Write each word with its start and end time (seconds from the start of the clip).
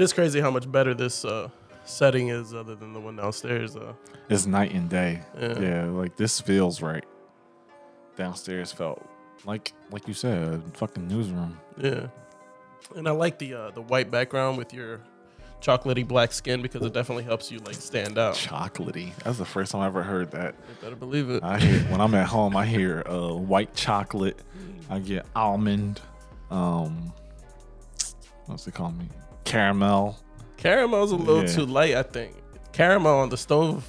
It 0.00 0.04
is 0.04 0.14
crazy 0.14 0.40
how 0.40 0.50
much 0.50 0.72
better 0.72 0.94
this 0.94 1.26
uh, 1.26 1.50
setting 1.84 2.28
is 2.28 2.54
other 2.54 2.74
than 2.74 2.94
the 2.94 3.00
one 3.00 3.16
downstairs. 3.16 3.76
Uh, 3.76 3.92
It's 4.30 4.46
night 4.46 4.72
and 4.72 4.88
day. 4.88 5.20
Yeah. 5.38 5.60
Yeah. 5.60 5.84
like 5.90 6.16
this 6.16 6.40
feels 6.40 6.80
right. 6.80 7.04
Downstairs 8.16 8.72
felt 8.72 9.06
like 9.44 9.74
like 9.90 10.08
you 10.08 10.14
said, 10.14 10.54
a 10.54 10.78
fucking 10.78 11.06
newsroom. 11.06 11.58
yeah, 11.76 12.06
and 12.96 13.06
I 13.06 13.10
like 13.10 13.38
the 13.38 13.52
uh, 13.52 13.70
the 13.72 13.82
white 13.82 14.10
background 14.10 14.56
with 14.56 14.72
your 14.72 15.00
chocolatey 15.60 16.08
black 16.08 16.32
skin 16.32 16.62
because 16.62 16.80
it 16.80 16.94
definitely 16.94 17.24
helps 17.24 17.52
you 17.52 17.58
like 17.58 17.74
stand 17.74 18.16
out. 18.16 18.36
Chocolatey. 18.36 19.14
That's 19.24 19.36
the 19.36 19.44
first 19.44 19.72
time 19.72 19.82
I 19.82 19.86
ever 19.86 20.02
heard 20.02 20.30
that. 20.30 20.54
You 20.66 20.74
better 20.80 20.96
believe 20.96 21.28
it. 21.28 21.42
I 21.44 21.58
hear 21.58 21.78
when 21.92 22.00
I'm 22.00 22.14
at 22.14 22.26
home, 22.26 22.56
I 22.56 22.64
hear 22.64 23.02
uh, 23.06 23.34
white 23.34 23.74
chocolate. 23.74 24.40
I 24.88 24.98
get 25.00 25.26
almond. 25.36 26.00
Um, 26.50 27.12
what's 28.46 28.66
it 28.66 28.72
called 28.72 28.98
me? 28.98 29.04
Caramel. 29.50 30.16
Caramel's 30.56 31.10
a 31.12 31.16
little 31.16 31.42
Yeah. 31.42 31.48
too 31.54 31.66
light, 31.66 31.94
I 31.94 32.02
think. 32.04 32.34
Caramel 32.72 33.18
on 33.18 33.28
the 33.30 33.36
stove 33.36 33.84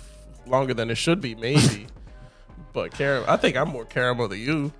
longer 0.48 0.74
than 0.74 0.90
it 0.90 0.96
should 0.96 1.22
be, 1.22 1.36
maybe. 1.36 1.86
but 2.74 2.92
caramel, 2.92 3.30
I 3.30 3.38
think 3.38 3.56
I'm 3.58 3.70
more 3.70 3.86
caramel 3.86 4.28
than 4.28 4.40
you, 4.40 4.72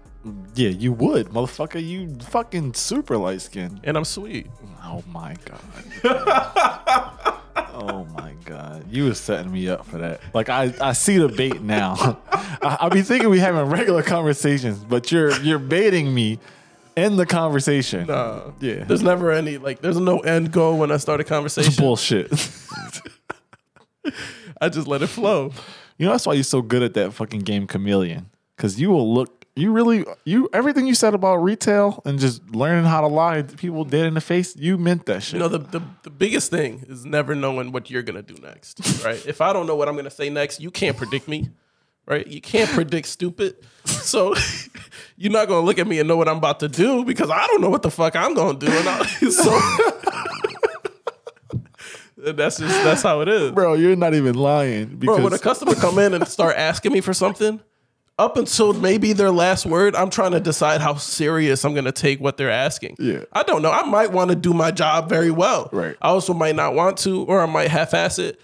Yeah, 0.56 0.70
you 0.70 0.92
would, 0.94 1.28
motherfucker. 1.30 1.84
You 1.86 2.16
fucking 2.30 2.74
super 2.74 3.16
light 3.18 3.42
skin. 3.42 3.80
and 3.84 3.96
I'm 3.98 4.06
sweet. 4.06 4.48
Oh 4.84 5.04
my 5.12 5.36
god. 5.46 5.62
oh 7.74 8.06
my 8.16 8.34
god. 8.46 8.86
You 8.90 9.06
were 9.06 9.14
setting 9.14 9.52
me 9.52 9.68
up 9.70 9.86
for 9.86 9.98
that. 10.00 10.22
Like 10.34 10.50
I, 10.50 10.74
I 10.82 10.94
see 10.94 11.18
the 11.18 11.28
bait 11.30 11.62
now. 11.62 12.20
I, 12.32 12.78
I 12.82 12.90
be 12.90 13.02
thinking 13.04 13.30
we 13.30 13.40
having 13.40 13.66
regular 13.70 14.04
conversations, 14.04 14.80
but 14.80 15.12
you're 15.12 15.32
you're 15.42 15.60
baiting 15.60 16.14
me 16.14 16.40
in 16.96 17.16
the 17.18 17.26
conversation. 17.26 18.10
Uh, 18.10 18.52
Yeah. 18.60 18.84
There's 18.84 19.04
never 19.04 19.32
any 19.32 19.58
like. 19.58 19.82
There's 19.82 20.00
no 20.00 20.20
end 20.20 20.52
goal 20.52 20.78
when 20.78 20.92
I 20.92 20.98
start 20.98 21.20
a 21.22 21.24
conversation. 21.24 21.74
Bullshit. 21.78 22.32
I 24.62 24.70
just 24.70 24.88
let 24.88 25.02
it 25.02 25.08
flow. 25.08 25.52
You 25.98 26.06
know 26.08 26.12
that's 26.14 26.26
why 26.26 26.34
you're 26.34 26.44
so 26.44 26.62
good 26.62 26.82
at 26.82 26.94
that 26.96 27.14
fucking 27.14 27.42
game 27.42 27.68
chameleon. 27.68 28.30
Cause 28.58 28.80
you 28.80 28.90
will 28.92 29.12
look 29.12 29.42
you 29.56 29.72
really 29.72 30.06
you 30.24 30.50
everything 30.54 30.88
you 30.88 30.96
said 30.96 31.14
about 31.14 31.38
retail 31.38 32.02
and 32.06 32.20
just 32.20 32.42
learning 32.56 32.86
how 32.86 33.02
to 33.02 33.08
lie 33.08 33.42
to 33.42 33.58
people 33.58 33.84
dead 33.84 34.06
in 34.06 34.14
the 34.14 34.22
face, 34.22 34.56
you 34.56 34.78
meant 34.78 35.06
that 35.08 35.24
shit. 35.24 35.34
You 35.34 35.40
know, 35.40 35.48
the, 35.48 35.58
the 35.58 35.82
the 36.04 36.10
biggest 36.10 36.52
thing 36.52 36.86
is 36.88 37.06
never 37.06 37.36
knowing 37.36 37.72
what 37.72 37.90
you're 37.90 38.04
gonna 38.04 38.22
do 38.22 38.36
next, 38.42 39.04
right? 39.06 39.24
if 39.26 39.42
I 39.42 39.52
don't 39.52 39.68
know 39.68 39.76
what 39.76 39.88
I'm 39.90 39.96
gonna 39.96 40.10
say 40.10 40.30
next, 40.30 40.62
you 40.62 40.72
can't 40.72 40.96
predict 40.96 41.28
me, 41.28 41.50
right? 42.06 42.26
You 42.26 42.40
can't 42.40 42.70
predict 42.70 43.08
stupid. 43.08 43.56
So 43.86 44.36
you're 45.18 45.32
not 45.32 45.48
gonna 45.48 45.66
look 45.66 45.80
at 45.80 45.88
me 45.88 46.00
and 46.00 46.08
know 46.08 46.18
what 46.18 46.28
I'm 46.28 46.38
about 46.38 46.60
to 46.62 46.68
do 46.68 47.04
because 47.06 47.30
I 47.30 47.48
don't 47.48 47.62
know 47.62 47.70
what 47.70 47.82
the 47.82 47.92
fuck 47.92 48.16
I'm 48.16 48.34
gonna 48.34 48.58
do. 48.58 48.68
And 48.68 48.88
I, 48.88 49.06
so 49.30 49.52
that's 52.34 52.58
just 52.58 52.84
that's 52.84 53.02
how 53.02 53.22
it 53.22 53.28
is. 53.28 53.52
Bro, 53.52 53.76
you're 53.76 53.96
not 53.96 54.14
even 54.14 54.36
lying. 54.36 54.98
Because 54.98 55.18
Bro, 55.18 55.24
when 55.24 55.34
a 55.34 55.40
customer 55.40 55.76
come 55.76 56.00
in 56.00 56.14
and 56.14 56.28
start 56.28 56.56
asking 56.58 56.94
me 56.94 57.02
for 57.02 57.14
something, 57.14 57.60
up 58.20 58.38
until 58.38 58.74
maybe 58.74 59.14
their 59.14 59.32
last 59.32 59.66
word, 59.66 59.96
I'm 59.96 60.10
trying 60.10 60.32
to 60.32 60.40
decide 60.40 60.82
how 60.82 60.96
serious 60.96 61.66
I'm 61.66 61.74
gonna 61.74 61.92
take 61.92 62.20
what 62.20 62.38
they're 62.38 62.52
asking. 62.52 62.98
Yeah. 63.00 63.24
I 63.34 63.44
don't 63.44 63.62
know. 63.62 63.72
I 63.72 63.84
might 63.84 64.12
want 64.12 64.30
to 64.30 64.36
do 64.36 64.54
my 64.54 64.72
job 64.72 65.10
very 65.10 65.32
well. 65.32 65.70
Right. 65.72 65.96
I 66.02 66.10
also 66.10 66.34
might 66.34 66.56
not 66.56 66.76
want 66.76 66.98
to, 67.00 67.24
or 67.24 67.42
I 67.42 67.46
might 67.48 67.70
half-ass 67.70 68.20
it. 68.20 68.40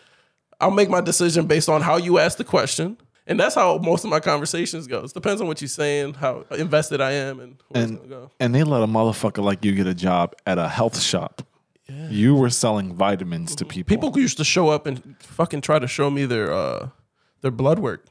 I'll 0.59 0.71
make 0.71 0.89
my 0.89 1.01
decision 1.01 1.45
based 1.45 1.69
on 1.69 1.81
how 1.81 1.97
you 1.97 2.17
ask 2.17 2.37
the 2.37 2.43
question. 2.43 2.97
And 3.27 3.39
that's 3.39 3.55
how 3.55 3.77
most 3.79 4.03
of 4.05 4.09
my 4.09 4.19
conversations 4.19 4.87
goes. 4.87 5.11
Depends 5.13 5.41
on 5.41 5.47
what 5.47 5.61
you're 5.61 5.67
saying, 5.67 6.13
how 6.15 6.45
invested 6.51 7.01
I 7.01 7.11
am, 7.11 7.39
and 7.39 7.57
where 7.67 7.83
it's 7.83 7.91
and, 7.91 7.97
gonna 7.99 8.09
go. 8.09 8.31
and 8.39 8.55
they 8.55 8.63
let 8.63 8.81
a 8.83 8.87
motherfucker 8.87 9.43
like 9.43 9.63
you 9.65 9.73
get 9.73 9.85
a 9.85 9.93
job 9.93 10.33
at 10.45 10.57
a 10.57 10.67
health 10.67 10.99
shop. 10.99 11.41
Yeah. 11.89 12.09
You 12.09 12.35
were 12.35 12.49
selling 12.49 12.95
vitamins 12.95 13.55
to 13.55 13.65
people. 13.65 13.95
People 13.95 14.19
used 14.19 14.37
to 14.37 14.43
show 14.43 14.69
up 14.69 14.85
and 14.87 15.15
fucking 15.21 15.61
try 15.61 15.77
to 15.79 15.87
show 15.87 16.09
me 16.09 16.25
their 16.25 16.51
uh 16.53 16.89
their 17.41 17.51
blood 17.51 17.79
work. 17.79 18.05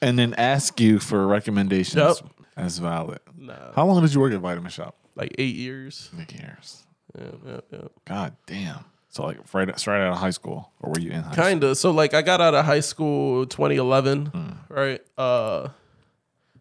and 0.00 0.18
then 0.18 0.34
ask 0.34 0.80
you 0.80 0.98
for 0.98 1.26
recommendations. 1.26 1.96
Yep. 1.96 2.16
That's 2.56 2.78
valid. 2.78 3.20
Nah. 3.36 3.72
How 3.74 3.86
long 3.86 4.02
did 4.02 4.12
you 4.12 4.20
work 4.20 4.32
at 4.32 4.40
Vitamin 4.40 4.70
Shoppe? 4.70 4.94
Like 5.14 5.34
eight 5.38 5.54
years. 5.56 6.10
Eight 6.20 6.32
years. 6.34 6.84
Yeah, 7.18 7.24
yeah, 7.46 7.60
yeah. 7.72 7.78
God 8.04 8.36
damn. 8.46 8.84
So 9.12 9.24
like 9.26 9.36
right 9.52 9.78
straight 9.78 10.00
out 10.00 10.12
of 10.14 10.18
high 10.18 10.30
school, 10.30 10.72
or 10.80 10.90
were 10.92 10.98
you 10.98 11.10
in 11.10 11.22
high 11.22 11.32
school? 11.32 11.44
Kinda. 11.44 11.74
So 11.74 11.90
like 11.90 12.14
I 12.14 12.22
got 12.22 12.40
out 12.40 12.54
of 12.54 12.64
high 12.64 12.80
school 12.80 13.44
2011, 13.46 14.32
right? 14.70 15.00
Uh 15.18 15.68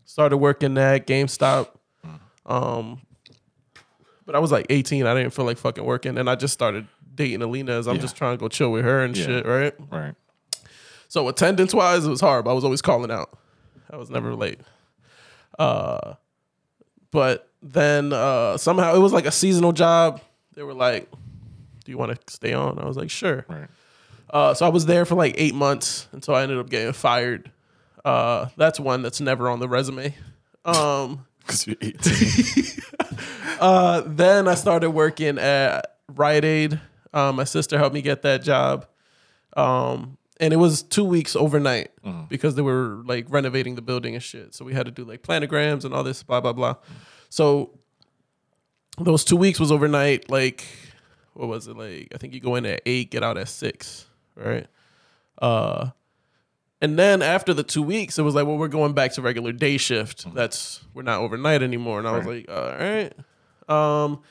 started 0.03 0.35
working 0.37 0.77
at 0.77 1.07
GameStop. 1.07 1.69
Um 2.45 3.01
but 4.25 4.35
I 4.35 4.39
was 4.39 4.51
like 4.51 4.65
18. 4.69 5.05
I 5.07 5.13
didn't 5.13 5.31
feel 5.33 5.45
like 5.45 5.57
fucking 5.57 5.85
working 5.85 6.17
and 6.17 6.29
I 6.29 6.35
just 6.35 6.53
started 6.53 6.87
dating 7.15 7.41
Alina 7.41 7.71
as 7.71 7.87
I'm 7.87 7.95
Yeah. 7.95 8.01
just 8.01 8.17
trying 8.17 8.37
to 8.37 8.39
go 8.41 8.49
chill 8.49 8.71
with 8.73 8.83
her 8.83 9.01
and 9.01 9.15
Yeah. 9.15 9.25
shit, 9.25 9.45
right? 9.45 9.73
Right. 9.89 10.13
So 11.07 11.27
attendance 11.29 11.73
wise, 11.73 12.05
it 12.05 12.09
was 12.09 12.19
hard. 12.21 12.47
I 12.49 12.53
was 12.53 12.65
always 12.65 12.81
calling 12.81 13.11
out. 13.11 13.29
I 13.89 13.95
was 13.95 14.09
never 14.09 14.35
late. 14.35 14.59
Uh, 15.57 16.15
but 17.11 17.49
then 17.61 18.11
uh, 18.13 18.57
somehow 18.57 18.93
it 18.95 18.99
was 18.99 19.13
like 19.13 19.25
a 19.25 19.31
seasonal 19.31 19.71
job. 19.73 20.21
They 20.55 20.63
were 20.63 20.73
like, 20.73 21.09
"Do 21.91 21.93
you 21.93 21.97
want 21.97 22.27
to 22.27 22.33
stay 22.33 22.53
on?" 22.53 22.79
I 22.79 22.85
was 22.85 22.95
like, 22.95 23.09
"Sure." 23.09 23.45
Right. 23.49 23.67
Uh, 24.29 24.53
so 24.53 24.65
I 24.65 24.69
was 24.69 24.85
there 24.85 25.03
for 25.05 25.15
like 25.15 25.35
eight 25.37 25.53
months 25.53 26.07
until 26.13 26.35
I 26.35 26.43
ended 26.43 26.57
up 26.57 26.69
getting 26.69 26.93
fired. 26.93 27.51
Uh, 28.05 28.47
that's 28.55 28.79
one 28.79 29.01
that's 29.01 29.19
never 29.19 29.49
on 29.49 29.59
the 29.59 29.67
resume. 29.67 30.15
Um, 30.65 31.25
Because 31.41 31.67
you're 31.67 31.75
18. 31.81 32.65
uh, 33.59 34.03
then 34.05 34.47
I 34.47 34.55
started 34.55 34.91
working 34.91 35.37
at 35.39 35.97
Rite 36.07 36.45
Aid. 36.45 36.79
Um, 37.13 37.35
my 37.35 37.43
sister 37.43 37.77
helped 37.77 37.93
me 37.93 38.01
get 38.01 38.21
that 38.21 38.43
job. 38.43 38.85
Um, 39.57 40.17
and 40.39 40.53
it 40.53 40.57
was 40.57 40.81
two 40.83 41.03
weeks 41.03 41.35
overnight 41.35 41.91
because 42.29 42.55
they 42.55 42.61
were 42.61 43.01
like 43.05 43.25
renovating 43.29 43.75
the 43.75 43.81
building 43.81 44.13
and 44.13 44.23
shit. 44.23 44.53
So 44.55 44.63
we 44.63 44.73
had 44.73 44.85
to 44.85 44.91
do 44.91 45.03
like 45.03 45.23
planograms 45.23 45.83
and 45.83 45.93
all 45.93 46.03
this, 46.03 46.23
blah, 46.23 46.39
blah, 46.41 46.53
blah. 46.53 46.75
So 47.29 47.71
those 48.99 49.23
two 49.23 49.35
weeks 49.35 49.59
was 49.59 49.71
overnight. 49.71 50.29
Like, 50.29 50.63
what 51.33 51.47
was 51.47 51.67
it? 51.67 51.77
Like, 51.77 52.09
I 52.13 52.17
think 52.17 52.33
you 52.33 52.39
go 52.39 52.55
in 52.55 52.65
at 52.65 52.81
eight, 52.85 53.11
get 53.11 53.23
out 53.23 53.37
at 53.37 53.47
six, 53.47 54.05
right? 54.35 54.67
Uh, 55.41 55.89
and 56.81 56.97
then 56.97 57.21
after 57.21 57.53
the 57.53 57.63
two 57.63 57.83
weeks, 57.83 58.17
it 58.17 58.23
was 58.23 58.33
like, 58.35 58.47
well, 58.47 58.57
we're 58.57 58.67
going 58.67 58.93
back 58.93 59.13
to 59.13 59.21
regular 59.21 59.51
day 59.51 59.77
shift. 59.77 60.33
That's 60.33 60.81
we're 60.93 61.03
not 61.03 61.19
overnight 61.21 61.61
anymore. 61.61 61.99
And 61.99 62.07
I 62.07 62.17
was 62.17 62.25
like, 62.25 62.49
all 62.49 62.55
right. 62.57 63.13
Um, 63.69 64.21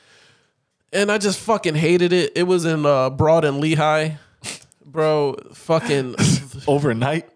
and 0.93 1.11
I 1.11 1.17
just 1.17 1.39
fucking 1.39 1.75
hated 1.75 2.11
it. 2.11 2.33
It 2.35 2.43
was 2.43 2.65
in 2.65 2.85
uh, 2.85 3.09
Broad 3.09 3.45
and 3.45 3.59
Lehigh, 3.59 4.17
bro. 4.85 5.37
Fucking, 5.53 6.15
Overnight. 6.67 7.29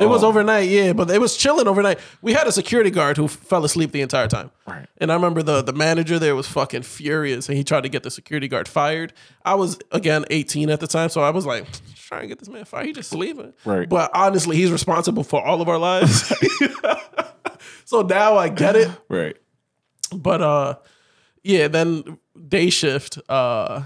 It 0.00 0.06
was 0.06 0.22
Oh, 0.24 0.28
overnight, 0.28 0.68
yeah, 0.68 0.92
but 0.92 1.10
it 1.10 1.20
was 1.20 1.36
chilling 1.36 1.66
overnight. 1.68 1.98
We 2.22 2.32
had 2.32 2.46
a 2.46 2.52
security 2.52 2.90
guard 2.90 3.16
who 3.16 3.28
fell 3.28 3.64
asleep 3.64 3.92
the 3.92 4.00
entire 4.02 4.28
time. 4.28 4.50
Right. 4.66 4.86
And 4.98 5.10
I 5.10 5.14
remember 5.14 5.42
the 5.42 5.62
the 5.62 5.72
manager 5.72 6.18
there 6.18 6.34
was 6.34 6.46
fucking 6.48 6.82
furious, 6.82 7.48
and 7.48 7.56
he 7.56 7.64
tried 7.64 7.82
to 7.82 7.88
get 7.88 8.02
the 8.02 8.10
security 8.10 8.48
guard 8.48 8.68
fired. 8.68 9.12
I 9.44 9.54
was 9.54 9.78
again 9.92 10.24
18 10.30 10.70
at 10.70 10.80
the 10.80 10.86
time, 10.86 11.08
so 11.08 11.20
I 11.22 11.30
was 11.30 11.46
like, 11.46 11.66
trying 11.94 12.22
to 12.22 12.26
get 12.28 12.38
this 12.38 12.48
man 12.48 12.64
fired. 12.64 12.86
He 12.86 12.92
just 12.92 13.10
sleeping. 13.10 13.52
Right. 13.64 13.88
But 13.88 14.10
honestly, 14.14 14.56
he's 14.56 14.70
responsible 14.70 15.24
for 15.24 15.44
all 15.44 15.60
of 15.60 15.68
our 15.68 15.78
lives. 15.78 16.32
so 17.84 18.02
now 18.02 18.36
I 18.36 18.48
get 18.48 18.76
it. 18.76 18.90
Right. 19.08 19.36
But 20.14 20.40
uh 20.42 20.74
yeah, 21.42 21.68
then 21.68 22.18
day 22.48 22.70
shift 22.70 23.18
uh 23.28 23.84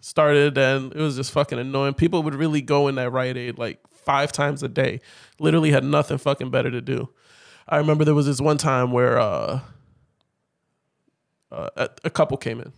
started 0.00 0.56
and 0.56 0.92
it 0.94 1.00
was 1.00 1.16
just 1.16 1.32
fucking 1.32 1.58
annoying. 1.58 1.94
People 1.94 2.22
would 2.22 2.34
really 2.34 2.62
go 2.62 2.88
in 2.88 2.94
that 2.96 3.10
Rite 3.10 3.36
Aid 3.36 3.58
like 3.58 3.78
five 4.08 4.32
times 4.32 4.62
a 4.62 4.68
day. 4.68 5.00
Literally 5.38 5.70
had 5.70 5.84
nothing 5.84 6.16
fucking 6.16 6.50
better 6.50 6.70
to 6.70 6.80
do. 6.80 7.10
I 7.68 7.76
remember 7.76 8.06
there 8.06 8.14
was 8.14 8.24
this 8.24 8.40
one 8.40 8.56
time 8.56 8.90
where 8.90 9.18
uh, 9.18 9.60
uh 11.52 11.88
a, 12.02 12.08
couple 12.08 12.38
came 12.38 12.58
in. 12.58 12.72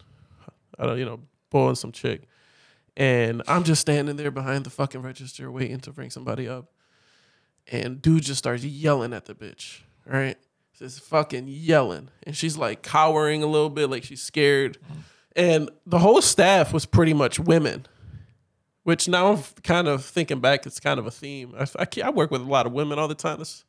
I 0.77 0.87
don't 0.87 0.99
you 0.99 1.05
know, 1.05 1.21
boy 1.49 1.69
and 1.69 1.79
some 1.79 1.93
chick. 1.93 2.23
And 2.97 3.45
I'm 3.47 3.63
just 3.63 3.81
standing 3.81 4.17
there 4.17 4.33
behind 4.33 4.65
the 4.65 4.71
fucking 4.71 5.03
register 5.03 5.53
waiting 5.53 5.79
to 5.81 5.93
bring 5.93 6.11
somebody 6.11 6.49
up. 6.49 6.73
And 7.71 8.03
dude 8.03 8.25
just 8.25 8.41
starts 8.41 8.65
yelling 8.65 9.13
at 9.13 9.27
the 9.27 9.35
bitch, 9.35 9.83
right? 10.05 10.37
Just 10.77 11.01
fucking 11.03 11.45
yelling. 11.47 12.09
And 12.25 12.37
she's 12.37 12.57
like 12.57 12.83
cowering 12.83 13.45
a 13.45 13.47
little 13.47 13.71
bit, 13.71 13.89
like 13.89 14.03
she's 14.03 14.21
scared. 14.21 14.79
And 15.37 15.71
the 15.87 16.01
whole 16.01 16.23
staff 16.23 16.73
was 16.73 16.87
pretty 16.87 17.15
much 17.15 17.39
women, 17.39 17.87
which 18.85 19.09
now 19.09 19.33
I'm 19.33 19.43
kind 19.63 19.89
of 19.89 20.05
thinking 20.05 20.41
back, 20.41 20.67
it's 20.67 20.81
kind 20.81 20.99
of 20.99 21.07
a 21.07 21.11
theme. 21.11 21.55
I, 21.59 21.67
I, 21.79 21.87
I 22.05 22.11
work 22.11 22.31
with 22.31 22.41
a 22.41 22.45
lot 22.45 22.67
of 22.67 22.73
women 22.73 22.99
all 22.99 23.09
the 23.09 23.15
time. 23.15 23.35
It's- 23.41 23.65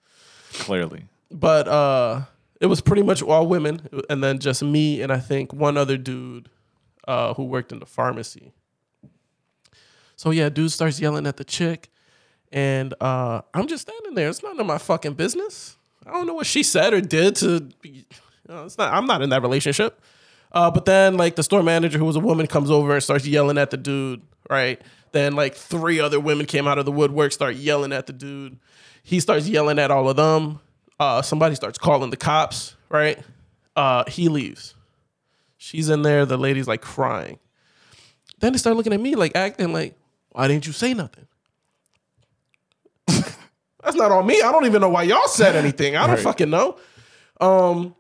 Clearly. 0.54 1.06
but 1.32 1.68
uh, 1.68 2.22
it 2.60 2.66
was 2.66 2.82
pretty 2.82 3.04
much 3.04 3.22
all 3.22 3.48
women, 3.48 3.88
and 4.10 4.22
then 4.24 4.38
just 4.40 4.62
me 4.64 5.02
and 5.02 5.12
I 5.12 5.18
think 5.20 5.54
one 5.54 5.78
other 5.78 5.98
dude 5.98 6.50
uh, 7.08 7.34
who 7.36 7.46
worked 7.46 7.72
in 7.72 7.80
the 7.80 7.86
pharmacy. 7.86 8.52
So 10.16 10.32
yeah, 10.32 10.50
dude 10.50 10.72
starts 10.72 11.00
yelling 11.00 11.26
at 11.26 11.38
the 11.38 11.44
chick, 11.44 11.90
and 12.52 12.94
uh, 13.02 13.42
I'm 13.54 13.68
just 13.68 13.84
standing 13.88 14.14
there. 14.14 14.30
It's 14.30 14.44
none 14.44 14.60
of 14.60 14.66
my 14.66 14.78
fucking 14.78 15.14
business. 15.14 15.78
I 16.06 16.12
don't 16.12 16.28
know 16.28 16.34
what 16.34 16.46
she 16.48 16.64
said 16.64 16.94
or 16.94 17.02
did 17.02 17.36
to. 17.38 17.62
Be, 17.82 17.90
you 17.90 18.04
know, 18.50 18.66
it's 18.66 18.78
not. 18.78 18.94
I'm 18.94 19.06
not 19.08 19.22
in 19.22 19.30
that 19.30 19.42
relationship. 19.42 20.00
Uh, 20.52 20.70
but 20.72 20.86
then 20.86 21.16
like 21.16 21.36
the 21.36 21.44
store 21.44 21.64
manager, 21.64 21.98
who 21.98 22.06
was 22.06 22.16
a 22.16 22.20
woman, 22.20 22.48
comes 22.48 22.70
over 22.70 22.94
and 22.94 23.02
starts 23.04 23.26
yelling 23.26 23.58
at 23.58 23.70
the 23.72 23.78
dude. 23.78 24.22
Right. 24.50 24.82
Then 25.14 25.36
like 25.36 25.56
three 25.56 26.00
other 26.00 26.20
women 26.20 26.46
came 26.46 26.68
out 26.68 26.78
of 26.78 26.86
the 26.86 26.92
woodwork, 26.92 27.32
start 27.32 27.56
yelling 27.56 27.94
at 27.94 28.08
the 28.08 28.14
dude. 28.14 28.58
He 29.04 29.20
starts 29.20 29.48
yelling 29.48 29.80
at 29.80 29.92
all 29.92 30.10
of 30.10 30.16
them. 30.18 30.60
Uh, 31.00 31.22
somebody 31.22 31.56
starts 31.56 31.78
calling 31.78 32.10
the 32.12 32.18
cops. 32.18 32.76
Right. 32.90 33.20
Uh, 33.76 34.04
he 34.08 34.28
leaves. 34.30 34.76
She's 35.58 35.90
in 35.90 36.02
there. 36.02 36.26
The 36.26 36.38
lady's 36.38 36.68
like 36.68 36.82
crying. 36.82 37.40
Then 38.40 38.52
they 38.54 38.58
start 38.58 38.76
looking 38.76 38.94
at 38.94 39.00
me 39.00 39.16
like 39.16 39.36
acting 39.36 39.72
like, 39.74 39.96
why 40.32 40.48
didn't 40.48 40.66
you 40.68 40.74
say 40.74 40.94
nothing? 40.94 41.28
That's 43.08 43.96
not 43.96 44.12
on 44.12 44.26
me. 44.26 44.42
I 44.42 44.52
don't 44.52 44.66
even 44.66 44.82
know 44.82 44.90
why 44.90 45.04
y'all 45.04 45.28
said 45.28 45.56
anything. 45.56 45.96
I 45.96 46.02
don't 46.08 46.16
Right. 46.18 46.24
fucking 46.24 46.50
know. 46.50 46.78
Um, 47.40 47.96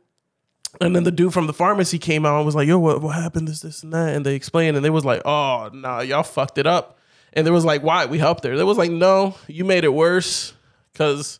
and 0.81 0.95
then 0.95 1.03
the 1.03 1.11
dude 1.11 1.31
from 1.31 1.47
the 1.47 1.53
pharmacy 1.53 1.99
came 1.99 2.25
out 2.25 2.37
and 2.37 2.45
was 2.45 2.55
like, 2.55 2.67
"Yo, 2.67 2.79
what, 2.79 3.01
what 3.01 3.15
happened? 3.15 3.47
This, 3.47 3.61
this, 3.61 3.83
and 3.83 3.93
that." 3.93 4.15
And 4.15 4.25
they 4.25 4.35
explained, 4.35 4.75
and 4.75 4.83
they 4.83 4.89
was 4.89 5.05
like, 5.05 5.21
"Oh, 5.25 5.69
nah, 5.73 6.01
y'all 6.01 6.23
fucked 6.23 6.57
it 6.57 6.65
up." 6.65 6.97
And 7.33 7.45
there 7.45 7.53
was 7.53 7.63
like, 7.63 7.83
"Why? 7.83 8.05
We 8.05 8.17
helped 8.17 8.43
her." 8.43 8.57
There 8.57 8.65
was 8.65 8.77
like, 8.77 8.91
"No, 8.91 9.35
you 9.47 9.63
made 9.63 9.83
it 9.83 9.93
worse 9.93 10.53
because 10.91 11.39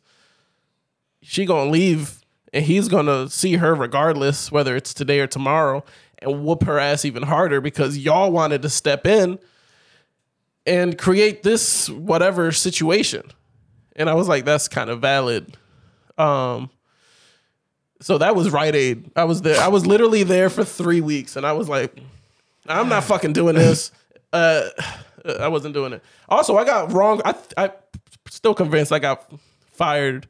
she 1.23 1.45
gonna 1.45 1.71
leave, 1.71 2.21
and 2.53 2.63
he's 2.63 2.87
gonna 2.87 3.29
see 3.29 3.55
her 3.55 3.73
regardless, 3.73 4.51
whether 4.51 4.75
it's 4.75 4.93
today 4.93 5.19
or 5.19 5.27
tomorrow, 5.27 5.83
and 6.19 6.45
whoop 6.45 6.63
her 6.63 6.77
ass 6.77 7.03
even 7.03 7.23
harder 7.23 7.59
because 7.59 7.97
y'all 7.97 8.31
wanted 8.31 8.61
to 8.61 8.69
step 8.69 9.07
in 9.07 9.39
and 10.67 10.97
create 10.97 11.41
this 11.41 11.89
whatever 11.89 12.51
situation." 12.51 13.23
And 13.95 14.07
I 14.07 14.13
was 14.13 14.27
like, 14.27 14.45
"That's 14.45 14.67
kind 14.67 14.89
of 14.91 15.01
valid." 15.01 15.57
Um, 16.17 16.69
so 18.01 18.17
that 18.17 18.35
was 18.35 18.49
Rite 18.49 18.75
Aid. 18.75 19.11
I 19.15 19.23
was 19.25 19.41
there. 19.41 19.61
I 19.61 19.67
was 19.67 19.85
literally 19.85 20.23
there 20.23 20.49
for 20.49 20.63
three 20.63 21.01
weeks, 21.01 21.35
and 21.35 21.45
I 21.45 21.53
was 21.53 21.69
like, 21.69 21.97
I'm 22.67 22.89
not 22.89 23.03
fucking 23.03 23.33
doing 23.33 23.55
this. 23.55 23.91
Uh, 24.33 24.69
I 25.39 25.47
wasn't 25.47 25.73
doing 25.73 25.93
it. 25.93 26.03
Also, 26.27 26.57
I 26.57 26.65
got 26.65 26.91
wrong. 26.91 27.21
I 27.23 27.35
I 27.57 27.71
still 28.29 28.53
convinced 28.53 28.91
I 28.91 28.99
got 28.99 29.31
fired 29.73 30.27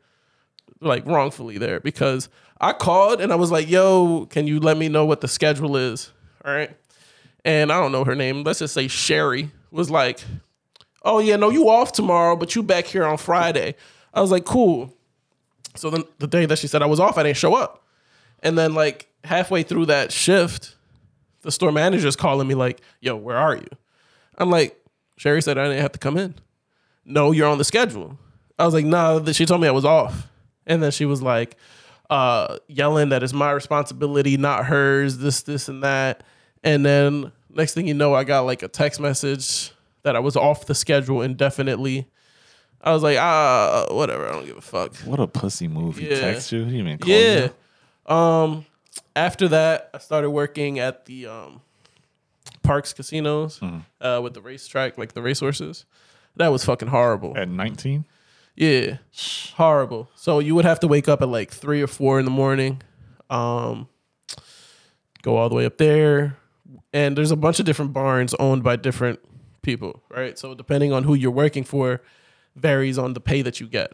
like 0.81 1.05
wrongfully 1.05 1.57
there 1.57 1.79
because 1.79 2.29
I 2.59 2.73
called 2.73 3.21
and 3.21 3.31
I 3.31 3.35
was 3.35 3.51
like, 3.51 3.69
"Yo, 3.69 4.27
can 4.29 4.47
you 4.47 4.59
let 4.59 4.77
me 4.77 4.89
know 4.89 5.05
what 5.05 5.21
the 5.21 5.27
schedule 5.27 5.77
is?" 5.77 6.11
All 6.43 6.53
right, 6.53 6.75
and 7.45 7.71
I 7.71 7.79
don't 7.79 7.91
know 7.91 8.03
her 8.03 8.15
name. 8.15 8.43
Let's 8.43 8.59
just 8.59 8.73
say 8.73 8.87
Sherry 8.87 9.49
was 9.71 9.89
like, 9.89 10.19
"Oh 11.03 11.19
yeah, 11.19 11.37
no, 11.37 11.49
you 11.49 11.69
off 11.69 11.93
tomorrow, 11.93 12.35
but 12.35 12.55
you 12.55 12.63
back 12.63 12.85
here 12.85 13.05
on 13.05 13.17
Friday." 13.17 13.75
I 14.13 14.19
was 14.19 14.31
like, 14.31 14.43
"Cool." 14.45 14.93
So 15.75 15.89
then 15.89 16.03
the 16.19 16.27
day 16.27 16.45
that 16.45 16.59
she 16.59 16.67
said 16.67 16.81
I 16.81 16.87
was 16.87 16.99
off, 16.99 17.17
I 17.17 17.23
didn't 17.23 17.37
show 17.37 17.55
up. 17.55 17.85
And 18.43 18.57
then 18.57 18.73
like 18.73 19.07
halfway 19.23 19.63
through 19.63 19.87
that 19.87 20.11
shift, 20.11 20.75
the 21.41 21.51
store 21.51 21.71
manager's 21.71 22.15
calling 22.15 22.47
me 22.47 22.55
like, 22.55 22.81
"Yo, 22.99 23.15
where 23.15 23.37
are 23.37 23.55
you?" 23.55 23.67
I'm 24.37 24.49
like, 24.49 24.79
"Sherry 25.17 25.41
said 25.41 25.57
I 25.57 25.63
didn't 25.65 25.81
have 25.81 25.91
to 25.93 25.99
come 25.99 26.17
in." 26.17 26.35
No, 27.05 27.31
you're 27.31 27.47
on 27.47 27.57
the 27.57 27.63
schedule. 27.63 28.17
I 28.57 28.65
was 28.65 28.73
like, 28.73 28.85
Nah, 28.85 29.23
she 29.31 29.45
told 29.45 29.61
me 29.61 29.67
I 29.67 29.71
was 29.71 29.85
off. 29.85 30.27
And 30.67 30.83
then 30.83 30.91
she 30.91 31.05
was 31.05 31.21
like, 31.21 31.57
uh, 32.09 32.57
yelling 32.67 33.09
that 33.09 33.23
it's 33.23 33.33
my 33.33 33.51
responsibility, 33.51 34.37
not 34.37 34.65
hers. 34.65 35.17
This, 35.17 35.41
this, 35.41 35.67
and 35.67 35.83
that. 35.83 36.23
And 36.63 36.85
then 36.85 37.31
next 37.49 37.73
thing 37.73 37.87
you 37.87 37.93
know, 37.93 38.13
I 38.13 38.23
got 38.23 38.41
like 38.41 38.61
a 38.61 38.67
text 38.67 38.99
message 38.99 39.71
that 40.03 40.15
I 40.15 40.19
was 40.19 40.35
off 40.35 40.67
the 40.67 40.75
schedule 40.75 41.21
indefinitely. 41.21 42.07
I 42.83 42.91
was 42.93 43.03
like, 43.03 43.17
ah, 43.19 43.85
whatever. 43.91 44.27
I 44.27 44.31
don't 44.33 44.45
give 44.45 44.57
a 44.57 44.61
fuck. 44.61 44.95
What 44.97 45.19
a 45.19 45.27
pussy 45.27 45.67
move. 45.67 45.97
He 45.97 46.09
Yeah. 46.09 46.19
text 46.19 46.51
you. 46.51 46.65
He 46.65 46.79
even 46.79 46.97
call 46.97 47.09
Yeah. 47.11 47.49
you. 48.07 48.13
Um, 48.13 48.65
after 49.15 49.47
that, 49.49 49.89
I 49.93 49.99
started 49.99 50.31
working 50.31 50.79
at 50.79 51.05
the 51.05 51.27
um, 51.27 51.61
Parx 52.63 52.95
casinos 52.95 53.59
uh, 54.01 54.19
with 54.23 54.33
the 54.33 54.41
racetrack, 54.41 54.97
like 54.97 55.13
the 55.13 55.21
racehorses. 55.21 55.85
That 56.35 56.47
was 56.49 56.63
fucking 56.65 56.87
horrible. 56.89 57.37
At 57.37 57.49
19? 57.49 58.05
Yeah, 58.55 58.97
horrible. 59.55 60.09
So 60.15 60.39
you 60.39 60.55
would 60.55 60.65
have 60.65 60.79
to 60.81 60.87
wake 60.87 61.07
up 61.07 61.21
at 61.21 61.29
like 61.29 61.51
three 61.51 61.81
or 61.81 61.87
four 61.87 62.19
in 62.19 62.25
the 62.25 62.31
morning, 62.31 62.81
um, 63.29 63.87
go 65.21 65.37
all 65.37 65.49
the 65.49 65.55
way 65.55 65.65
up 65.65 65.77
there, 65.77 66.37
and 66.93 67.17
there's 67.17 67.31
a 67.31 67.35
bunch 67.35 67.59
of 67.59 67.65
different 67.65 67.93
barns 67.93 68.33
owned 68.35 68.63
by 68.63 68.75
different 68.75 69.19
people, 69.61 70.01
right? 70.09 70.37
So 70.37 70.53
depending 70.53 70.91
on 70.91 71.03
who 71.03 71.13
you're 71.13 71.31
working 71.31 71.63
for, 71.63 72.01
varies 72.55 72.97
on 72.97 73.13
the 73.13 73.19
pay 73.19 73.41
that 73.41 73.59
you 73.59 73.67
get. 73.67 73.93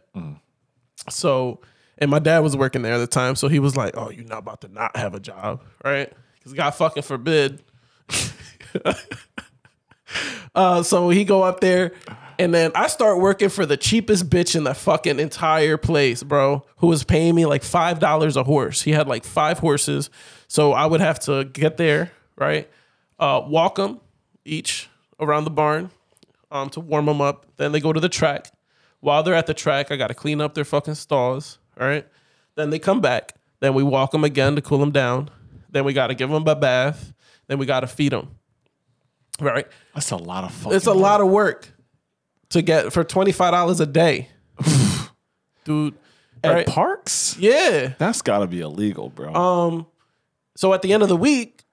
So, 1.09 1.62
and 1.98 2.12
my 2.12 2.19
dad 2.19 2.39
was 2.39 2.56
working 2.56 2.81
there 2.81 2.94
at 2.94 3.00
the 3.00 3.07
time, 3.07 3.36
so 3.36 3.48
he 3.48 3.59
was 3.59 3.75
like, 3.77 3.95
"Oh, 3.95 4.09
you're 4.09 4.25
not 4.25 4.39
about 4.39 4.62
to 4.62 4.68
not 4.68 4.95
have 4.95 5.13
a 5.13 5.19
job, 5.19 5.62
right?" 5.83 6.12
Because 6.36 6.54
God 6.54 6.71
fucking 6.71 7.04
forbid. 7.04 7.62
uh, 10.56 10.83
so 10.83 11.09
he 11.09 11.24
go 11.24 11.44
up 11.44 11.59
there, 11.59 11.94
and 12.39 12.54
then 12.54 12.71
I 12.75 12.88
start 12.88 13.19
working 13.19 13.50
for 13.50 13.65
the 13.65 13.77
cheapest 13.77 14.30
bitch 14.30 14.56
in 14.56 14.63
the 14.63 14.74
fucking 14.74 15.19
entire 15.19 15.77
place, 15.77 16.24
bro. 16.24 16.65
Who 16.77 16.88
was 16.88 17.03
paying 17.03 17.36
me 17.36 17.45
like 17.45 17.63
five 17.63 18.00
dollars 18.00 18.36
a 18.36 18.44
horse. 18.44 18.81
He 18.81 18.92
had 18.92 19.07
like 19.07 19.24
five 19.24 19.60
horses, 19.60 20.10
so 20.48 20.74
I 20.74 20.86
would 20.86 21.01
have 21.01 21.19
to 21.21 21.45
get 21.45 21.77
there, 21.77 22.12
right? 22.36 22.69
Uh, 23.19 23.42
walk 23.45 23.75
them 23.75 24.00
each 24.45 24.89
around 25.19 25.45
the 25.45 25.51
barn, 25.51 25.89
um, 26.52 26.70
to 26.72 26.80
warm 26.80 27.06
them 27.06 27.22
up. 27.22 27.46
Then 27.58 27.72
they 27.72 27.80
go 27.80 27.94
to 27.94 28.00
the 28.00 28.10
track. 28.10 28.52
While 29.00 29.24
they're 29.24 29.36
at 29.36 29.48
the 29.48 29.54
track, 29.54 29.92
I 29.92 29.96
got 29.96 30.08
to 30.08 30.14
clean 30.14 30.42
up 30.42 30.54
their 30.54 30.66
fucking 30.66 30.96
stalls. 30.96 31.60
All 31.80 31.88
right. 31.88 32.08
Then 32.56 32.70
they 32.72 32.80
come 32.80 33.02
back. 33.02 33.34
Then 33.60 33.74
we 33.74 33.84
walk 33.84 34.12
them 34.12 34.24
again 34.24 34.56
to 34.56 34.62
cool 34.62 34.80
them 34.80 34.92
down. 34.92 35.30
Then 35.70 35.84
we 35.84 35.94
got 35.94 36.08
to 36.08 36.16
give 36.16 36.30
them 36.30 36.48
a 36.48 36.56
bath. 36.56 37.14
Then 37.48 37.60
we 37.60 37.66
got 37.66 37.82
to 37.82 37.88
feed 37.88 38.12
them. 38.12 38.30
Right. 39.40 39.68
That's 39.94 40.12
a 40.12 40.18
lot 40.18 40.44
of 40.44 40.52
fucking 40.52 40.76
It's 40.76 40.88
a 40.88 40.94
lot 40.94 41.22
of 41.22 41.28
work 41.28 41.72
to 42.50 42.62
get 42.62 42.92
for 42.92 43.04
twenty 43.04 43.32
five 43.32 43.52
dollars 43.52 43.80
a 43.80 43.86
day, 43.86 44.30
dude. 45.66 45.94
At 46.44 46.54
right? 46.54 46.68
Parx? 46.68 47.36
Yeah. 47.40 47.94
That's 47.98 48.22
got 48.22 48.40
to 48.40 48.48
be 48.48 48.62
illegal, 48.62 49.10
bro. 49.10 49.34
Um. 49.34 49.88
So 50.56 50.74
at 50.74 50.82
the 50.82 50.92
end 50.92 51.04
of 51.04 51.10
the 51.10 51.18
week, 51.18 51.64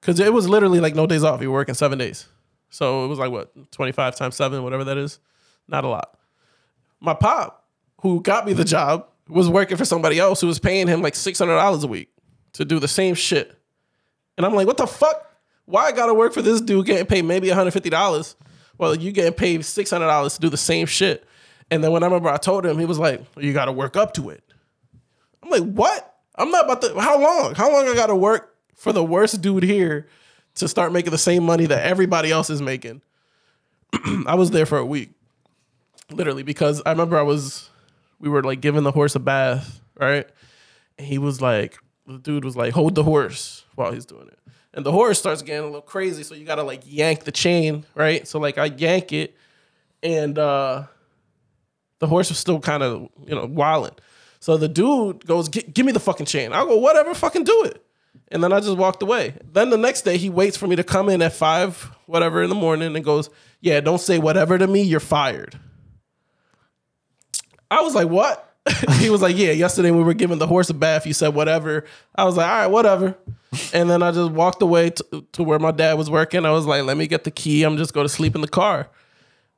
because 0.00 0.20
it 0.20 0.32
was 0.32 0.48
literally 0.48 0.80
like 0.80 0.94
no 0.94 1.06
days 1.06 1.24
off. 1.24 1.40
You 1.40 1.50
were 1.50 1.58
working 1.58 1.74
seven 1.74 1.98
days, 1.98 2.28
so 2.76 3.06
it 3.06 3.08
was 3.08 3.18
like 3.18 3.30
what 3.30 3.72
twenty 3.72 3.92
five 3.92 4.16
times 4.16 4.36
seven, 4.36 4.62
whatever 4.62 4.84
that 4.84 4.98
is. 4.98 5.18
Not 5.66 5.84
a 5.84 5.88
lot. 5.88 6.18
My 7.00 7.14
pop, 7.14 7.64
who 8.02 8.20
got 8.20 8.44
me 8.44 8.52
the 8.52 8.66
job, 8.66 9.06
was 9.28 9.48
working 9.48 9.78
for 9.78 9.86
somebody 9.86 10.18
else 10.18 10.42
who 10.42 10.46
was 10.46 10.58
paying 10.58 10.86
him 10.86 11.00
like 11.00 11.14
six 11.14 11.38
hundred 11.38 11.54
dollars 11.54 11.84
a 11.84 11.86
week 11.86 12.10
to 12.52 12.66
do 12.66 12.78
the 12.78 12.86
same 12.86 13.14
shit. 13.14 13.58
And 14.36 14.44
I'm 14.44 14.54
like, 14.54 14.66
what 14.66 14.76
the 14.76 14.86
fuck? 14.86 15.22
Why 15.64 15.86
I 15.86 15.92
gotta 15.92 16.12
work 16.12 16.34
for 16.34 16.42
this 16.42 16.60
dude 16.60 16.84
getting 16.84 17.06
paid 17.06 17.22
maybe 17.22 17.48
$150? 17.48 18.34
Well, 18.76 18.94
you 18.94 19.10
getting 19.10 19.32
paid 19.32 19.60
$600 19.62 20.34
to 20.34 20.40
do 20.40 20.50
the 20.50 20.56
same 20.58 20.86
shit. 20.86 21.26
And 21.70 21.82
then 21.82 21.92
when 21.92 22.02
I 22.02 22.06
remember 22.06 22.28
I 22.28 22.36
told 22.36 22.66
him, 22.66 22.78
he 22.78 22.84
was 22.84 22.98
like, 22.98 23.22
you 23.38 23.54
gotta 23.54 23.72
work 23.72 23.96
up 23.96 24.12
to 24.14 24.28
it. 24.28 24.44
I'm 25.42 25.48
like, 25.48 25.64
what? 25.64 26.14
I'm 26.36 26.50
not 26.50 26.66
about 26.66 26.82
to, 26.82 27.00
how 27.00 27.18
long? 27.18 27.54
How 27.54 27.72
long 27.72 27.88
I 27.88 27.94
gotta 27.94 28.14
work 28.14 28.54
for 28.74 28.92
the 28.92 29.02
worst 29.02 29.40
dude 29.40 29.62
here 29.62 30.06
to 30.56 30.68
start 30.68 30.92
making 30.92 31.10
the 31.10 31.18
same 31.18 31.44
money 31.44 31.66
that 31.66 31.84
everybody 31.84 32.30
else 32.30 32.50
is 32.50 32.60
making? 32.60 33.02
I 34.26 34.34
was 34.34 34.50
there 34.50 34.66
for 34.66 34.78
a 34.78 34.86
week, 34.86 35.10
literally, 36.10 36.42
because 36.42 36.82
I 36.84 36.90
remember 36.90 37.18
I 37.18 37.22
was, 37.22 37.70
we 38.18 38.28
were 38.28 38.42
like 38.42 38.60
giving 38.60 38.82
the 38.82 38.92
horse 38.92 39.14
a 39.14 39.20
bath, 39.20 39.80
right? 39.98 40.28
And 40.98 41.06
he 41.06 41.18
was 41.18 41.40
like, 41.40 41.78
the 42.06 42.18
dude 42.18 42.44
was 42.44 42.56
like, 42.56 42.72
hold 42.72 42.94
the 42.94 43.04
horse 43.04 43.64
while 43.74 43.92
he's 43.92 44.06
doing 44.06 44.28
it. 44.28 44.38
And 44.72 44.84
the 44.84 44.92
horse 44.92 45.18
starts 45.18 45.42
getting 45.42 45.62
a 45.62 45.66
little 45.66 45.80
crazy. 45.80 46.22
So 46.22 46.34
you 46.34 46.44
gotta 46.44 46.62
like 46.62 46.82
yank 46.84 47.24
the 47.24 47.32
chain, 47.32 47.84
right? 47.94 48.28
So 48.28 48.38
like 48.38 48.58
I 48.58 48.66
yank 48.66 49.12
it 49.12 49.34
and 50.02 50.38
uh 50.38 50.84
the 51.98 52.06
horse 52.06 52.28
was 52.28 52.38
still 52.38 52.60
kind 52.60 52.82
of, 52.82 53.08
you 53.26 53.34
know, 53.34 53.46
wilding. 53.46 53.94
So 54.38 54.58
the 54.58 54.68
dude 54.68 55.26
goes, 55.26 55.48
give 55.48 55.86
me 55.86 55.92
the 55.92 56.00
fucking 56.00 56.26
chain. 56.26 56.52
I 56.52 56.62
go, 56.64 56.76
whatever, 56.76 57.14
fucking 57.14 57.44
do 57.44 57.64
it. 57.64 57.82
And 58.28 58.42
then 58.42 58.52
I 58.52 58.60
just 58.60 58.76
walked 58.76 59.02
away. 59.02 59.34
Then 59.52 59.70
the 59.70 59.76
next 59.76 60.02
day 60.02 60.16
he 60.16 60.30
waits 60.30 60.56
for 60.56 60.66
me 60.66 60.76
to 60.76 60.84
come 60.84 61.08
in 61.08 61.22
at 61.22 61.32
five, 61.32 61.90
whatever 62.06 62.42
in 62.42 62.48
the 62.48 62.56
morning, 62.56 62.96
and 62.96 63.04
goes, 63.04 63.30
Yeah, 63.60 63.80
don't 63.80 64.00
say 64.00 64.18
whatever 64.18 64.58
to 64.58 64.66
me, 64.66 64.82
you're 64.82 65.00
fired. 65.00 65.58
I 67.70 67.82
was 67.82 67.94
like, 67.94 68.08
What? 68.08 68.42
he 68.94 69.10
was 69.10 69.22
like, 69.22 69.36
Yeah, 69.36 69.52
yesterday 69.52 69.92
we 69.92 70.02
were 70.02 70.14
giving 70.14 70.38
the 70.38 70.46
horse 70.46 70.70
a 70.70 70.74
bath. 70.74 71.06
You 71.06 71.12
said 71.12 71.34
whatever. 71.34 71.84
I 72.16 72.24
was 72.24 72.36
like, 72.36 72.48
All 72.48 72.58
right, 72.58 72.66
whatever. 72.66 73.16
And 73.72 73.88
then 73.88 74.02
I 74.02 74.10
just 74.10 74.32
walked 74.32 74.60
away 74.60 74.90
to, 74.90 75.24
to 75.32 75.42
where 75.42 75.58
my 75.58 75.70
dad 75.70 75.94
was 75.94 76.10
working. 76.10 76.44
I 76.44 76.50
was 76.50 76.66
like, 76.66 76.82
Let 76.82 76.96
me 76.96 77.06
get 77.06 77.24
the 77.24 77.30
key. 77.30 77.62
I'm 77.62 77.76
just 77.76 77.94
going 77.94 78.06
to 78.06 78.12
sleep 78.12 78.34
in 78.34 78.40
the 78.40 78.48
car. 78.48 78.88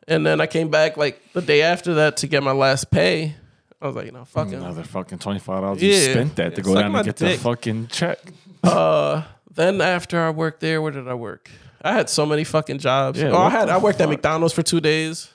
And 0.06 0.26
then 0.26 0.40
I 0.40 0.46
came 0.46 0.70
back 0.70 0.96
like 0.96 1.20
the 1.32 1.42
day 1.42 1.62
after 1.62 1.94
that 1.94 2.18
to 2.18 2.26
get 2.26 2.42
my 2.42 2.52
last 2.52 2.90
pay. 2.90 3.34
I 3.80 3.86
was 3.86 3.94
like, 3.94 4.06
you 4.06 4.12
know, 4.12 4.24
fucking. 4.24 4.54
Another 4.54 4.82
fucking 4.82 5.18
twenty 5.18 5.38
five 5.38 5.62
dollars. 5.62 5.82
You 5.82 5.94
spent 5.94 6.36
that 6.36 6.54
to 6.56 6.62
go 6.62 6.74
down 6.74 6.94
and 6.96 7.04
get 7.04 7.16
dick. 7.16 7.36
the 7.38 7.42
fucking 7.44 7.88
check. 7.88 8.18
Uh, 8.62 9.22
then 9.54 9.80
after 9.80 10.20
I 10.20 10.30
worked 10.30 10.60
there, 10.60 10.80
where 10.82 10.92
did 10.92 11.08
I 11.08 11.14
work? 11.14 11.50
I 11.82 11.92
had 11.92 12.08
so 12.10 12.26
many 12.26 12.44
fucking 12.44 12.78
jobs. 12.78 13.20
Yeah, 13.20 13.30
oh, 13.30 13.38
I 13.38 13.50
had 13.50 13.68
I 13.68 13.78
worked 13.78 14.00
at? 14.00 14.08
McDonald's 14.08 14.52
for 14.54 14.62
two 14.62 14.80
days. 14.80 15.30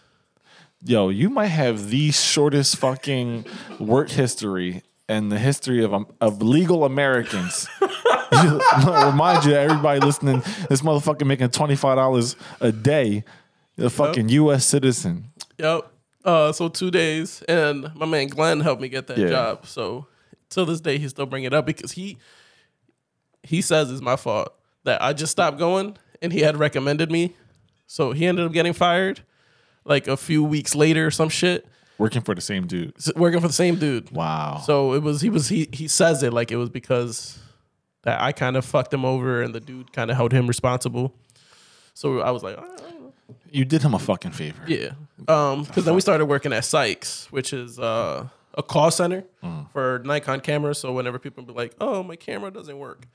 Yo, 0.85 1.09
you 1.09 1.29
might 1.29 1.47
have 1.47 1.89
the 1.89 2.11
shortest 2.11 2.75
fucking 2.77 3.45
work 3.79 4.09
history 4.09 4.83
in 5.07 5.29
the 5.29 5.39
history 5.39 5.83
of 5.83 5.93
um, 5.93 6.07
of 6.19 6.41
legal 6.41 6.83
Americans. 6.83 7.69
Remind 8.31 9.45
you 9.45 9.51
that 9.51 9.61
everybody 9.69 9.99
listening, 9.99 10.41
this 10.69 10.81
motherfucker 10.81 11.25
making 11.25 11.49
twenty 11.49 11.75
five 11.75 11.95
dollars 11.95 12.35
a 12.59 12.71
day, 12.71 13.23
a 13.77 13.89
fucking 13.89 14.29
U.S. 14.29 14.65
citizen. 14.65 15.25
Yep. 15.57 15.87
Uh, 16.25 16.51
so 16.51 16.67
two 16.69 16.89
days, 16.91 17.41
and 17.47 17.93
my 17.95 18.05
man 18.05 18.27
Glenn 18.27 18.59
helped 18.61 18.81
me 18.81 18.89
get 18.89 19.07
that 19.07 19.17
Yeah. 19.17 19.29
job. 19.29 19.65
So 19.65 20.07
till 20.49 20.65
this 20.65 20.81
day, 20.81 20.97
he 20.97 21.07
still 21.07 21.25
bring 21.25 21.43
it 21.43 21.53
up 21.53 21.65
because 21.65 21.91
he 21.93 22.17
he 23.43 23.61
says 23.61 23.91
it's 23.91 24.01
my 24.01 24.15
fault 24.15 24.53
that 24.85 25.01
I 25.01 25.13
just 25.13 25.31
stopped 25.31 25.57
going, 25.57 25.97
and 26.21 26.31
he 26.33 26.39
had 26.41 26.57
recommended 26.57 27.11
me. 27.11 27.35
So 27.87 28.11
he 28.11 28.25
ended 28.25 28.45
up 28.45 28.53
getting 28.53 28.73
fired, 28.73 29.21
like 29.85 30.07
a 30.07 30.17
few 30.17 30.43
weeks 30.43 30.73
later, 30.75 31.07
or 31.07 31.11
some 31.11 31.29
shit, 31.29 31.65
Working 31.99 32.21
for 32.23 32.33
the 32.33 32.41
same 32.41 32.65
dude. 32.65 32.93
s- 32.97 33.11
working 33.15 33.39
for 33.39 33.47
the 33.47 33.53
same 33.53 33.75
dude. 33.75 34.09
Wow. 34.11 34.61
So 34.65 34.93
it 34.93 35.03
was 35.03 35.21
he 35.21 35.29
was 35.29 35.47
he 35.49 35.69
he 35.71 35.87
says 35.87 36.23
it 36.23 36.33
like 36.33 36.51
it 36.51 36.55
was 36.57 36.69
because 36.69 37.39
that 38.01 38.19
I 38.19 38.31
kind 38.31 38.57
of 38.57 38.65
fucked 38.65 38.93
him 38.93 39.05
over, 39.05 39.41
and 39.43 39.53
the 39.53 39.59
dude 39.59 39.93
kind 39.93 40.09
of 40.09 40.17
held 40.17 40.31
him 40.33 40.47
responsible. 40.47 41.13
So 41.93 42.19
I 42.21 42.31
was 42.31 42.41
like, 42.43 42.57
"Ah, 42.57 42.67
you 43.51 43.63
did 43.63 43.83
him 43.83 43.93
a 43.93 43.99
fucking 43.99 44.31
favor. 44.31 44.59
Yeah. 44.67 44.91
Um, 45.27 45.63
because 45.63 45.85
then 45.85 45.93
we 45.93 46.01
started 46.01 46.25
working 46.25 46.51
at 46.51 46.65
Sykes, 46.65 47.27
which 47.31 47.53
is 47.53 47.77
uh, 47.79 48.27
a 48.55 48.63
call 48.63 48.89
center 48.91 49.23
for 49.71 50.01
Nikon 50.03 50.39
cameras. 50.41 50.79
So 50.79 50.91
whenever 50.93 51.19
people 51.19 51.43
be 51.43 51.53
like, 51.53 51.75
"Oh, 51.79 52.01
my 52.03 52.15
camera 52.15 52.49
doesn't 52.51 52.77
work," 52.77 53.05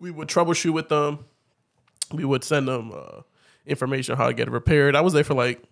we 0.00 0.10
would 0.10 0.28
troubleshoot 0.28 0.72
with 0.72 0.88
them. 0.88 1.24
We 2.12 2.24
would 2.24 2.42
send 2.42 2.66
them 2.66 2.92
uh, 2.92 3.22
information 3.66 4.16
how 4.16 4.26
to 4.26 4.34
get 4.34 4.48
it 4.48 4.50
repaired. 4.50 4.96
I 4.96 5.00
was 5.02 5.12
there 5.12 5.22
for 5.22 5.34
like 5.34 5.62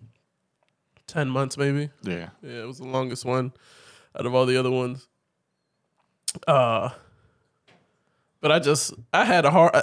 ten 1.07 1.29
months, 1.29 1.57
maybe. 1.57 1.89
Yeah. 2.03 2.29
Yeah, 2.41 2.61
it 2.63 2.67
was 2.67 2.77
the 2.77 2.87
longest 2.87 3.25
one 3.25 3.51
out 4.17 4.25
of 4.25 4.33
all 4.33 4.45
the 4.45 4.57
other 4.57 4.71
ones. 4.71 5.07
Uh, 6.47 6.89
but 8.39 8.51
I 8.51 8.59
just 8.59 8.93
I 9.11 9.25
had 9.25 9.45
a 9.45 9.51
hard 9.51 9.75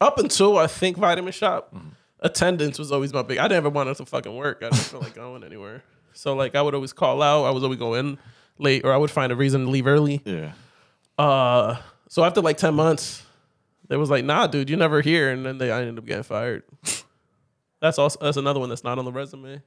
up 0.00 0.18
until 0.18 0.56
I 0.56 0.66
think 0.66 0.96
Vitamin 0.96 1.32
Shoppe 1.32 1.74
attendance 2.20 2.78
was 2.78 2.92
always 2.92 3.12
my 3.12 3.22
big. 3.22 3.38
I 3.38 3.48
never 3.48 3.68
wanted 3.68 3.96
to 3.96 4.06
fucking 4.06 4.34
work. 4.34 4.58
I 4.62 4.70
didn't 4.70 4.76
feel 4.76 5.00
like 5.00 5.14
going 5.14 5.44
anywhere. 5.44 5.82
So 6.14 6.34
like 6.34 6.54
I 6.54 6.62
would 6.62 6.74
always 6.74 6.92
call 6.92 7.20
out. 7.20 7.44
I 7.44 7.50
was 7.50 7.64
always 7.64 7.78
going 7.78 8.18
late, 8.58 8.84
or 8.84 8.92
I 8.92 8.96
would 8.96 9.10
find 9.10 9.32
a 9.32 9.36
reason 9.36 9.64
to 9.64 9.70
leave 9.70 9.86
early. 9.86 10.22
Yeah. 10.24 10.52
Uh, 11.18 11.76
so 12.08 12.24
after 12.24 12.40
like 12.40 12.56
ten 12.56 12.74
months, 12.74 13.22
they 13.88 13.96
was 13.96 14.10
like, 14.10 14.24
"Nah, 14.24 14.46
dude, 14.46 14.70
you're 14.70 14.78
never 14.78 15.00
here," 15.00 15.30
and 15.30 15.44
then 15.44 15.58
they 15.58 15.70
I 15.70 15.80
ended 15.80 15.98
up 15.98 16.06
getting 16.06 16.22
fired. 16.22 16.62
That's 17.80 17.98
also 17.98 18.18
that's 18.20 18.36
another 18.36 18.60
one 18.60 18.68
that's 18.68 18.84
not 18.84 18.98
on 18.98 19.04
the 19.04 19.12
resume. 19.12 19.60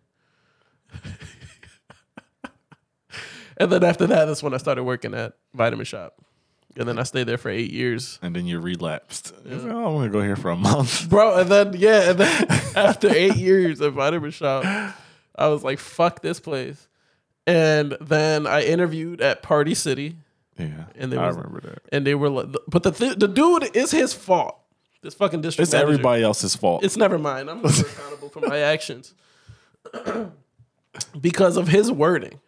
and 3.57 3.71
then 3.71 3.83
after 3.83 4.07
that, 4.07 4.25
that's 4.25 4.41
when 4.41 4.53
I 4.53 4.57
started 4.57 4.83
working 4.83 5.13
at 5.13 5.33
Vitamin 5.53 5.85
Shoppe, 5.85 6.13
and 6.77 6.87
then 6.87 6.97
I 6.97 7.03
stayed 7.03 7.27
there 7.27 7.37
for 7.37 7.49
eight 7.49 7.71
years, 7.71 8.17
And 8.21 8.35
then 8.35 8.45
you 8.45 8.59
relapsed. 8.59 9.33
You 9.45 9.59
said, 9.59 9.71
oh, 9.71 9.87
I'm 9.87 9.93
gonna 9.95 10.09
go 10.09 10.21
here 10.21 10.35
for 10.37 10.49
a 10.51 10.55
month. 10.55 11.09
bro. 11.09 11.39
And 11.39 11.49
then 11.49 11.73
yeah, 11.73 12.11
and 12.11 12.19
then 12.19 12.45
after 12.75 13.09
eight 13.09 13.35
years 13.35 13.81
at 13.81 13.91
Vitamin 13.91 14.31
Shoppe, 14.31 14.93
I 15.35 15.47
was 15.47 15.63
like, 15.63 15.79
"Fuck 15.79 16.21
this 16.21 16.39
place," 16.39 16.87
and 17.45 17.97
then 17.99 18.47
I 18.47 18.63
interviewed 18.63 19.19
at 19.21 19.43
Party 19.43 19.75
City. 19.75 20.15
Yeah. 20.57 20.85
And 20.95 21.11
there 21.11 21.19
I 21.19 21.27
was- 21.27 21.35
remember 21.37 21.61
that. 21.61 21.81
and 21.91 22.05
they 22.07 22.15
were 22.15 22.29
like, 22.29 22.47
but 22.67 22.83
the 22.83 22.91
th- 22.91 23.17
the 23.17 23.27
dude 23.27 23.75
is 23.75 23.91
his 23.91 24.13
fault. 24.13 24.57
This 25.01 25.13
fucking 25.13 25.41
district. 25.41 25.67
It's 25.67 25.73
manager. 25.73 25.91
everybody 25.91 26.23
else's 26.23 26.55
fault. 26.55 26.83
It's 26.83 26.97
never 26.97 27.19
mine. 27.19 27.47
I'm 27.49 27.61
never 27.61 27.81
accountable 27.87 28.29
for 28.29 28.39
my 28.39 28.57
actions 28.57 29.13
because 31.19 31.57
of 31.57 31.67
his 31.67 31.91
wording. 31.91 32.39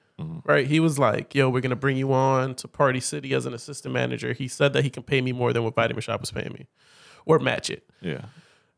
Right? 0.46 0.66
He 0.66 0.80
was 0.80 0.98
like, 0.98 1.36
"Yo, 1.36 1.48
we're 1.48 1.62
gonna 1.62 1.76
bring 1.76 1.96
you 1.96 2.12
on 2.12 2.56
to 2.56 2.68
Party 2.68 3.00
City 3.00 3.36
as 3.36 3.46
an 3.46 3.54
assistant 3.54 3.94
manager." 3.94 4.34
He 4.34 4.48
said 4.48 4.74
that 4.74 4.84
he 4.84 4.90
can 4.90 5.04
pay 5.04 5.22
me 5.22 5.32
more 5.32 5.54
than 5.54 5.64
what 5.64 5.76
Vitamin 5.76 6.02
Shoppe 6.02 6.22
was 6.22 6.32
paying 6.32 6.52
me, 6.54 6.66
or 7.26 7.38
match 7.38 7.70
it. 7.70 7.88
yeah. 8.02 8.22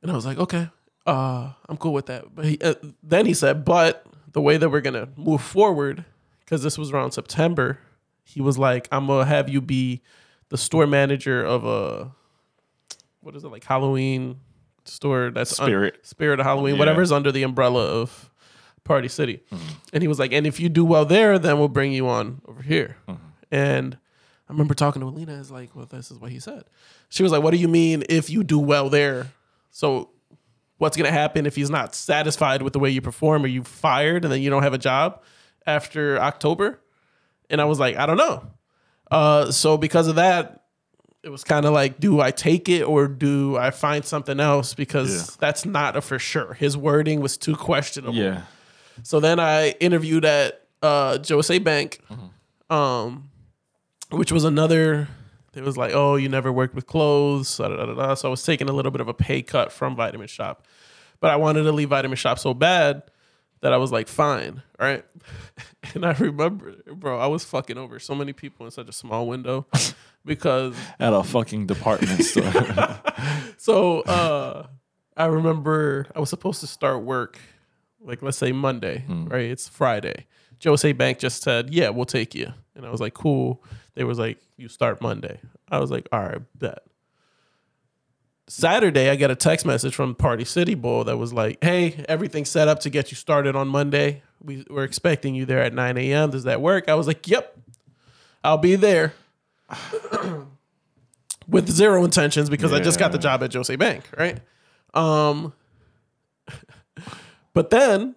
And 0.01 0.11
I 0.11 0.15
was 0.15 0.25
like, 0.25 0.37
"Okay, 0.37 0.67
uh, 1.05 1.51
I'm 1.69 1.77
cool 1.77 1.93
with 1.93 2.07
that." 2.07 2.35
But 2.35 2.43
he, 2.43 2.57
uh, 2.59 2.73
then 3.03 3.25
he 3.25 3.33
said, 3.33 3.63
"But 3.63 4.05
the 4.33 4.41
way 4.41 4.57
that 4.57 4.69
we're 4.69 4.81
gonna 4.81 5.07
move 5.15 5.41
forward, 5.41 6.03
because 6.41 6.61
this 6.61 6.77
was 6.77 6.91
around 6.91 7.11
September, 7.11 7.79
he 8.29 8.41
was 8.41 8.57
like, 8.57 8.87
I'm 8.91 9.07
gonna 9.07 9.25
have 9.25 9.49
you 9.49 9.59
be 9.61 10.01
the 10.49 10.57
store 10.57 10.85
manager 10.87 11.43
of 11.43 11.65
a 11.65 12.11
what 13.21 13.35
is 13.35 13.43
it 13.43 13.49
like 13.49 13.63
Halloween 13.63 14.39
store 14.85 15.31
that's 15.31 15.59
un- 15.59 15.67
Spirit. 15.67 16.05
Spirit 16.05 16.39
of 16.39 16.45
Halloween, 16.45 16.75
Yeah. 16.75 16.79
whatever's 16.79 17.11
under 17.11 17.31
the 17.31 17.43
umbrella 17.43 17.85
of 17.85 18.29
Party 18.83 19.07
City. 19.07 19.41
Mm-hmm. 19.51 19.67
And 19.93 20.03
he 20.03 20.07
was 20.07 20.19
like, 20.19 20.31
and 20.31 20.47
if 20.47 20.59
you 20.59 20.69
do 20.69 20.85
well 20.85 21.05
there, 21.05 21.37
then 21.39 21.57
we'll 21.59 21.67
bring 21.67 21.91
you 21.91 22.07
on 22.07 22.41
over 22.47 22.61
here. 22.61 22.97
Mm-hmm. 23.07 23.23
And 23.51 23.97
I 24.47 24.51
remember 24.53 24.73
talking 24.73 25.01
to 25.01 25.07
Alina. 25.07 25.33
Is 25.33 25.51
like, 25.51 25.75
well, 25.75 25.85
this 25.85 26.11
is 26.11 26.17
what 26.19 26.31
he 26.31 26.39
said. 26.39 26.63
She 27.09 27.23
was 27.23 27.31
like, 27.31 27.43
what 27.43 27.51
do 27.51 27.57
you 27.57 27.67
mean 27.67 28.03
if 28.09 28.29
you 28.29 28.43
do 28.43 28.59
well 28.59 28.89
there? 28.89 29.27
So 29.71 30.11
what's 30.77 30.95
gonna 30.97 31.11
happen 31.11 31.45
if 31.45 31.55
he's 31.55 31.69
not 31.69 31.93
satisfied 31.95 32.61
with 32.61 32.73
the 32.73 32.79
way 32.79 32.89
you 32.89 33.01
perform? 33.01 33.43
Are 33.43 33.47
you 33.47 33.63
fired 33.63 34.23
and 34.23 34.31
then 34.31 34.41
you 34.41 34.49
don't 34.49 34.63
have 34.63 34.73
a 34.73 34.79
job 34.79 35.21
after 35.65 36.19
October? 36.19 36.79
And 37.49 37.59
I 37.61 37.65
was 37.65 37.79
like, 37.79 37.95
I 37.97 38.05
don't 38.05 38.17
know. 38.17 38.47
Uh, 39.11 39.51
so 39.51 39.77
because 39.77 40.07
of 40.07 40.15
that, 40.15 40.63
it 41.23 41.29
was 41.29 41.43
kind 41.43 41.65
of 41.65 41.73
like, 41.73 41.99
do 41.99 42.21
I 42.21 42.31
take 42.31 42.69
it 42.69 42.83
or 42.83 43.07
do 43.07 43.57
I 43.57 43.71
find 43.71 44.05
something 44.05 44.39
else? 44.39 44.73
Because 44.73 45.13
Yeah. 45.31 45.35
that's 45.39 45.65
not 45.65 45.97
a 45.97 46.01
for 46.01 46.17
sure. 46.19 46.53
His 46.53 46.77
wording 46.77 47.19
was 47.19 47.37
too 47.37 47.55
questionable. 47.55 48.15
Yeah. 48.15 48.43
So 49.03 49.19
then 49.19 49.39
I 49.39 49.71
interviewed 49.79 50.25
at 50.25 50.65
uh, 50.81 51.17
Jose 51.27 51.57
Bank, 51.59 51.99
um, 52.69 53.29
which 54.11 54.31
was 54.31 54.43
another. 54.43 55.07
It 55.55 55.63
was 55.63 55.75
like, 55.77 55.93
oh, 55.93 56.15
you 56.15 56.29
never 56.29 56.51
worked 56.53 56.75
with 56.75 56.85
clothes. 56.85 57.57
Da, 57.57 57.67
da, 57.67 57.85
da. 57.93 58.13
So 58.13 58.27
I 58.29 58.31
was 58.31 58.43
taking 58.43 58.69
a 58.69 58.73
little 58.73 58.91
bit 58.91 59.01
of 59.01 59.07
a 59.07 59.13
pay 59.13 59.41
cut 59.41 59.71
from 59.71 59.95
Vitamin 59.95 60.27
Shoppe, 60.27 60.63
but 61.19 61.31
I 61.31 61.35
wanted 61.37 61.63
to 61.63 61.71
leave 61.71 61.89
Vitamin 61.89 62.15
Shoppe 62.17 62.39
so 62.39 62.53
bad 62.53 63.03
that 63.61 63.73
I 63.73 63.77
was 63.77 63.91
like, 63.91 64.07
fine, 64.07 64.61
right. 64.79 65.03
And 65.95 66.05
I 66.05 66.11
remember, 66.11 66.75
bro, 66.93 67.19
I 67.19 67.27
was 67.27 67.45
fucking 67.45 67.77
over 67.77 67.99
so 67.99 68.13
many 68.13 68.33
people 68.33 68.65
in 68.65 68.71
such 68.71 68.89
a 68.89 68.91
small 68.91 69.27
window 69.27 69.65
because 70.25 70.75
At 70.99 71.13
a 71.13 71.23
fucking 71.23 71.67
department 71.67 72.23
store. 72.23 72.51
so 73.57 74.01
uh 74.01 74.67
I 75.15 75.25
remember 75.25 76.07
I 76.15 76.19
was 76.19 76.29
supposed 76.29 76.59
to 76.61 76.67
start 76.67 77.03
work 77.03 77.39
like 78.01 78.21
let's 78.21 78.37
say 78.37 78.51
Monday, 78.51 79.03
right? 79.07 79.45
It's 79.45 79.67
Friday. 79.67 80.25
Jose 80.63 80.91
Bank 80.93 81.19
just 81.19 81.41
said, 81.43 81.73
"Yeah, 81.73 81.89
we'll 81.89 82.05
take 82.05 82.35
you." 82.35 82.51
And 82.75 82.85
I 82.85 82.89
was 82.89 82.99
like, 83.01 83.13
"Cool." 83.13 83.63
They 83.95 84.03
was 84.03 84.19
like, 84.19 84.39
"You 84.57 84.67
start 84.67 85.01
Monday." 85.01 85.39
I 85.69 85.79
was 85.79 85.91
like, 85.91 86.07
"All 86.11 86.19
right, 86.21 86.41
bet." 86.55 86.79
Saturday, 88.47 89.09
I 89.09 89.15
get 89.15 89.31
a 89.31 89.35
text 89.35 89.65
message 89.65 89.95
from 89.95 90.15
Party 90.15 90.43
City 90.43 90.75
Bowl 90.75 91.03
that 91.05 91.17
was 91.17 91.31
like, 91.33 91.63
"Hey, 91.63 92.03
everything's 92.09 92.49
set 92.49 92.67
up 92.67 92.79
to 92.81 92.89
get 92.89 93.11
you 93.11 93.15
started 93.15 93.55
on 93.55 93.67
Monday. 93.67 94.21
We, 94.41 94.65
we're 94.69 94.83
expecting 94.83 95.35
you 95.35 95.45
there 95.45 95.61
at 95.61 95.73
9 95.73 95.97
a.m. 95.97 96.31
Does 96.31 96.43
that 96.43 96.61
work?" 96.61 96.89
I 96.89 96.95
was 96.95 97.07
like, 97.07 97.27
"Yep, 97.27 97.57
I'll 98.43 98.57
be 98.57 98.75
there." 98.75 99.13
With 101.47 101.67
zero 101.67 102.03
intentions 102.05 102.47
because 102.47 102.71
I 102.71 102.79
just 102.79 102.99
got 102.99 103.11
the 103.11 103.17
job 103.17 103.41
at 103.41 103.51
Jose 103.51 103.75
Bank, 103.75 104.03
right? 104.15 104.39
Um, 104.93 105.53
but 107.53 107.71
then 107.71 108.13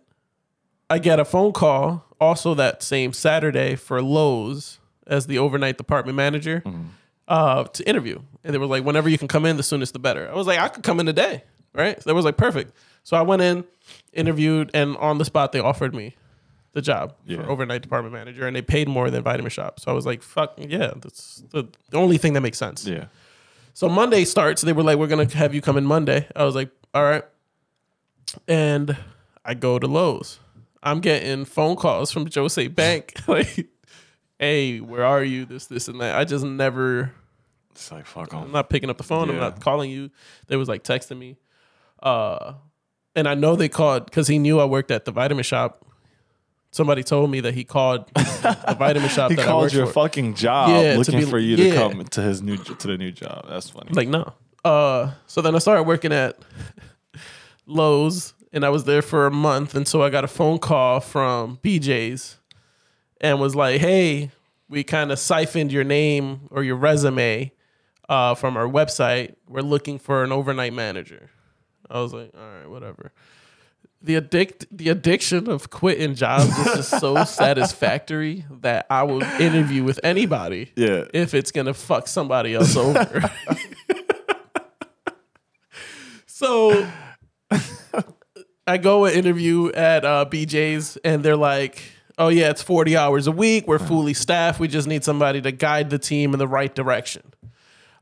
I 0.90 0.98
get 0.98 1.18
a 1.18 1.24
phone 1.24 1.52
call 1.52 2.04
also 2.20 2.52
that 2.54 2.82
same 2.82 3.14
Saturday 3.14 3.74
for 3.74 4.02
Lowe's 4.02 4.78
as 5.06 5.26
the 5.26 5.38
overnight 5.38 5.78
department 5.78 6.16
manager 6.16 6.62
uh, 7.26 7.64
to 7.64 7.88
interview. 7.88 8.20
And 8.44 8.52
they 8.52 8.58
were 8.58 8.66
like, 8.66 8.84
whenever 8.84 9.08
you 9.08 9.16
can 9.16 9.28
come 9.28 9.46
in, 9.46 9.56
the 9.56 9.62
soonest 9.62 9.94
the 9.94 9.98
better. 9.98 10.28
I 10.30 10.34
was 10.34 10.46
like, 10.46 10.58
I 10.58 10.68
could 10.68 10.82
come 10.84 11.00
in 11.00 11.06
today, 11.06 11.44
right? 11.74 12.00
So 12.02 12.10
that 12.10 12.14
was 12.14 12.24
like 12.26 12.36
perfect. 12.36 12.72
So 13.04 13.16
I 13.16 13.22
went 13.22 13.42
in, 13.42 13.64
interviewed, 14.12 14.70
and 14.74 14.96
on 14.98 15.18
the 15.18 15.24
spot 15.24 15.52
they 15.52 15.60
offered 15.60 15.94
me 15.94 16.16
the 16.72 16.80
job 16.80 17.14
Yeah. 17.26 17.38
for 17.42 17.50
overnight 17.50 17.82
department 17.82 18.14
manager, 18.14 18.46
and 18.46 18.54
they 18.56 18.62
paid 18.62 18.88
more 18.88 19.10
than 19.10 19.22
Vitamin 19.22 19.50
Shoppe. 19.50 19.78
So 19.80 19.90
I 19.90 19.94
was 19.94 20.06
like, 20.06 20.22
fuck 20.22 20.54
yeah, 20.56 20.92
that's 20.96 21.42
the, 21.50 21.68
the 21.90 21.98
only 21.98 22.16
thing 22.18 22.32
that 22.34 22.40
makes 22.40 22.58
sense. 22.58 22.86
yeah. 22.86 23.06
So 23.74 23.88
Monday 23.88 24.24
starts. 24.24 24.60
They 24.62 24.72
were 24.74 24.82
like, 24.82 24.98
"We're 24.98 25.06
gonna 25.06 25.32
have 25.34 25.54
you 25.54 25.62
come 25.62 25.78
in 25.78 25.84
Monday." 25.86 26.28
I 26.36 26.44
was 26.44 26.54
like, 26.54 26.68
"All 26.92 27.02
right." 27.02 27.24
And 28.48 28.96
I 29.44 29.54
go 29.54 29.78
to 29.78 29.86
Lowe's. 29.86 30.38
I'm 30.82 31.00
getting 31.00 31.44
phone 31.44 31.76
calls 31.76 32.10
from 32.12 32.28
Jose 32.34 32.66
Bank, 32.68 33.14
like, 33.28 33.68
"Hey, 34.38 34.80
where 34.80 35.04
are 35.04 35.22
you? 35.24 35.44
This, 35.44 35.66
this, 35.66 35.88
and 35.88 36.00
that." 36.00 36.16
I 36.16 36.24
just 36.24 36.44
never. 36.44 37.12
It's 37.70 37.90
like 37.90 38.04
fuck 38.06 38.34
I'm 38.34 38.40
off. 38.44 38.50
not 38.50 38.68
picking 38.70 38.90
up 38.90 38.98
the 38.98 39.04
phone. 39.04 39.30
I'm 39.30 39.36
not 39.38 39.60
calling 39.60 39.90
you. 39.90 40.10
They 40.48 40.56
was 40.56 40.68
like 40.68 40.84
texting 40.84 41.18
me, 41.18 41.38
uh, 42.02 42.52
and 43.14 43.28
I 43.28 43.34
know 43.34 43.56
they 43.56 43.68
called 43.68 44.04
because 44.06 44.28
he 44.28 44.38
knew 44.38 44.58
I 44.60 44.64
worked 44.64 44.90
at 44.90 45.04
the 45.04 45.12
vitamin 45.12 45.44
shop. 45.44 45.84
Somebody 46.70 47.02
told 47.02 47.30
me 47.30 47.40
that 47.40 47.52
he 47.52 47.64
called 47.64 48.06
the 48.14 48.76
vitamin 48.78 49.08
shop. 49.10 49.30
He 49.30 49.36
that 49.36 49.46
I 49.46 49.54
worked 49.54 49.74
your 49.74 49.86
for. 49.86 49.92
fucking 49.92 50.34
job 50.34 50.70
Yeah, 50.70 50.96
looking 50.96 51.18
be- 51.20 51.24
for 51.26 51.38
you 51.38 51.56
to 51.56 51.74
come 51.74 52.02
to 52.04 52.22
his 52.22 52.40
new 52.40 52.56
to 52.56 52.86
the 52.88 52.96
new 52.96 53.12
job. 53.12 53.46
That's 53.48 53.68
funny. 53.70 53.90
Like, 53.92 54.08
no. 54.08 54.32
Uh, 54.64 55.12
so 55.26 55.42
then 55.42 55.54
I 55.54 55.58
started 55.58 55.82
working 55.82 56.12
at 56.12 56.38
Lowe's 57.66 58.34
and 58.52 58.64
I 58.64 58.68
was 58.70 58.84
there 58.84 59.02
for 59.02 59.26
a 59.26 59.30
month. 59.30 59.74
And 59.74 59.86
so 59.86 60.02
I 60.02 60.10
got 60.10 60.24
a 60.24 60.28
phone 60.28 60.58
call 60.58 61.00
from 61.00 61.58
BJ's 61.62 62.38
and 63.20 63.40
was 63.40 63.54
like, 63.54 63.80
hey, 63.80 64.30
we 64.68 64.82
kind 64.84 65.12
of 65.12 65.18
siphoned 65.18 65.72
your 65.72 65.84
name 65.84 66.48
or 66.50 66.62
your 66.62 66.76
resume 66.76 67.52
uh, 68.08 68.34
from 68.34 68.56
our 68.56 68.66
website. 68.66 69.34
We're 69.48 69.60
looking 69.62 69.98
for 69.98 70.22
an 70.24 70.32
overnight 70.32 70.72
manager. 70.72 71.30
I 71.90 72.00
was 72.00 72.12
like, 72.12 72.30
all 72.34 72.40
right, 72.58 72.68
whatever. 72.70 73.12
The 74.04 74.16
addict, 74.16 74.66
the 74.76 74.88
addiction 74.88 75.48
of 75.48 75.70
quitting 75.70 76.16
jobs 76.16 76.48
is 76.58 76.64
just 76.74 76.90
so 77.00 77.22
satisfactory 77.24 78.44
that 78.62 78.86
I 78.90 79.04
will 79.04 79.22
interview 79.22 79.84
with 79.84 80.00
anybody 80.02 80.72
Yeah. 80.74 81.04
if 81.14 81.34
it's 81.34 81.52
gonna 81.52 81.74
fuck 81.74 82.08
somebody 82.08 82.54
else 82.54 82.76
over. 82.76 83.30
so 86.26 86.86
I 88.66 88.76
go 88.78 89.04
and 89.04 89.14
interview 89.16 89.70
at 89.72 90.04
uh, 90.04 90.24
BJ's, 90.28 90.96
and 91.04 91.22
they're 91.22 91.36
like, 91.36 91.82
"Oh 92.18 92.28
yeah, 92.28 92.50
it's 92.50 92.62
forty 92.62 92.96
hours 92.96 93.26
a 93.26 93.32
week. 93.32 93.66
We're 93.66 93.78
fully 93.78 94.14
staffed. 94.14 94.60
We 94.60 94.68
just 94.68 94.88
need 94.88 95.04
somebody 95.04 95.40
to 95.42 95.52
guide 95.52 95.90
the 95.90 95.98
team 95.98 96.32
in 96.32 96.38
the 96.38 96.48
right 96.48 96.74
direction." 96.74 97.22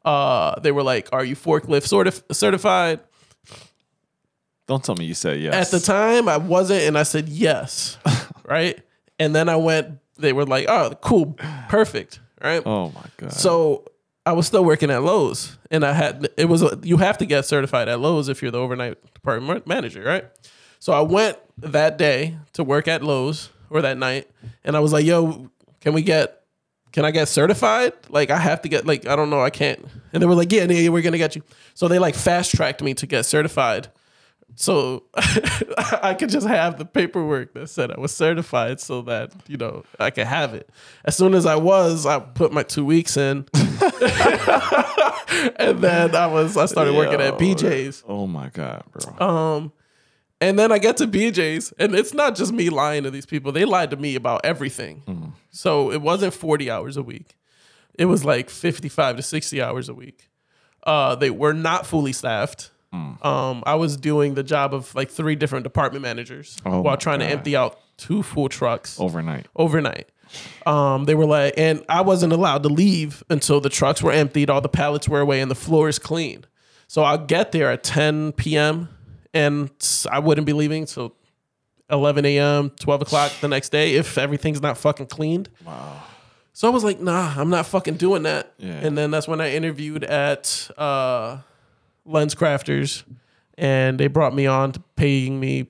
Uh, 0.05 0.59
they 0.61 0.73
were 0.73 0.83
like, 0.83 1.09
"Are 1.13 1.25
you 1.25 1.37
forklift 1.37 1.87
sort 1.87 2.07
certif- 2.07 2.35
certified?" 2.35 3.01
Don't 4.71 4.85
tell 4.85 4.95
me 4.95 5.05
you 5.05 5.15
said 5.15 5.41
yes. 5.41 5.53
At 5.53 5.73
the 5.73 5.85
time, 5.85 6.29
I 6.29 6.37
wasn't, 6.37 6.83
and 6.83 6.97
I 6.97 7.03
said 7.03 7.29
yes, 7.29 7.99
right? 8.45 8.81
And 9.19 9.35
then 9.35 9.49
I 9.49 9.57
went. 9.57 9.99
They 10.17 10.33
were 10.33 10.47
like, 10.47 10.67
"Oh, 10.69 10.95
cool, 11.01 11.37
perfect, 11.69 12.21
right?" 12.41 12.63
Oh 12.65 12.93
my 12.93 13.03
god. 13.17 13.33
So 13.33 13.85
I 14.25 14.31
was 14.31 14.47
still 14.47 14.65
working 14.65 14.89
at 14.93 15.03
Lowe's, 15.03 15.59
and 15.73 15.85
I 15.85 15.93
had 15.93 16.29
it 16.37 16.45
was 16.45 16.63
a, 16.63 16.79
you 16.85 16.99
have 16.99 17.19
to 17.19 17.27
get 17.27 17.47
certified 17.47 17.89
at 17.89 17.99
Lowe's 17.99 18.29
if 18.29 18.43
you're 18.43 18.53
the 18.53 18.61
overnight 18.61 19.03
department 19.13 19.67
manager, 19.67 20.05
right? 20.05 20.25
So 20.79 20.93
I 20.93 21.01
went 21.01 21.37
that 21.59 21.99
day 21.99 22.37
to 22.53 22.63
work 22.63 22.87
at 22.87 23.03
Lowe's 23.03 23.51
or 23.71 23.83
that 23.83 23.99
night, 23.99 24.31
and 24.63 24.77
I 24.77 24.79
was 24.79 24.93
like, 24.93 25.05
"Yo, 25.05 25.51
can 25.81 25.95
we 25.95 26.03
get? 26.03 26.45
Can 26.93 27.05
I 27.05 27.11
get 27.11 27.27
certified? 27.27 27.93
Like 28.09 28.31
I 28.31 28.39
have 28.39 28.63
to 28.63 28.69
get 28.69 28.87
like 28.87 29.05
I 29.09 29.17
don't 29.17 29.31
know, 29.31 29.41
I 29.41 29.51
can't." 29.51 29.85
And 30.13 30.23
they 30.23 30.27
were 30.29 30.37
like, 30.37 30.53
"Yeah, 30.53 30.63
yeah, 30.63 30.91
we're 30.91 31.03
gonna 31.03 31.19
get 31.19 31.35
you." 31.35 31.43
So 31.75 31.89
they 31.89 31.99
like 31.99 32.15
fast 32.15 32.55
tracked 32.55 32.85
me 32.85 32.95
to 32.95 33.07
get 33.09 33.25
certified. 33.25 33.89
So 34.57 35.05
I 35.17 36.15
could 36.19 36.29
just 36.29 36.47
have 36.47 36.77
the 36.79 36.85
paperwork 36.85 37.55
that 37.55 37.69
said 37.69 37.91
I 37.91 37.99
was 37.99 38.13
certified 38.15 38.81
so 38.81 39.03
that, 39.03 39.33
you 39.47 39.57
know, 39.57 39.85
I 39.99 40.11
could 40.11 40.27
have 40.27 40.53
it. 40.55 40.69
As 41.05 41.17
soon 41.17 41.35
as 41.35 41.47
I 41.47 41.57
was, 41.57 42.05
I 42.05 42.19
put 42.19 42.53
my 42.53 42.63
two 42.63 42.85
weeks 42.85 43.17
in. 43.17 43.47
and 45.57 45.81
then 45.81 46.15
I 46.15 46.27
was 46.27 46.57
I 46.57 46.67
started 46.67 46.95
working 46.95 47.21
at 47.21 47.39
BJ's. 47.39 48.03
oh 48.07 48.27
my 48.27 48.49
god, 48.51 48.85
bro. 48.93 49.27
Um 49.27 49.73
and 50.41 50.59
then 50.59 50.73
I 50.73 50.79
get 50.79 50.97
to 50.99 51.07
BJ's 51.07 51.73
and 51.79 51.95
it's 51.95 52.15
not 52.15 52.35
just 52.35 52.53
me 52.53 52.71
lying 52.71 53.03
to 53.05 53.11
these 53.11 53.27
people. 53.27 53.53
They 53.53 53.65
lied 53.65 53.91
to 53.91 53.97
me 53.97 54.15
about 54.15 54.43
everything. 54.45 55.35
So 55.51 55.91
it 55.93 56.01
wasn't 56.03 56.35
40 56.35 56.71
hours 56.71 56.97
a 56.97 57.03
week. 57.03 57.37
It 57.99 58.07
was 58.07 58.25
like 58.25 58.51
55 58.51 59.17
to 59.17 59.23
60 59.23 59.63
hours 59.63 59.89
a 59.89 59.95
week. 59.95 60.29
Uh 60.83 61.15
they 61.15 61.31
were 61.31 61.55
not 61.55 61.87
fully 61.87 62.13
staffed. 62.13 62.71
Um, 62.93 63.63
I 63.67 63.75
was 63.77 63.97
doing 63.97 64.35
the 64.35 64.43
job 64.43 64.75
of 64.75 64.95
like 64.95 65.11
three 65.11 65.37
different 65.37 65.63
department 65.65 66.03
managers 66.03 66.57
Oh 66.65 66.81
while 66.81 66.97
trying 66.97 67.21
to 67.21 67.27
empty 67.27 67.55
out 67.55 67.79
two 67.97 68.23
full 68.23 68.49
trucks 68.49 68.99
Overnight. 68.99 69.47
overnight. 69.55 70.09
Um, 70.67 71.05
they 71.05 71.15
were 71.15 71.27
like, 71.27 71.55
and 71.57 71.85
I 71.89 72.01
wasn't 72.03 72.33
allowed 72.33 72.63
to 72.63 72.69
leave 72.69 73.23
until 73.31 73.61
the 73.61 73.69
trucks 73.69 74.03
were 74.03 74.13
emptied, 74.13 74.49
all 74.51 74.61
the 74.61 74.69
pallets 74.69 75.09
were 75.09 75.21
away, 75.21 75.41
and 75.41 75.51
the 75.51 75.55
floor 75.57 75.89
is 75.89 75.99
clean. 75.99 76.45
So 76.89 77.03
I'll 77.03 77.19
get 77.25 77.53
there 77.53 77.71
at 77.71 77.83
10 77.85 78.33
p.m. 78.33 78.89
and 79.35 79.71
I 80.11 80.19
wouldn't 80.19 80.47
be 80.47 80.53
leaving 80.53 80.87
till 80.87 81.15
11 81.91 82.25
a.m., 82.25 82.71
12 82.71 83.03
o'clock 83.03 83.33
the 83.41 83.49
next 83.49 83.69
day 83.71 83.95
if 83.95 84.17
everything's 84.19 84.61
not 84.63 84.79
fucking 84.79 85.07
cleaned. 85.07 85.49
Wow. 85.65 86.03
So 86.53 86.69
I 86.69 86.71
was 86.71 86.85
like, 86.85 87.01
nah, 87.01 87.35
I'm 87.37 87.51
not 87.51 87.67
fucking 87.67 87.95
doing 87.97 88.23
that. 88.25 88.53
Yeah. 88.59 88.73
And 88.73 88.97
then 88.99 89.11
that's 89.11 89.27
when 89.29 89.41
I 89.41 89.53
interviewed 89.55 90.05
at 90.05 90.71
uh, 90.77 91.39
LensCrafters, 92.11 93.05
and 93.57 93.99
they 93.99 94.07
brought 94.09 94.35
me 94.35 94.47
on 94.47 94.73
to 94.73 94.81
paying 94.97 95.39
me. 95.41 95.69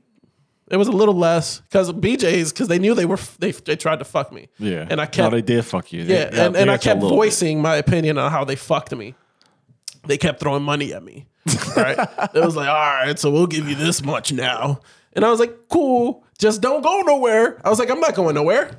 It 0.71 0.77
was 0.77 0.87
a 0.89 0.93
little 0.93 1.15
less 1.17 1.61
because 1.63 1.93
BJ's 1.93 2.53
because 2.53 2.69
they 2.69 2.79
knew 2.79 2.95
they 2.95 3.05
were 3.07 3.19
they 3.41 3.51
they 3.51 3.75
tried 3.77 3.99
to 3.99 4.05
fuck 4.05 4.33
me. 4.33 4.49
Yeah. 4.59 4.87
and 4.89 5.01
I 5.01 5.05
No, 5.05 5.11
kept 5.11 5.33
they 5.33 5.43
did 5.43 5.65
fuck 5.65 5.93
you. 5.93 6.05
They- 6.05 6.15
yeah, 6.15 6.47
and, 6.47 6.57
and 6.57 6.71
I 6.71 6.75
got 6.77 6.85
you 6.85 6.91
a 6.91 6.95
kept 6.95 7.03
little 7.03 7.11
bit. 7.19 7.25
voicing 7.25 7.61
my 7.61 7.75
opinion 7.77 8.19
on 8.19 8.31
how 8.31 8.45
they 8.45 8.55
fucked 8.57 8.95
me. 8.95 9.15
They 10.07 10.17
kept 10.17 10.39
throwing 10.41 10.63
money 10.63 10.95
at 10.95 11.03
me. 11.03 11.27
Right? 11.77 11.99
it 12.35 12.45
was 12.45 12.55
like, 12.57 12.69
all 12.69 12.75
right, 12.75 13.19
so 13.19 13.31
we'll 13.31 13.47
give 13.49 13.69
you 13.69 13.75
this 13.75 14.03
much 14.03 14.33
now. 14.33 14.81
And 15.13 15.25
I 15.25 15.31
was 15.31 15.41
like, 15.41 15.69
cool, 15.69 16.25
just 16.39 16.61
don't 16.63 16.83
go 16.83 17.01
nowhere. 17.01 17.61
I 17.65 17.69
was 17.69 17.79
like, 17.81 17.91
I'm 17.91 17.99
not 18.01 18.15
going 18.15 18.35
nowhere. 18.37 18.71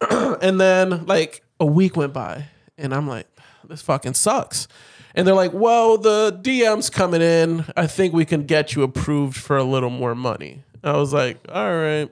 and 0.10 0.58
then 0.60 1.04
like 1.06 1.42
a 1.60 1.66
week 1.66 1.96
went 1.96 2.12
by, 2.14 2.46
and 2.78 2.94
I'm 2.94 3.06
like, 3.06 3.26
this 3.68 3.82
fucking 3.82 4.14
sucks. 4.14 4.66
And 5.14 5.26
they're 5.26 5.34
like, 5.34 5.52
well, 5.52 5.98
the 5.98 6.38
DM's 6.42 6.90
coming 6.90 7.20
in. 7.22 7.64
I 7.76 7.86
think 7.86 8.14
we 8.14 8.24
can 8.24 8.44
get 8.44 8.74
you 8.74 8.82
approved 8.82 9.36
for 9.36 9.56
a 9.56 9.64
little 9.64 9.90
more 9.90 10.14
money. 10.14 10.62
I 10.82 10.96
was 10.96 11.12
like, 11.12 11.38
all 11.48 11.76
right, 11.76 12.08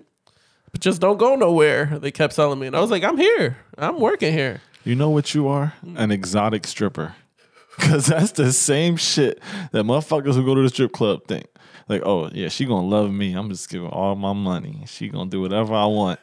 but 0.73 0.81
just 0.81 1.01
don't 1.01 1.17
go 1.17 1.35
nowhere. 1.35 1.99
They 2.01 2.11
kept 2.11 2.35
telling 2.35 2.59
me, 2.59 2.67
and 2.67 2.77
I 2.77 2.81
was 2.81 2.91
like, 2.91 3.05
I'm 3.05 3.17
here. 3.17 3.57
I'm 3.79 4.01
working 4.01 4.33
here. 4.33 4.61
You 4.85 4.95
know 4.95 5.11
what 5.11 5.35
you 5.35 5.49
are? 5.49 5.75
An 5.97 6.11
exotic 6.11 6.67
stripper. 6.67 7.15
Cause 7.79 8.07
that's 8.07 8.33
the 8.33 8.53
same 8.53 8.97
shit 8.97 9.41
that 9.71 9.85
motherfuckers 9.85 10.35
who 10.35 10.45
go 10.45 10.55
to 10.55 10.63
the 10.63 10.69
strip 10.69 10.93
club 10.93 11.25
think. 11.29 11.47
Like, 11.89 12.03
oh 12.05 12.29
yeah, 12.33 12.49
she 12.49 12.65
gonna 12.67 12.87
love 12.87 13.11
me. 13.13 13.35
I'm 13.35 13.49
just 13.49 13.71
giving 13.71 13.89
all 13.89 14.17
my 14.17 14.33
money. 14.33 14.83
She 14.87 15.09
gonna 15.09 15.31
do 15.31 15.41
whatever 15.41 15.75
I 15.75 15.87
want. 15.87 16.19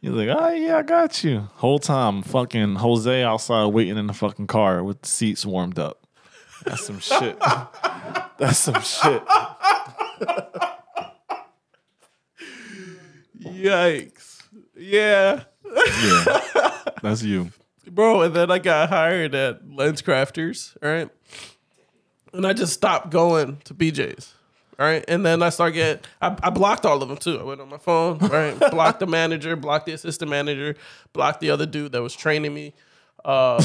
You're 0.00 0.12
like, 0.12 0.28
oh 0.28 0.50
yeah, 0.50 0.78
I 0.78 0.82
got 0.82 1.24
you. 1.24 1.48
Whole 1.54 1.78
time, 1.78 2.22
fucking 2.22 2.76
Jose 2.76 3.22
outside 3.22 3.66
waiting 3.66 3.96
in 3.96 4.06
the 4.06 4.12
fucking 4.12 4.46
car 4.46 4.84
with 4.84 5.02
the 5.02 5.08
seats 5.08 5.44
warmed 5.44 5.78
up. 5.78 6.06
That's 6.64 6.86
some 6.86 7.00
shit. 7.00 7.38
That's 8.38 8.58
some 8.58 8.80
shit. 8.80 9.22
Yikes. 13.40 14.42
Yeah. 14.76 15.44
Yeah, 15.74 16.40
that's 17.02 17.22
you. 17.22 17.50
Bro, 17.90 18.22
and 18.22 18.34
then 18.34 18.50
I 18.50 18.58
got 18.58 18.88
hired 18.88 19.34
at 19.34 19.64
LensCrafters, 19.66 20.76
right? 20.82 21.08
And 22.32 22.46
I 22.46 22.52
just 22.52 22.72
stopped 22.72 23.10
going 23.10 23.58
to 23.64 23.74
BJ's. 23.74 24.34
Right. 24.78 25.04
And 25.08 25.26
then 25.26 25.42
I 25.42 25.48
started 25.48 25.72
getting, 25.72 26.04
I, 26.22 26.36
I 26.40 26.50
blocked 26.50 26.86
all 26.86 27.02
of 27.02 27.08
them 27.08 27.18
too. 27.18 27.40
I 27.40 27.42
went 27.42 27.60
on 27.60 27.68
my 27.68 27.78
phone, 27.78 28.18
right? 28.18 28.56
blocked 28.70 29.00
the 29.00 29.06
manager, 29.06 29.56
blocked 29.56 29.86
the 29.86 29.92
assistant 29.92 30.30
manager, 30.30 30.76
blocked 31.12 31.40
the 31.40 31.50
other 31.50 31.66
dude 31.66 31.92
that 31.92 32.02
was 32.02 32.14
training 32.14 32.54
me. 32.54 32.74
Uh, 33.24 33.60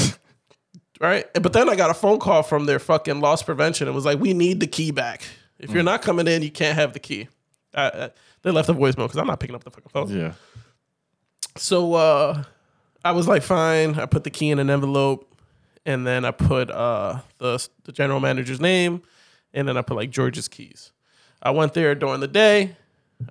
right. 1.00 1.26
But 1.34 1.52
then 1.52 1.68
I 1.68 1.76
got 1.76 1.90
a 1.90 1.94
phone 1.94 2.18
call 2.18 2.42
from 2.42 2.66
their 2.66 2.80
fucking 2.80 3.20
loss 3.20 3.44
prevention. 3.44 3.86
It 3.86 3.92
was 3.92 4.04
like, 4.04 4.18
we 4.18 4.34
need 4.34 4.58
the 4.58 4.66
key 4.66 4.90
back. 4.90 5.22
If 5.60 5.70
you're 5.70 5.84
not 5.84 6.02
coming 6.02 6.26
in, 6.26 6.42
you 6.42 6.50
can't 6.50 6.74
have 6.74 6.92
the 6.92 6.98
key. 6.98 7.28
I, 7.74 7.86
I, 7.86 8.10
they 8.42 8.50
left 8.50 8.68
a 8.68 8.74
voicemail 8.74 9.06
because 9.06 9.16
I'm 9.16 9.26
not 9.28 9.38
picking 9.38 9.54
up 9.54 9.62
the 9.62 9.70
fucking 9.70 9.90
phone. 9.90 10.08
Yeah. 10.08 10.32
So 11.56 11.94
uh, 11.94 12.42
I 13.04 13.12
was 13.12 13.28
like, 13.28 13.42
fine. 13.42 13.98
I 13.98 14.06
put 14.06 14.24
the 14.24 14.30
key 14.30 14.50
in 14.50 14.58
an 14.58 14.68
envelope, 14.68 15.32
and 15.86 16.06
then 16.06 16.24
I 16.24 16.32
put 16.32 16.70
uh, 16.70 17.20
the 17.38 17.66
the 17.84 17.92
general 17.92 18.18
manager's 18.20 18.60
name, 18.60 19.02
and 19.52 19.68
then 19.68 19.76
I 19.76 19.82
put 19.82 19.96
like 19.96 20.10
George's 20.10 20.48
keys. 20.48 20.90
I 21.44 21.50
went 21.50 21.74
there 21.74 21.94
during 21.94 22.20
the 22.20 22.28
day. 22.28 22.76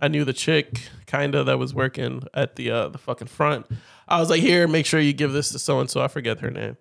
I 0.01 0.07
knew 0.07 0.23
the 0.23 0.33
chick 0.33 0.87
kinda 1.07 1.43
that 1.43 1.59
was 1.59 1.73
working 1.73 2.23
at 2.33 2.55
the 2.55 2.71
uh, 2.71 2.87
the 2.89 2.97
fucking 2.97 3.27
front. 3.27 3.65
I 4.07 4.19
was 4.19 4.29
like, 4.29 4.41
here, 4.41 4.67
make 4.67 4.85
sure 4.85 4.99
you 4.99 5.13
give 5.13 5.31
this 5.33 5.49
to 5.51 5.59
so 5.59 5.79
and 5.79 5.89
so. 5.89 6.01
I 6.01 6.07
forget 6.07 6.39
her 6.39 6.49
name, 6.51 6.77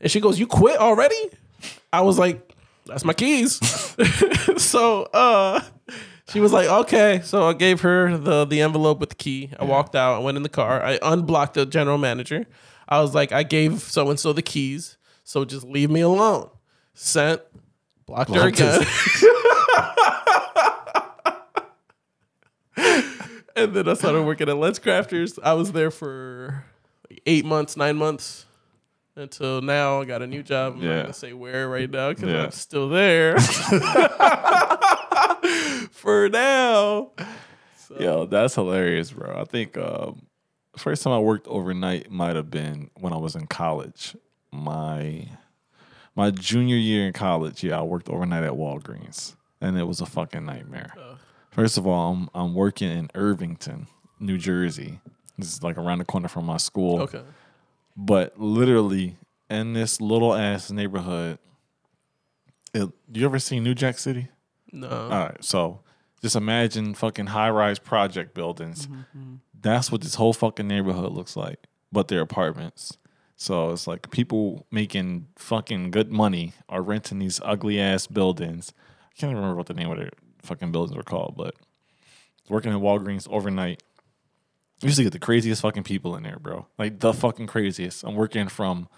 and 0.00 0.10
she 0.10 0.20
goes, 0.20 0.38
"You 0.38 0.46
quit 0.46 0.78
already?" 0.78 1.30
I 1.92 2.00
was 2.02 2.18
like, 2.18 2.52
"That's 2.86 3.04
my 3.04 3.12
keys." 3.14 3.54
so 4.62 5.04
uh, 5.14 5.60
she 6.30 6.40
was 6.40 6.52
like, 6.52 6.68
"Okay." 6.68 7.20
So 7.24 7.48
I 7.48 7.52
gave 7.54 7.80
her 7.82 8.16
the 8.18 8.44
the 8.44 8.60
envelope 8.60 9.00
with 9.00 9.10
the 9.10 9.16
key. 9.16 9.50
I 9.58 9.64
walked 9.64 9.94
out. 9.96 10.14
I 10.16 10.18
went 10.18 10.36
in 10.36 10.42
the 10.42 10.48
car. 10.48 10.82
I 10.82 10.98
unblocked 11.02 11.54
the 11.54 11.64
general 11.66 11.98
manager. 11.98 12.46
I 12.88 13.00
was 13.00 13.14
like, 13.14 13.32
"I 13.32 13.42
gave 13.44 13.80
so 13.80 14.10
and 14.10 14.18
so 14.20 14.32
the 14.32 14.42
keys, 14.42 14.98
so 15.24 15.44
just 15.44 15.64
leave 15.66 15.90
me 15.90 16.00
alone." 16.02 16.50
Sent. 16.94 17.40
Blocked 18.06 18.30
her 18.34 18.50
Blocked 18.50 18.58
his- 18.58 18.76
again. 18.76 18.88
and 23.56 23.74
then 23.74 23.88
I 23.88 23.94
started 23.94 24.22
working 24.22 24.48
at 24.48 24.56
LensCrafters. 24.56 25.38
I 25.42 25.54
was 25.54 25.72
there 25.72 25.90
for 25.90 26.64
like 27.10 27.22
eight 27.26 27.44
months, 27.44 27.76
nine 27.76 27.96
months 27.96 28.46
until 29.16 29.60
now. 29.60 30.00
I 30.00 30.04
got 30.04 30.22
a 30.22 30.26
new 30.26 30.42
job. 30.42 30.74
I'm 30.76 30.82
Yeah. 30.82 30.96
not 30.96 31.02
gonna 31.02 31.14
say 31.14 31.32
where 31.32 31.68
right 31.68 31.90
now 31.90 32.10
because 32.10 32.28
Yeah. 32.30 32.44
I'm 32.44 32.50
still 32.50 32.88
there 32.88 33.38
for 35.90 36.28
now. 36.28 37.10
Yo, 37.98 38.26
that's 38.26 38.54
hilarious, 38.54 39.12
bro. 39.12 39.38
I 39.38 39.44
think 39.44 39.76
um, 39.76 40.26
first 40.76 41.02
time 41.02 41.12
I 41.12 41.18
worked 41.18 41.46
overnight 41.46 42.10
might 42.10 42.36
have 42.36 42.50
been 42.50 42.90
when 42.98 43.12
I 43.12 43.18
was 43.18 43.36
in 43.36 43.46
college. 43.46 44.16
My 44.50 45.28
my 46.14 46.30
junior 46.30 46.76
year 46.76 47.06
in 47.06 47.12
college, 47.12 47.62
yeah, 47.62 47.78
I 47.78 47.82
worked 47.82 48.08
overnight 48.08 48.44
at 48.44 48.52
Walgreens, 48.52 49.34
and 49.60 49.78
it 49.78 49.84
was 49.84 50.00
a 50.00 50.06
fucking 50.06 50.44
nightmare. 50.44 50.92
First 51.52 51.78
of 51.78 51.86
all, 51.86 52.12
I'm 52.12 52.28
I'm 52.34 52.54
working 52.54 52.90
in 52.90 53.10
Irvington, 53.14 53.86
New 54.18 54.38
Jersey. 54.38 55.00
This 55.38 55.52
is 55.52 55.62
like 55.62 55.78
around 55.78 55.98
the 55.98 56.04
corner 56.04 56.28
from 56.28 56.46
my 56.46 56.56
school. 56.56 57.02
Okay. 57.02 57.22
But 57.96 58.38
literally 58.40 59.16
in 59.50 59.74
this 59.74 60.00
little 60.00 60.34
ass 60.34 60.70
neighborhood, 60.70 61.38
do 62.72 62.90
You 63.12 63.26
ever 63.26 63.38
seen 63.38 63.62
New 63.62 63.74
Jack 63.74 63.98
City? 63.98 64.28
No. 64.72 64.88
All 64.88 65.08
right, 65.10 65.44
so 65.44 65.80
just 66.22 66.36
imagine 66.36 66.94
fucking 66.94 67.26
high 67.26 67.50
rise 67.50 67.78
project 67.78 68.34
buildings. 68.34 68.86
Mm-hmm, 68.86 69.00
mm-hmm. 69.18 69.34
That's 69.60 69.92
what 69.92 70.00
this 70.00 70.14
whole 70.14 70.32
fucking 70.32 70.66
neighborhood 70.66 71.12
looks 71.12 71.36
like, 71.36 71.66
but 71.92 72.08
they're 72.08 72.22
apartments. 72.22 72.96
So 73.36 73.70
it's 73.72 73.86
like 73.86 74.10
people 74.10 74.66
making 74.70 75.26
fucking 75.36 75.90
good 75.90 76.10
money 76.10 76.54
are 76.68 76.80
renting 76.80 77.18
these 77.18 77.40
ugly 77.44 77.78
ass 77.78 78.06
buildings. 78.06 78.72
I 78.78 79.18
can't 79.18 79.30
even 79.32 79.42
remember 79.42 79.56
what 79.56 79.66
the 79.66 79.74
name 79.74 79.90
of 79.90 79.98
their 79.98 80.10
fucking 80.42 80.72
buildings 80.72 80.96
were 80.96 81.02
called, 81.02 81.34
but 81.36 81.54
working 82.48 82.72
at 82.72 82.78
Walgreens 82.78 83.28
overnight. 83.30 83.82
You 84.80 84.86
used 84.86 84.96
to 84.98 85.04
get 85.04 85.12
the 85.12 85.20
craziest 85.20 85.62
fucking 85.62 85.84
people 85.84 86.16
in 86.16 86.24
there, 86.24 86.38
bro. 86.40 86.66
Like 86.76 86.98
the 86.98 87.12
fucking 87.12 87.46
craziest. 87.46 88.02
I'm 88.02 88.16
working 88.16 88.48
from 88.48 88.88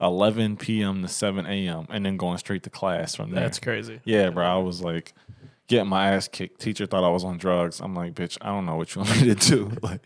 11 0.00 0.56
p.m. 0.58 1.02
to 1.02 1.08
7 1.08 1.46
a.m. 1.46 1.86
and 1.90 2.06
then 2.06 2.16
going 2.16 2.38
straight 2.38 2.62
to 2.64 2.70
class 2.70 3.14
from 3.14 3.30
there. 3.30 3.42
That's 3.42 3.58
crazy. 3.58 4.00
Yeah, 4.04 4.30
bro. 4.30 4.46
I 4.46 4.58
was 4.58 4.80
like 4.80 5.12
getting 5.66 5.88
my 5.88 6.12
ass 6.12 6.28
kicked. 6.28 6.60
Teacher 6.60 6.86
thought 6.86 7.04
I 7.04 7.08
was 7.08 7.24
on 7.24 7.38
drugs. 7.38 7.80
I'm 7.80 7.94
like, 7.94 8.14
bitch, 8.14 8.38
I 8.40 8.48
don't 8.48 8.66
know 8.66 8.76
what 8.76 8.94
you 8.94 9.02
want 9.02 9.20
me 9.22 9.34
to 9.34 9.34
do. 9.34 9.72
like, 9.82 10.00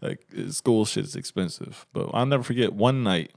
like 0.00 0.26
school 0.50 0.84
shit 0.84 1.04
is 1.04 1.16
expensive. 1.16 1.86
But 1.92 2.10
I'll 2.12 2.26
never 2.26 2.42
forget 2.42 2.72
one 2.72 3.02
night, 3.02 3.32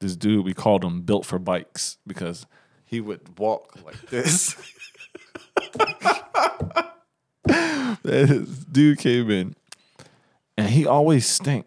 this 0.00 0.16
dude 0.16 0.44
we 0.44 0.54
called 0.54 0.84
him 0.84 1.02
built 1.02 1.24
for 1.24 1.38
bikes 1.38 1.98
because 2.06 2.46
he 2.84 3.00
would 3.00 3.38
walk 3.38 3.76
like 3.84 4.00
this. 4.10 4.56
This 8.02 8.48
dude 8.72 8.98
came 8.98 9.30
in 9.30 9.54
and 10.56 10.68
he 10.70 10.86
always 10.86 11.26
stink. 11.26 11.66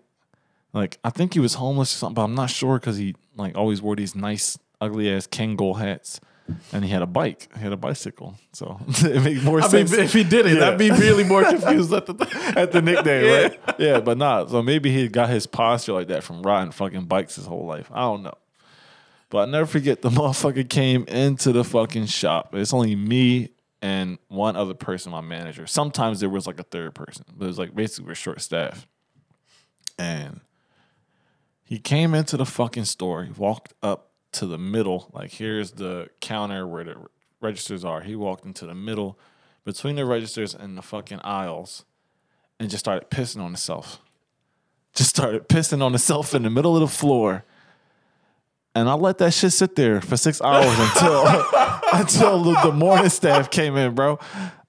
Like 0.74 0.98
I 1.04 1.10
think 1.10 1.34
he 1.34 1.40
was 1.40 1.56
homeless 1.56 1.94
or 1.94 1.98
something, 1.98 2.16
but 2.16 2.24
I'm 2.24 2.36
not 2.36 2.50
sure 2.50 2.80
because 2.80 2.98
he 2.98 3.16
like 3.38 3.56
always 3.58 3.82
wore 3.82 3.96
these 3.96 4.16
nice 4.16 4.58
ugly 4.82 5.10
ass 5.10 5.26
Kangol 5.26 5.78
hats, 5.80 6.20
and 6.74 6.84
he 6.84 6.92
had 6.92 7.02
a 7.02 7.06
bike. 7.08 7.48
He 7.56 7.62
had 7.62 7.72
a 7.72 7.78
bicycle, 7.78 8.36
so 8.52 8.80
it 8.88 9.24
made 9.24 9.42
more 9.44 9.60
I 9.60 9.64
mean, 9.64 9.88
sense 9.88 9.94
if 9.94 10.12
he 10.14 10.26
did 10.26 10.46
it, 10.46 10.58
Yeah. 10.58 10.70
I'd 10.72 10.78
be 10.78 10.92
really 10.92 11.24
more 11.24 11.44
confused 11.50 11.94
at 11.94 12.06
the 12.08 12.54
at 12.58 12.74
the 12.74 12.82
nickname, 12.82 13.24
Yeah. 13.26 13.42
right? 13.42 13.60
Yeah, 13.80 14.00
but 14.02 14.18
not. 14.18 14.50
So 14.50 14.62
maybe 14.62 14.92
he 14.92 15.08
got 15.08 15.30
his 15.30 15.48
posture 15.48 15.94
like 15.94 16.08
that 16.10 16.24
from 16.24 16.42
riding 16.42 16.72
fucking 16.72 17.06
bikes 17.06 17.36
his 17.38 17.46
whole 17.46 17.66
life. 17.66 17.90
I 17.94 18.02
don't 18.02 18.24
know. 18.24 18.34
But 19.30 19.48
I 19.48 19.52
never 19.52 19.66
forget 19.66 20.02
the 20.02 20.10
motherfucker 20.10 20.70
came 20.70 21.06
into 21.06 21.52
the 21.54 21.64
fucking 21.64 22.06
shop. 22.08 22.54
It's 22.54 22.74
only 22.74 22.96
me 22.98 23.50
and 23.86 24.18
one 24.30 24.56
other 24.56 24.74
person, 24.74 25.12
my 25.12 25.22
manager. 25.22 25.68
Sometimes 25.68 26.20
there 26.20 26.28
was 26.28 26.48
like 26.48 26.60
a 26.60 26.64
third 26.64 26.96
person, 26.96 27.24
but 27.38 27.46
it 27.46 27.48
was 27.50 27.60
like 27.60 27.76
basically 27.76 28.08
we're 28.08 28.16
short 28.16 28.42
staffed. 28.42 28.88
And 30.00 30.42
he 31.64 31.78
came 31.78 32.16
into 32.16 32.36
the 32.36 32.48
fucking 32.48 32.86
store. 32.86 33.26
He 33.26 33.32
walked 33.32 33.76
up 33.84 34.10
to 34.32 34.48
the 34.48 34.58
middle, 34.58 35.12
like 35.14 35.34
here's 35.34 35.74
the 35.74 36.10
counter 36.20 36.66
where 36.66 36.84
the 36.84 36.96
registers 37.42 37.86
are. 37.86 38.02
He 38.02 38.16
walked 38.16 38.44
into 38.44 38.66
the 38.66 38.74
middle 38.74 39.20
between 39.66 39.98
the 39.98 40.06
registers 40.06 40.56
and 40.56 40.76
the 40.76 40.82
fucking 40.82 41.20
aisles 41.24 41.86
and 42.60 42.72
just 42.72 42.84
started 42.84 43.12
pissing 43.12 43.38
on 43.38 43.52
himself. 43.52 44.02
Just 44.96 45.12
started 45.12 45.48
pissing 45.48 45.84
on 45.84 45.92
himself 45.92 46.34
in 46.34 46.42
the 46.42 46.50
middle 46.50 46.76
of 46.76 46.82
the 46.82 46.88
floor. 46.88 47.46
And 48.76 48.90
I 48.90 48.94
let 48.94 49.18
that 49.20 49.34
shit 49.34 49.54
sit 49.54 49.76
there 49.76 50.02
for 50.02 50.18
six 50.18 50.42
hours 50.42 50.78
until 50.78 51.26
until 51.94 52.44
the, 52.44 52.60
the 52.62 52.72
morning 52.74 53.10
staff 53.10 53.50
came 53.50 53.78
in, 53.78 53.96
bro. 53.96 54.20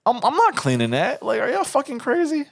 I'm, 0.06 0.16
I'm 0.24 0.36
not 0.36 0.54
cleaning 0.54 0.90
that. 0.90 1.22
Like, 1.22 1.40
are 1.40 1.50
y'all 1.50 1.64
fucking 1.64 1.98
crazy? 1.98 2.46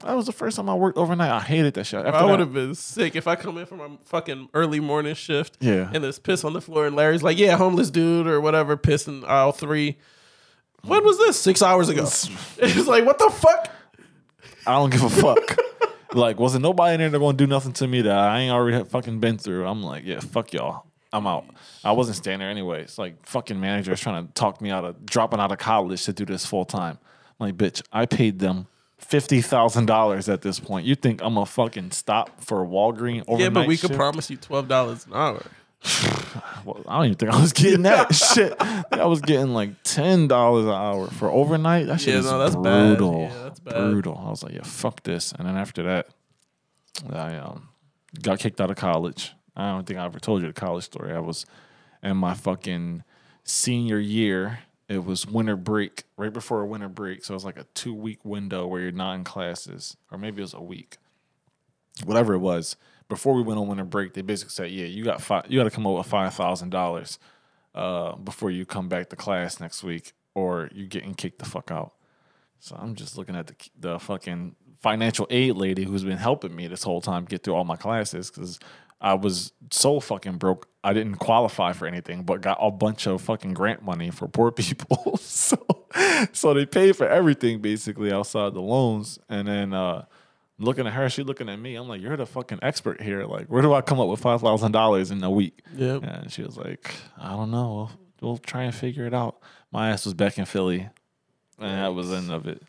That 0.00 0.16
was 0.16 0.26
the 0.26 0.32
first 0.32 0.56
time 0.56 0.68
I 0.68 0.74
worked 0.74 0.98
overnight. 0.98 1.30
I 1.30 1.40
hated 1.40 1.74
that 1.74 1.84
shit. 1.84 2.04
After 2.04 2.18
I 2.18 2.24
would 2.24 2.40
have 2.40 2.52
been 2.52 2.74
sick 2.74 3.16
if 3.16 3.28
I 3.28 3.36
come 3.36 3.58
in 3.58 3.66
from 3.66 3.80
a 3.80 3.90
fucking 4.06 4.48
early 4.54 4.80
morning 4.80 5.14
shift. 5.14 5.58
Yeah. 5.60 5.90
And 5.92 6.02
there's 6.02 6.18
piss 6.18 6.42
on 6.44 6.52
the 6.54 6.60
floor, 6.60 6.86
and 6.86 6.96
Larry's 6.96 7.22
like, 7.22 7.38
"Yeah, 7.38 7.56
homeless 7.56 7.90
dude 7.90 8.26
or 8.26 8.40
whatever, 8.40 8.76
piss 8.76 9.06
in 9.06 9.24
aisle 9.24 9.52
three. 9.52 9.96
When 10.82 11.04
was 11.04 11.18
this? 11.18 11.40
Six 11.40 11.62
hours 11.62 11.88
ago. 11.88 12.02
It's 12.58 12.86
like, 12.86 13.04
what 13.04 13.18
the 13.18 13.30
fuck? 13.30 13.70
I 14.66 14.72
don't 14.72 14.90
give 14.90 15.02
a 15.02 15.10
fuck. 15.10 15.58
like, 16.14 16.38
wasn't 16.38 16.62
nobody 16.62 16.94
in 16.94 17.00
there 17.00 17.10
that 17.10 17.18
gonna 17.18 17.36
do 17.36 17.46
nothing 17.46 17.72
to 17.74 17.86
me 17.86 18.02
that 18.02 18.16
I 18.16 18.40
ain't 18.40 18.52
already 18.52 18.84
fucking 18.84 19.20
been 19.20 19.38
through. 19.38 19.66
I'm 19.66 19.82
like, 19.82 20.04
yeah, 20.04 20.20
fuck 20.20 20.52
y'all. 20.52 20.86
I'm 21.14 21.26
out. 21.26 21.46
I 21.84 21.92
wasn't 21.92 22.16
staying 22.16 22.40
there 22.40 22.50
anyways. 22.50 22.98
Like, 22.98 23.24
fucking 23.26 23.58
managers 23.60 24.00
trying 24.00 24.26
to 24.26 24.32
talk 24.34 24.60
me 24.60 24.70
out 24.70 24.84
of 24.84 25.06
dropping 25.06 25.40
out 25.40 25.52
of 25.52 25.58
college 25.58 26.04
to 26.04 26.12
do 26.12 26.24
this 26.24 26.44
full 26.44 26.64
time. 26.64 26.98
I'm 27.40 27.46
like, 27.48 27.56
bitch, 27.56 27.82
I 27.92 28.04
paid 28.06 28.38
them 28.40 28.66
fifty 28.98 29.40
thousand 29.40 29.86
dollars 29.86 30.28
at 30.28 30.42
this 30.42 30.58
point. 30.60 30.86
You 30.86 30.94
think 30.94 31.22
I'm 31.22 31.34
gonna 31.34 31.46
fucking 31.46 31.90
stop 31.92 32.42
for 32.42 32.64
Walgreen 32.66 33.22
overnight? 33.28 33.40
yeah, 33.40 33.48
but 33.50 33.66
we 33.68 33.76
could 33.76 33.88
shift? 33.90 33.98
promise 33.98 34.28
you 34.30 34.36
twelve 34.36 34.68
dollars 34.68 35.06
an 35.06 35.12
hour. 35.14 35.42
Well, 36.64 36.82
I 36.88 36.96
don't 36.96 37.04
even 37.06 37.16
think 37.18 37.32
I 37.32 37.40
was 37.40 37.52
getting 37.52 37.82
that 37.82 38.12
shit. 38.34 38.54
I 38.58 39.04
was 39.04 39.20
getting 39.20 39.52
like 39.52 39.70
ten 39.84 40.26
dollars 40.28 40.64
an 40.64 40.72
hour 40.72 41.06
for 41.08 41.30
overnight. 41.30 41.86
That 41.86 42.00
shit 42.00 42.14
Yeah, 42.14 42.20
is 42.20 42.24
no, 42.26 42.38
that's 42.38 42.56
bad. 42.56 42.96
brutal. 42.96 43.20
Yeah, 43.30 43.42
that's 43.44 43.60
bad. 43.60 43.74
Brutal. 43.74 44.20
I 44.26 44.30
was 44.30 44.42
like, 44.42 44.54
yeah, 44.54 44.62
fuck 44.64 45.02
this. 45.04 45.32
And 45.32 45.46
then 45.46 45.56
after 45.56 45.82
that, 45.84 46.08
I 47.12 47.36
um, 47.36 47.68
got 48.22 48.38
kicked 48.40 48.60
out 48.60 48.70
of 48.70 48.76
college. 48.76 49.32
I 49.56 49.70
don't 49.70 49.86
think 49.86 49.98
I 49.98 50.04
ever 50.04 50.18
told 50.18 50.42
you 50.42 50.48
the 50.48 50.52
college 50.52 50.84
story. 50.84 51.12
I 51.12 51.20
was 51.20 51.46
in 52.02 52.16
my 52.16 52.34
fucking 52.34 53.04
senior 53.44 53.98
year. 53.98 54.60
It 54.88 55.04
was 55.04 55.26
winter 55.26 55.56
break, 55.56 56.04
right 56.16 56.32
before 56.32 56.60
a 56.60 56.66
winter 56.66 56.88
break. 56.88 57.24
So 57.24 57.34
it 57.34 57.36
was 57.36 57.44
like 57.44 57.58
a 57.58 57.66
two 57.74 57.94
week 57.94 58.24
window 58.24 58.66
where 58.66 58.80
you're 58.80 58.92
not 58.92 59.14
in 59.14 59.24
classes, 59.24 59.96
or 60.10 60.18
maybe 60.18 60.40
it 60.40 60.44
was 60.44 60.54
a 60.54 60.60
week 60.60 60.98
whatever 62.02 62.34
it 62.34 62.38
was, 62.38 62.76
before 63.08 63.34
we 63.34 63.42
went 63.42 63.60
on 63.60 63.68
winter 63.68 63.84
break, 63.84 64.14
they 64.14 64.22
basically 64.22 64.50
said, 64.50 64.70
"Yeah, 64.70 64.86
you 64.86 65.04
got 65.04 65.20
five, 65.20 65.44
you 65.48 65.58
got 65.58 65.64
to 65.64 65.70
come 65.70 65.86
up 65.86 65.96
with 65.96 66.06
five 66.06 66.34
thousand 66.34 66.70
dollars 66.70 67.18
uh, 67.74 68.16
before 68.16 68.50
you 68.50 68.66
come 68.66 68.88
back 68.88 69.10
to 69.10 69.16
class 69.16 69.60
next 69.60 69.84
week, 69.84 70.12
or 70.34 70.68
you're 70.72 70.88
getting 70.88 71.14
kicked 71.14 71.38
the 71.38 71.44
fuck 71.44 71.70
out." 71.70 71.92
So 72.58 72.76
I'm 72.78 72.94
just 72.94 73.16
looking 73.16 73.36
at 73.36 73.46
the 73.46 73.54
the 73.78 73.98
fucking 73.98 74.56
financial 74.80 75.26
aid 75.30 75.54
lady 75.56 75.84
who's 75.84 76.04
been 76.04 76.18
helping 76.18 76.54
me 76.54 76.66
this 76.66 76.82
whole 76.82 77.00
time 77.00 77.24
get 77.24 77.42
through 77.42 77.54
all 77.54 77.64
my 77.64 77.76
classes 77.76 78.30
because 78.30 78.58
I 79.04 79.14
was 79.14 79.52
so 79.70 80.00
fucking 80.00 80.38
broke. 80.38 80.66
I 80.82 80.92
didn't 80.94 81.16
qualify 81.16 81.72
for 81.74 81.86
anything, 81.86 82.22
but 82.24 82.40
got 82.40 82.58
a 82.60 82.70
bunch 82.70 83.06
of 83.06 83.20
fucking 83.20 83.52
grant 83.54 83.82
money 83.82 84.10
for 84.10 84.26
poor 84.28 84.50
people. 84.62 85.18
so, 85.18 85.58
so 86.32 86.54
they 86.54 86.64
paid 86.66 86.96
for 86.96 87.06
everything 87.06 87.60
basically 87.60 88.10
outside 88.12 88.54
the 88.54 88.62
loans, 88.62 89.18
and 89.28 89.46
then. 89.46 89.72
uh 89.74 90.06
looking 90.56 90.86
at 90.86 90.92
her, 90.92 91.10
she 91.10 91.24
looking 91.24 91.48
at 91.48 91.58
me. 91.58 91.74
I'm 91.74 91.88
like, 91.88 92.00
you're 92.00 92.16
the 92.16 92.26
fucking 92.26 92.60
expert 92.62 93.02
here. 93.02 93.24
Like, 93.24 93.48
where 93.48 93.60
do 93.60 93.74
I 93.74 93.80
come 93.80 93.98
up 93.98 94.08
with 94.08 94.20
five 94.20 94.40
thousand 94.40 94.70
dollars 94.70 95.10
in 95.10 95.22
a 95.24 95.30
week? 95.30 95.60
Yep. 95.76 96.04
And 96.04 96.30
she 96.32 96.42
was 96.42 96.56
like, 96.56 96.94
I 97.18 97.30
don't 97.30 97.50
know. 97.50 97.74
We'll, 97.74 97.90
we'll 98.30 98.38
try 98.38 98.62
and 98.62 98.72
figure 98.74 99.04
it 99.04 99.12
out. 99.12 99.40
My 99.72 99.90
ass 99.90 100.04
was 100.04 100.14
back 100.14 100.38
in 100.38 100.44
Philly, 100.44 100.88
and 101.58 101.82
that 101.82 101.92
was 101.94 102.08
the 102.10 102.16
end 102.18 102.30
of 102.30 102.46
it. 102.46 102.62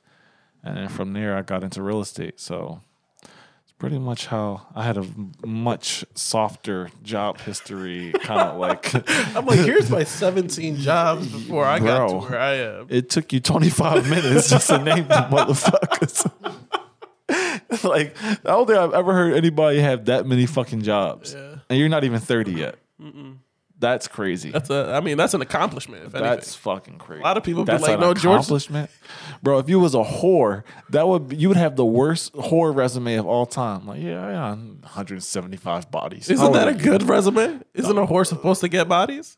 And 0.64 0.76
then 0.78 0.90
from 0.90 1.14
there, 1.14 1.38
I 1.38 1.44
got 1.44 1.64
into 1.64 1.84
real 1.84 2.02
estate. 2.02 2.40
So 2.40 2.82
pretty 3.78 4.00
much 4.00 4.28
how 4.28 4.68
I 4.74 4.84
had 4.84 4.98
a 4.98 5.06
much 5.46 6.06
softer 6.16 6.90
job 7.04 7.40
history, 7.42 8.14
kind 8.22 8.50
of 8.50 8.58
like. 8.60 8.94
I'm 9.36 9.46
like, 9.46 9.60
here's 9.60 9.90
my 9.90 10.04
17 10.04 10.78
jobs 10.78 11.28
before 11.28 11.66
I 11.66 11.80
got 11.80 12.08
to 12.08 12.16
where 12.18 12.40
I 12.40 12.54
am. 12.56 12.88
It 12.90 13.10
took 13.10 13.34
you 13.34 13.40
25 13.40 14.10
minutes 14.10 14.50
just 14.50 14.68
to 14.68 14.78
name 14.78 15.08
the 15.08 15.28
motherfuckers. 15.32 16.32
like, 17.84 18.16
I 18.24 18.38
don't 18.44 18.68
think 18.68 18.80
I've 18.80 18.94
ever 18.94 19.14
heard 19.14 19.34
anybody 19.34 19.80
have 19.80 20.06
that 20.06 20.26
many 20.26 20.46
fucking 20.46 20.82
jobs. 20.82 21.34
Yeah. 21.34 21.56
And 21.70 21.80
you're 21.80 21.90
not 21.90 22.04
even 22.04 22.20
30 22.20 22.52
yet. 22.52 22.76
That's 23.78 24.08
crazy. 24.08 24.52
That's 24.52 24.70
a, 24.70 24.94
I 24.96 25.02
mean, 25.02 25.18
that's 25.18 25.34
an 25.34 25.42
accomplishment. 25.42 26.06
If 26.06 26.12
That's 26.14 26.56
fucking 26.56 26.98
crazy. 26.98 27.20
A 27.22 27.24
lot 27.26 27.36
of 27.36 27.44
people 27.44 27.66
be 27.66 27.78
like, 27.78 28.00
"No, 28.00 28.14
George-" 28.14 28.36
accomplishment, 28.40 28.90
bro. 29.44 29.60
If 29.60 29.68
you 29.68 29.80
was 29.82 29.94
a 29.94 30.04
whore, 30.04 30.64
that 30.92 31.06
would 31.08 31.34
you 31.34 31.50
would 31.50 31.58
have 31.58 31.76
the 31.76 31.86
worst 31.86 32.32
whore 32.34 32.74
resume 32.74 33.16
of 33.16 33.26
all 33.26 33.46
time. 33.46 33.86
Like, 33.86 34.02
yeah, 34.02 34.30
yeah, 34.30 34.50
175 34.54 35.92
bodies. 35.92 36.30
Isn't 36.30 36.54
that 36.54 36.70
a 36.70 36.74
good 36.74 37.04
resume? 37.04 37.60
Isn't 37.74 37.98
a 37.98 38.08
whore 38.08 38.26
supposed 38.26 38.62
to 38.62 38.70
get 38.70 38.88
bodies? 38.88 39.38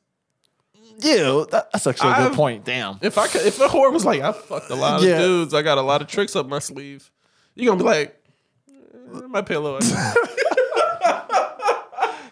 Yeah, 0.99 1.43
that's 1.49 1.85
actually 1.87 2.11
a 2.11 2.15
good 2.15 2.25
I've- 2.27 2.35
point. 2.35 2.63
Damn. 2.65 2.99
If 3.01 3.17
I 3.17 3.27
could, 3.27 3.41
if 3.45 3.59
a 3.59 3.67
whore 3.67 3.91
was 3.91 4.05
like, 4.05 4.21
I 4.21 4.31
fucked 4.31 4.69
a 4.69 4.75
lot 4.75 4.99
of 5.01 5.03
Yeah. 5.07 5.19
dudes, 5.19 5.53
I 5.53 5.61
got 5.61 5.77
a 5.77 5.81
lot 5.81 6.01
of 6.01 6.07
tricks 6.07 6.35
up 6.35 6.47
my 6.47 6.59
sleeve, 6.59 7.11
you're 7.55 7.71
gonna 7.71 7.77
be 7.83 7.85
like, 7.87 8.19
eh, 8.69 9.21
my 9.27 9.41
pillow. 9.41 9.79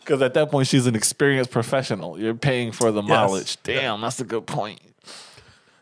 Because 0.05 0.21
at 0.21 0.35
that 0.35 0.51
point, 0.51 0.67
she's 0.67 0.85
an 0.85 0.95
experienced 0.95 1.49
professional. 1.49 2.19
You're 2.19 2.35
paying 2.35 2.71
for 2.71 2.91
the 2.91 3.01
mileage. 3.01 3.57
Damn, 3.63 4.01
that's 4.01 4.19
a 4.19 4.23
good 4.23 4.45
point. 4.45 4.79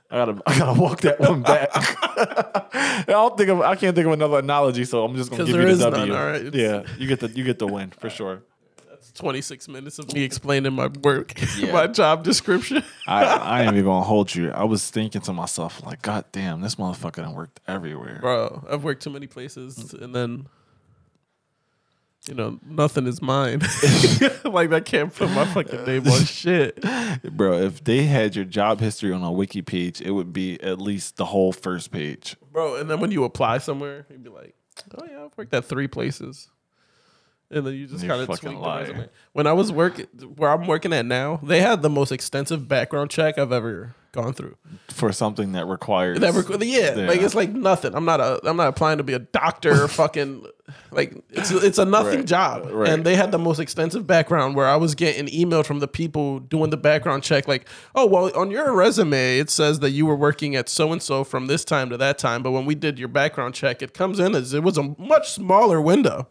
I 0.10 0.16
gotta, 0.18 0.42
I 0.46 0.58
gotta 0.60 0.80
walk 0.80 1.02
that 1.02 1.20
one 1.20 1.42
back. 1.42 1.70
I 1.74 3.04
don't 3.08 3.36
think 3.38 3.50
of, 3.50 3.62
I 3.62 3.76
can't 3.76 3.96
think 3.96 4.06
of 4.08 4.14
another 4.14 4.40
analogy, 4.40 4.86
so 4.86 5.04
I'm 5.04 5.16
just 5.16 5.30
gonna 5.32 5.44
give 5.46 5.56
you 5.56 5.76
the 5.76 5.90
none, 5.90 5.94
W. 6.08 6.14
all 6.16 6.26
right? 6.26 6.46
It's- 6.46 6.54
Yeah, 6.54 6.84
you 7.00 7.08
get 7.08 7.20
the, 7.20 7.30
you 7.30 7.44
get 7.44 7.58
the 7.60 7.68
win 7.68 7.90
for 7.92 8.10
sure. 8.12 8.44
That's 8.90 9.12
26 9.14 9.68
minutes 9.70 9.98
of 10.00 10.14
me 10.14 10.24
explaining 10.24 10.74
my 10.74 10.88
work, 11.02 11.34
Yeah. 11.58 11.74
my 11.74 11.88
job 11.88 12.24
description. 12.24 12.84
I, 13.08 13.26
I 13.26 13.62
ain't 13.64 13.74
even 13.74 13.86
gonna 13.86 14.04
hold 14.06 14.34
you. 14.36 14.52
I 14.52 14.64
was 14.66 14.88
thinking 14.90 15.22
to 15.22 15.34
myself, 15.34 15.84
like, 15.84 16.02
God 16.04 16.26
damn, 16.32 16.62
this 16.62 16.76
motherfucker 16.76 17.16
done 17.24 17.34
worked 17.34 17.60
everywhere. 17.68 18.20
Bro, 18.22 18.68
I've 18.70 18.84
worked 18.84 19.02
too 19.02 19.10
many 19.10 19.26
places, 19.28 19.94
and 19.96 20.14
then 20.16 20.46
you 22.28 22.34
know, 22.34 22.60
nothing 22.66 23.06
is 23.08 23.22
mine. 23.22 23.62
like 24.46 24.72
I 24.72 24.80
can't 24.80 25.14
put 25.14 25.30
my 25.32 25.46
fucking 25.46 25.84
name 25.86 26.08
on 26.08 26.24
shit. 26.26 26.82
Bro, 27.36 27.60
if 27.60 27.84
they 27.84 28.04
had 28.04 28.36
your 28.36 28.46
job 28.46 28.80
history 28.80 29.12
on 29.12 29.24
a 29.24 29.32
wiki 29.32 29.62
page, 29.62 30.02
it 30.02 30.12
would 30.12 30.32
be 30.32 30.62
at 30.62 30.80
least 30.80 31.18
the 31.18 31.26
whole 31.26 31.52
first 31.52 31.92
page. 31.92 32.36
Bro, 32.52 32.76
and 32.76 32.90
then 32.90 33.00
when 33.00 33.12
you 33.12 33.24
apply 33.24 33.58
somewhere, 33.58 34.06
you'd 34.10 34.24
be 34.24 34.30
like, 34.30 34.56
Oh 34.98 35.06
yeah, 35.10 35.26
I've 35.26 35.38
worked 35.38 35.54
at 35.54 35.66
three 35.66 35.88
places. 35.88 36.50
And 37.52 37.68
then 37.68 37.76
you 37.76 37.86
just 37.86 38.08
kind 38.08 38.20
of 38.20 38.28
tweak 38.28 38.42
the 38.42 38.58
resume. 38.58 39.10
When 39.34 39.46
I 39.46 39.54
was 39.54 39.72
working 39.72 40.06
where 40.38 40.50
I'm 40.50 40.66
working 40.66 40.92
at 40.94 41.06
now, 41.06 41.40
they 41.44 41.62
had 41.62 41.82
the 41.84 41.90
most 41.90 42.12
extensive 42.12 42.68
background 42.68 43.12
check 43.12 43.38
I've 43.38 43.52
ever 43.52 43.96
gone 44.14 44.32
through. 44.34 44.56
For 44.90 45.12
something 45.12 45.52
that 45.54 45.66
requires 45.66 46.20
That 46.20 46.34
rec- 46.34 46.62
yeah, 46.62 46.96
Yeah. 46.96 47.08
like 47.08 47.22
it's 47.22 47.36
like 47.36 47.52
nothing. 47.52 47.94
I'm 47.96 48.06
not 48.06 48.22
a 48.22 48.40
I'm 48.48 48.56
not 48.56 48.68
applying 48.70 49.00
to 49.00 49.04
be 49.04 49.14
a 49.14 49.20
doctor 49.20 49.84
or 49.84 49.88
fucking 49.88 50.46
like 50.92 51.22
it's 51.32 51.52
it's 51.52 51.80
a 51.80 51.86
nothing 51.86 52.20
Right, 52.20 52.26
job. 52.26 52.68
right. 52.72 52.88
And 52.90 53.04
they 53.04 53.16
had 53.16 53.32
the 53.32 53.40
most 53.40 53.60
extensive 53.60 54.06
background 54.08 54.56
where 54.56 54.68
I 54.68 54.76
was 54.78 54.94
getting 54.96 55.26
emailed 55.28 55.66
from 55.66 55.80
the 55.80 55.88
people 55.88 56.40
doing 56.40 56.70
the 56.70 56.78
background 56.78 57.24
check 57.24 57.48
like, 57.48 57.68
"Oh, 57.96 58.06
well, 58.06 58.32
on 58.38 58.52
your 58.52 58.74
resume 58.74 59.40
it 59.40 59.50
says 59.50 59.80
that 59.80 59.90
you 59.90 60.06
were 60.06 60.16
working 60.16 60.56
at 60.56 60.70
so 60.70 60.92
and 60.92 61.02
so 61.02 61.24
from 61.24 61.48
this 61.48 61.66
time 61.66 61.90
to 61.90 61.98
that 61.98 62.18
time, 62.20 62.44
but 62.44 62.52
when 62.52 62.66
we 62.66 62.76
did 62.76 63.00
your 63.00 63.08
background 63.10 63.56
check, 63.56 63.82
it 63.82 63.94
comes 63.94 64.20
in 64.20 64.36
as 64.36 64.54
it 64.54 64.64
was 64.64 64.78
a 64.78 64.96
much 64.98 65.32
smaller 65.32 65.82
window." 65.82 66.28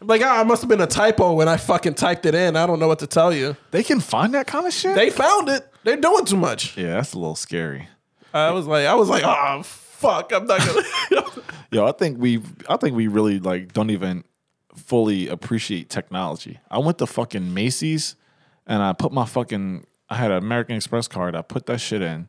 I'm 0.00 0.06
like, 0.06 0.22
"Ah, 0.24 0.40
it 0.40 0.46
must 0.46 0.62
have 0.62 0.68
been 0.68 0.80
a 0.80 0.86
typo 0.86 1.32
when 1.34 1.48
I 1.48 1.56
fucking 1.56 1.94
typed 1.94 2.24
it 2.24 2.34
in. 2.34 2.56
I 2.56 2.66
don't 2.66 2.78
know 2.78 2.88
what 2.88 3.00
to 3.00 3.06
tell 3.06 3.34
you." 3.34 3.56
They 3.70 3.82
can 3.82 4.00
find 4.00 4.32
that 4.32 4.46
kind 4.46 4.66
of 4.66 4.72
shit? 4.72 4.94
They 4.94 5.10
found 5.10 5.48
it. 5.50 5.67
They're 5.84 5.96
doing 5.96 6.24
too 6.24 6.36
much. 6.36 6.76
yeah, 6.76 6.94
that's 6.94 7.14
a 7.14 7.18
little 7.18 7.34
scary. 7.36 7.88
I 8.34 8.50
was 8.50 8.66
like, 8.66 8.86
I 8.86 8.94
was 8.94 9.08
like, 9.08 9.22
"Oh, 9.24 9.62
fuck, 9.64 10.32
I'm 10.32 10.46
not 10.46 10.58
gonna." 10.60 11.24
Yo, 11.70 11.86
I 11.86 11.92
think 11.92 12.18
we 12.18 12.42
I 12.68 12.76
think 12.76 12.94
we 12.96 13.08
really 13.08 13.38
like 13.38 13.72
don't 13.72 13.90
even 13.90 14.24
fully 14.74 15.28
appreciate 15.28 15.88
technology. 15.90 16.58
I 16.70 16.78
went 16.78 16.98
to 16.98 17.06
fucking 17.06 17.52
Macy's 17.52 18.16
and 18.66 18.82
I 18.82 18.92
put 18.92 19.12
my 19.12 19.24
fucking 19.24 19.86
I 20.10 20.16
had 20.16 20.30
an 20.30 20.38
American 20.38 20.76
Express 20.76 21.08
card. 21.08 21.34
I 21.34 21.42
put 21.42 21.66
that 21.66 21.78
shit 21.78 22.02
in. 22.02 22.28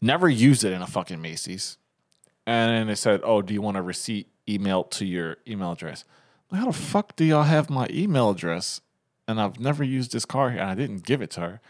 Never 0.00 0.28
used 0.28 0.64
it 0.64 0.72
in 0.72 0.82
a 0.82 0.86
fucking 0.86 1.20
Macy's. 1.22 1.78
And 2.46 2.70
then 2.70 2.86
they 2.86 2.94
said, 2.94 3.20
"Oh, 3.24 3.42
do 3.42 3.52
you 3.54 3.62
want 3.62 3.76
a 3.76 3.82
receipt 3.82 4.28
emailed 4.46 4.90
to 4.92 5.04
your 5.06 5.36
email 5.46 5.72
address?" 5.72 6.04
How 6.52 6.66
the 6.66 6.72
fuck 6.72 7.16
do 7.16 7.24
y'all 7.24 7.42
have 7.42 7.68
my 7.68 7.88
email 7.90 8.30
address? 8.30 8.80
And 9.28 9.40
I've 9.40 9.58
never 9.58 9.82
used 9.82 10.12
this 10.12 10.24
card, 10.24 10.52
and 10.52 10.62
I 10.62 10.74
didn't 10.76 11.04
give 11.04 11.20
it 11.20 11.32
to 11.32 11.40
her. 11.40 11.60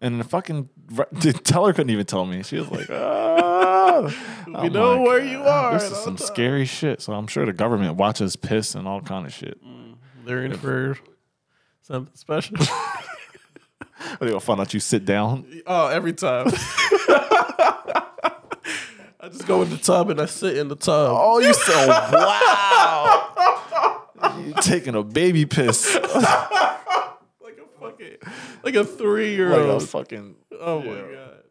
And 0.00 0.20
the 0.20 0.24
fucking 0.24 0.68
the 1.12 1.32
teller 1.32 1.72
couldn't 1.72 1.90
even 1.90 2.06
tell 2.06 2.24
me. 2.24 2.42
She 2.44 2.56
was 2.58 2.70
like, 2.70 2.88
"Ah." 2.90 4.02
we 4.46 4.54
I'm 4.54 4.72
know 4.72 4.94
like, 4.98 5.06
where 5.08 5.24
you 5.24 5.38
are. 5.42 5.72
This 5.72 5.90
is 5.90 5.98
some 5.98 6.14
times. 6.16 6.24
scary 6.26 6.64
shit. 6.66 7.02
So 7.02 7.12
I'm 7.12 7.26
sure 7.26 7.44
the 7.44 7.52
government 7.52 7.96
watches 7.96 8.36
piss 8.36 8.74
and 8.76 8.86
all 8.86 9.00
kind 9.00 9.26
of 9.26 9.32
shit. 9.32 9.58
They're 10.24 10.44
in 10.44 10.56
for 10.56 10.96
something 11.82 12.14
special. 12.14 12.56
They're 14.20 14.28
gonna 14.30 14.40
find 14.40 14.60
out 14.60 14.72
you 14.72 14.78
sit 14.80 15.04
down. 15.04 15.44
oh, 15.66 15.88
every 15.88 16.12
time. 16.12 16.46
I 19.22 19.28
just 19.28 19.46
go 19.46 19.60
in 19.62 19.70
the 19.70 19.76
tub 19.76 20.08
and 20.10 20.20
I 20.20 20.26
sit 20.26 20.56
in 20.56 20.68
the 20.68 20.76
tub. 20.76 21.10
Oh, 21.18 21.38
you 21.40 21.52
so 21.52 21.88
wow. 21.88 23.26
You're 24.44 24.54
taking 24.62 24.94
a 24.94 25.02
baby 25.02 25.44
piss 25.44 25.96
Like 28.62 28.74
a 28.74 28.80
like 28.80 28.88
a 28.88 28.92
three 28.96 29.34
year 29.34 29.50
like 29.50 29.60
a 29.60 29.72
old. 29.72 29.88
fucking. 29.88 30.36
oh 30.60 30.82
yeah. 30.82 30.90
my 30.90 31.12
god. 31.12 31.42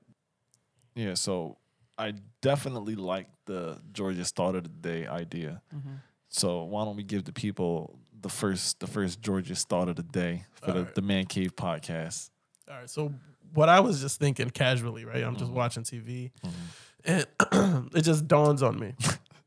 Yeah, 0.96 1.14
so 1.16 1.58
I 1.98 2.14
definitely 2.42 2.96
like 2.96 3.28
the 3.46 3.80
George's 3.92 4.32
Thought 4.32 4.56
of 4.56 4.64
the 4.64 4.70
Day 4.70 5.08
idea. 5.08 5.62
Mm-hmm. 5.76 5.96
So 6.30 6.64
why 6.64 6.86
don't 6.86 6.96
we 6.96 7.04
give 7.04 7.26
the 7.26 7.34
people 7.34 8.00
the 8.22 8.30
first 8.30 8.80
the 8.80 8.88
first 8.88 9.22
George's 9.22 9.64
Thought 9.64 9.90
of 9.90 9.96
the 9.96 10.04
Day 10.04 10.46
for 10.54 10.72
the, 10.72 10.80
Alright. 10.80 10.96
the 10.96 11.02
Man 11.02 11.26
Cave 11.26 11.56
podcast? 11.56 12.30
All 12.70 12.78
right. 12.78 12.90
So 12.90 13.14
what 13.54 13.70
I 13.70 13.80
was 13.80 14.02
just 14.02 14.20
thinking 14.20 14.50
casually, 14.50 15.06
right? 15.06 15.24
I'm 15.24 15.36
just 15.36 15.46
mm-hmm. 15.46 15.56
watching 15.56 15.84
TV, 15.84 16.32
mm-hmm. 16.46 17.22
and 17.52 17.90
it 17.96 18.02
just 18.02 18.28
dawns 18.28 18.62
on 18.62 18.80
me 18.80 18.94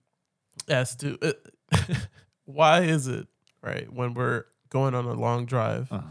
as 0.69 0.97
to 0.97 1.19
uh, 1.23 1.73
why 2.45 2.83
is 2.83 3.07
it 3.07 3.27
right 3.63 3.93
when 3.93 4.15
we're 4.15 4.45
going 4.71 4.95
on 4.95 5.05
a 5.05 5.15
long 5.15 5.47
drive, 5.47 5.93
uh-huh. 5.93 6.03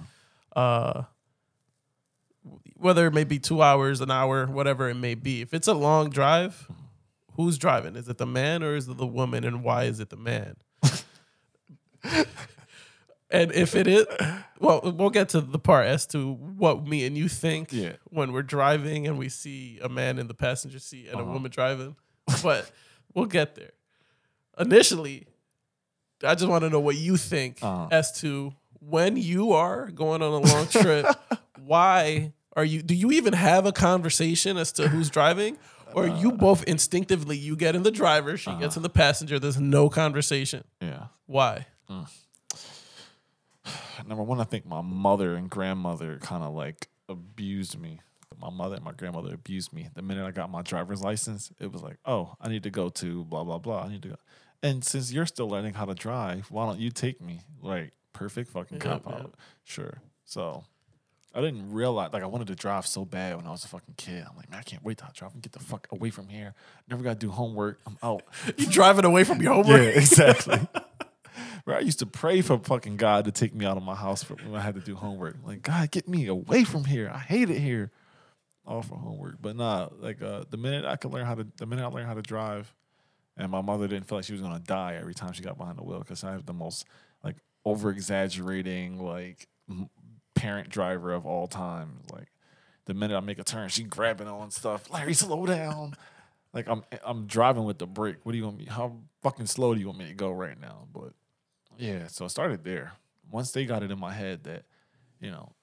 Uh, 0.55 1.03
whether 2.75 3.05
it 3.07 3.13
may 3.13 3.23
be 3.23 3.39
two 3.39 3.61
hours, 3.61 4.01
an 4.01 4.09
hour, 4.11 4.47
whatever 4.47 4.89
it 4.89 4.95
may 4.95 5.13
be. 5.15 5.41
If 5.41 5.53
it's 5.53 5.67
a 5.67 5.73
long 5.73 6.09
drive, 6.09 6.67
who's 7.35 7.57
driving? 7.57 7.95
Is 7.95 8.09
it 8.09 8.17
the 8.17 8.25
man 8.25 8.63
or 8.63 8.75
is 8.75 8.87
it 8.87 8.97
the 8.97 9.05
woman? 9.07 9.43
And 9.43 9.63
why 9.63 9.83
is 9.83 9.99
it 9.99 10.09
the 10.09 10.17
man? 10.17 10.55
and 13.29 13.51
if 13.53 13.75
it 13.75 13.87
is, 13.87 14.05
well, 14.59 14.81
we'll 14.83 15.09
get 15.09 15.29
to 15.29 15.41
the 15.41 15.59
part 15.59 15.85
as 15.85 16.05
to 16.07 16.33
what 16.33 16.85
me 16.85 17.05
and 17.05 17.17
you 17.17 17.27
think 17.29 17.71
Yeah. 17.71 17.93
when 18.09 18.31
we're 18.33 18.41
driving 18.43 19.07
and 19.07 19.17
we 19.17 19.29
see 19.29 19.79
a 19.81 19.87
man 19.89 20.19
in 20.19 20.27
the 20.27 20.33
passenger 20.33 20.79
seat 20.79 21.07
and 21.07 21.19
a 21.19 21.23
Uh-huh. 21.23 21.33
woman 21.33 21.51
driving. 21.51 21.95
But 22.43 22.69
we'll 23.13 23.25
get 23.25 23.55
there. 23.55 23.71
Initially, 24.59 25.27
I 26.23 26.35
just 26.35 26.47
want 26.47 26.63
to 26.63 26.69
know 26.69 26.79
what 26.79 26.97
you 26.97 27.17
think 27.17 27.59
Uh-huh. 27.61 27.87
as 27.91 28.19
to 28.21 28.53
when 28.81 29.15
you 29.15 29.53
are 29.53 29.89
going 29.91 30.21
on 30.21 30.33
a 30.33 30.37
long 30.47 30.67
trip, 30.67 31.05
why 31.65 32.33
are 32.55 32.65
you 32.65 32.81
do 32.81 32.93
you 32.93 33.11
even 33.11 33.33
have 33.33 33.65
a 33.65 33.71
conversation 33.71 34.57
as 34.57 34.71
to 34.73 34.87
who's 34.89 35.09
driving? 35.09 35.57
Or 35.93 36.05
Uh. 36.05 36.19
you 36.19 36.31
both 36.31 36.63
instinctively 36.63 37.37
you 37.37 37.55
get 37.55 37.75
in 37.75 37.83
the 37.83 37.91
driver, 37.91 38.37
she 38.37 38.49
gets 38.51 38.63
Uh-huh. 38.75 38.79
in 38.79 38.83
the 38.83 38.89
passenger, 38.89 39.39
there's 39.39 39.59
no 39.59 39.89
conversation. 39.89 40.63
Yeah. 40.81 41.07
Why? 41.25 41.67
Number 44.07 44.23
one, 44.23 44.39
I 44.41 44.43
think 44.45 44.65
my 44.65 44.81
mother 44.81 45.35
and 45.35 45.49
grandmother 45.49 46.17
kind 46.21 46.43
of 46.43 46.53
like 46.53 46.87
abused 47.07 47.79
me. 47.79 47.99
My 48.39 48.49
mother 48.49 48.75
and 48.75 48.83
my 48.83 48.93
grandmother 48.93 49.33
abused 49.33 49.71
me. 49.73 49.89
The 49.93 50.01
minute 50.01 50.25
I 50.25 50.31
got 50.31 50.49
my 50.49 50.61
driver's 50.63 51.01
license, 51.01 51.51
it 51.59 51.71
was 51.71 51.83
like, 51.83 51.97
oh, 52.05 52.35
I 52.41 52.49
need 52.49 52.63
to 52.63 52.71
go 52.71 52.89
to 52.89 53.23
blah 53.25 53.43
blah 53.43 53.59
blah. 53.59 53.83
I 53.83 53.89
need 53.89 54.01
to 54.03 54.09
go. 54.09 54.15
And 54.63 54.83
since 54.83 55.11
you're 55.11 55.25
still 55.27 55.47
learning 55.49 55.73
how 55.75 55.85
to 55.85 55.93
drive, 55.93 56.49
why 56.49 56.65
don't 56.65 56.79
you 56.79 56.89
take 56.89 57.21
me? 57.21 57.41
Like 57.61 57.91
perfect 58.21 58.51
fucking 58.51 58.77
Yeah, 58.77 58.83
cop 58.83 59.07
out. 59.07 59.33
Sure. 59.63 59.97
So 60.25 60.63
I 61.33 61.41
didn't 61.41 61.71
realize 61.71 62.11
like 62.13 62.23
I 62.23 62.27
wanted 62.27 62.47
to 62.47 62.55
drive 62.55 62.85
so 62.85 63.05
bad 63.05 63.35
when 63.37 63.47
I 63.47 63.51
was 63.51 63.63
a 63.65 63.67
fucking 63.67 63.95
kid. 63.97 64.25
I'm 64.29 64.35
like, 64.37 64.49
man, 64.49 64.59
I 64.59 64.63
can't 64.63 64.83
wait 64.83 64.97
to 64.99 65.07
drive 65.13 65.33
and 65.33 65.41
get 65.41 65.53
the 65.53 65.59
fuck 65.59 65.87
away 65.91 66.09
from 66.09 66.27
here. 66.27 66.53
Never 66.89 67.03
gotta 67.03 67.19
do 67.19 67.31
homework. 67.31 67.79
I'm 67.85 67.97
out. 68.03 68.23
You 68.57 68.67
driving 68.67 69.05
away 69.05 69.23
from 69.23 69.41
your 69.41 69.53
homework? 69.55 69.81
Yeah, 69.81 69.87
exactly. 69.87 70.59
Bro, 71.65 71.77
I 71.77 71.79
used 71.81 71.99
to 71.99 72.05
pray 72.05 72.41
for 72.41 72.57
fucking 72.57 72.97
God 72.97 73.25
to 73.25 73.31
take 73.31 73.53
me 73.53 73.65
out 73.65 73.77
of 73.77 73.83
my 73.83 73.95
house 73.95 74.23
for 74.23 74.33
when 74.35 74.55
I 74.55 74.61
had 74.61 74.75
to 74.75 74.81
do 74.81 74.95
homework. 74.95 75.35
Like, 75.45 75.61
God, 75.61 75.91
get 75.91 76.07
me 76.07 76.25
away 76.27 76.63
from 76.63 76.85
here. 76.85 77.11
I 77.13 77.19
hate 77.19 77.49
it 77.49 77.59
here. 77.59 77.91
All 78.65 78.81
for 78.81 78.95
homework. 78.97 79.37
But 79.41 79.55
nah, 79.55 79.89
like 79.99 80.21
uh, 80.21 80.43
the 80.49 80.57
minute 80.57 80.85
I 80.85 80.95
could 80.95 81.11
learn 81.11 81.25
how 81.25 81.35
to, 81.35 81.47
the 81.57 81.65
minute 81.65 81.83
I 81.83 81.87
learned 81.87 82.07
how 82.07 82.13
to 82.13 82.21
drive, 82.21 82.73
and 83.37 83.51
my 83.51 83.61
mother 83.61 83.87
didn't 83.87 84.07
feel 84.07 84.17
like 84.17 84.25
she 84.25 84.33
was 84.33 84.41
gonna 84.41 84.59
die 84.59 84.97
every 84.99 85.13
time 85.13 85.33
she 85.33 85.41
got 85.43 85.57
behind 85.57 85.77
the 85.77 85.83
wheel 85.83 85.99
because 85.99 86.23
I 86.23 86.31
have 86.31 86.45
the 86.45 86.53
most 86.53 86.85
over 87.65 87.89
exaggerating 87.89 88.99
like 88.99 89.47
parent 90.35 90.69
driver 90.69 91.13
of 91.13 91.25
all 91.25 91.47
time. 91.47 91.99
Like 92.11 92.27
the 92.85 92.93
minute 92.93 93.15
I 93.15 93.19
make 93.19 93.39
a 93.39 93.43
turn, 93.43 93.69
she 93.69 93.83
grabbing 93.83 94.27
on 94.27 94.51
stuff. 94.51 94.89
Larry, 94.91 95.13
slow 95.13 95.45
down. 95.45 95.95
Like 96.53 96.67
I'm 96.67 96.83
I'm 97.05 97.27
driving 97.27 97.63
with 97.63 97.77
the 97.77 97.87
brake. 97.87 98.17
What 98.23 98.33
do 98.33 98.37
you 98.37 98.43
want 98.43 98.57
me? 98.57 98.65
How 98.65 98.97
fucking 99.21 99.45
slow 99.45 99.73
do 99.73 99.79
you 99.79 99.87
want 99.87 99.99
me 99.99 100.07
to 100.07 100.13
go 100.13 100.31
right 100.31 100.59
now? 100.59 100.85
But 100.91 101.13
yeah, 101.77 102.07
so 102.07 102.25
it 102.25 102.29
started 102.29 102.65
there. 102.65 102.91
Once 103.31 103.53
they 103.53 103.63
got 103.63 103.83
it 103.83 103.89
in 103.89 103.97
my 103.97 104.11
head 104.11 104.43
that, 104.43 104.65
you 105.21 105.31
know, 105.31 105.53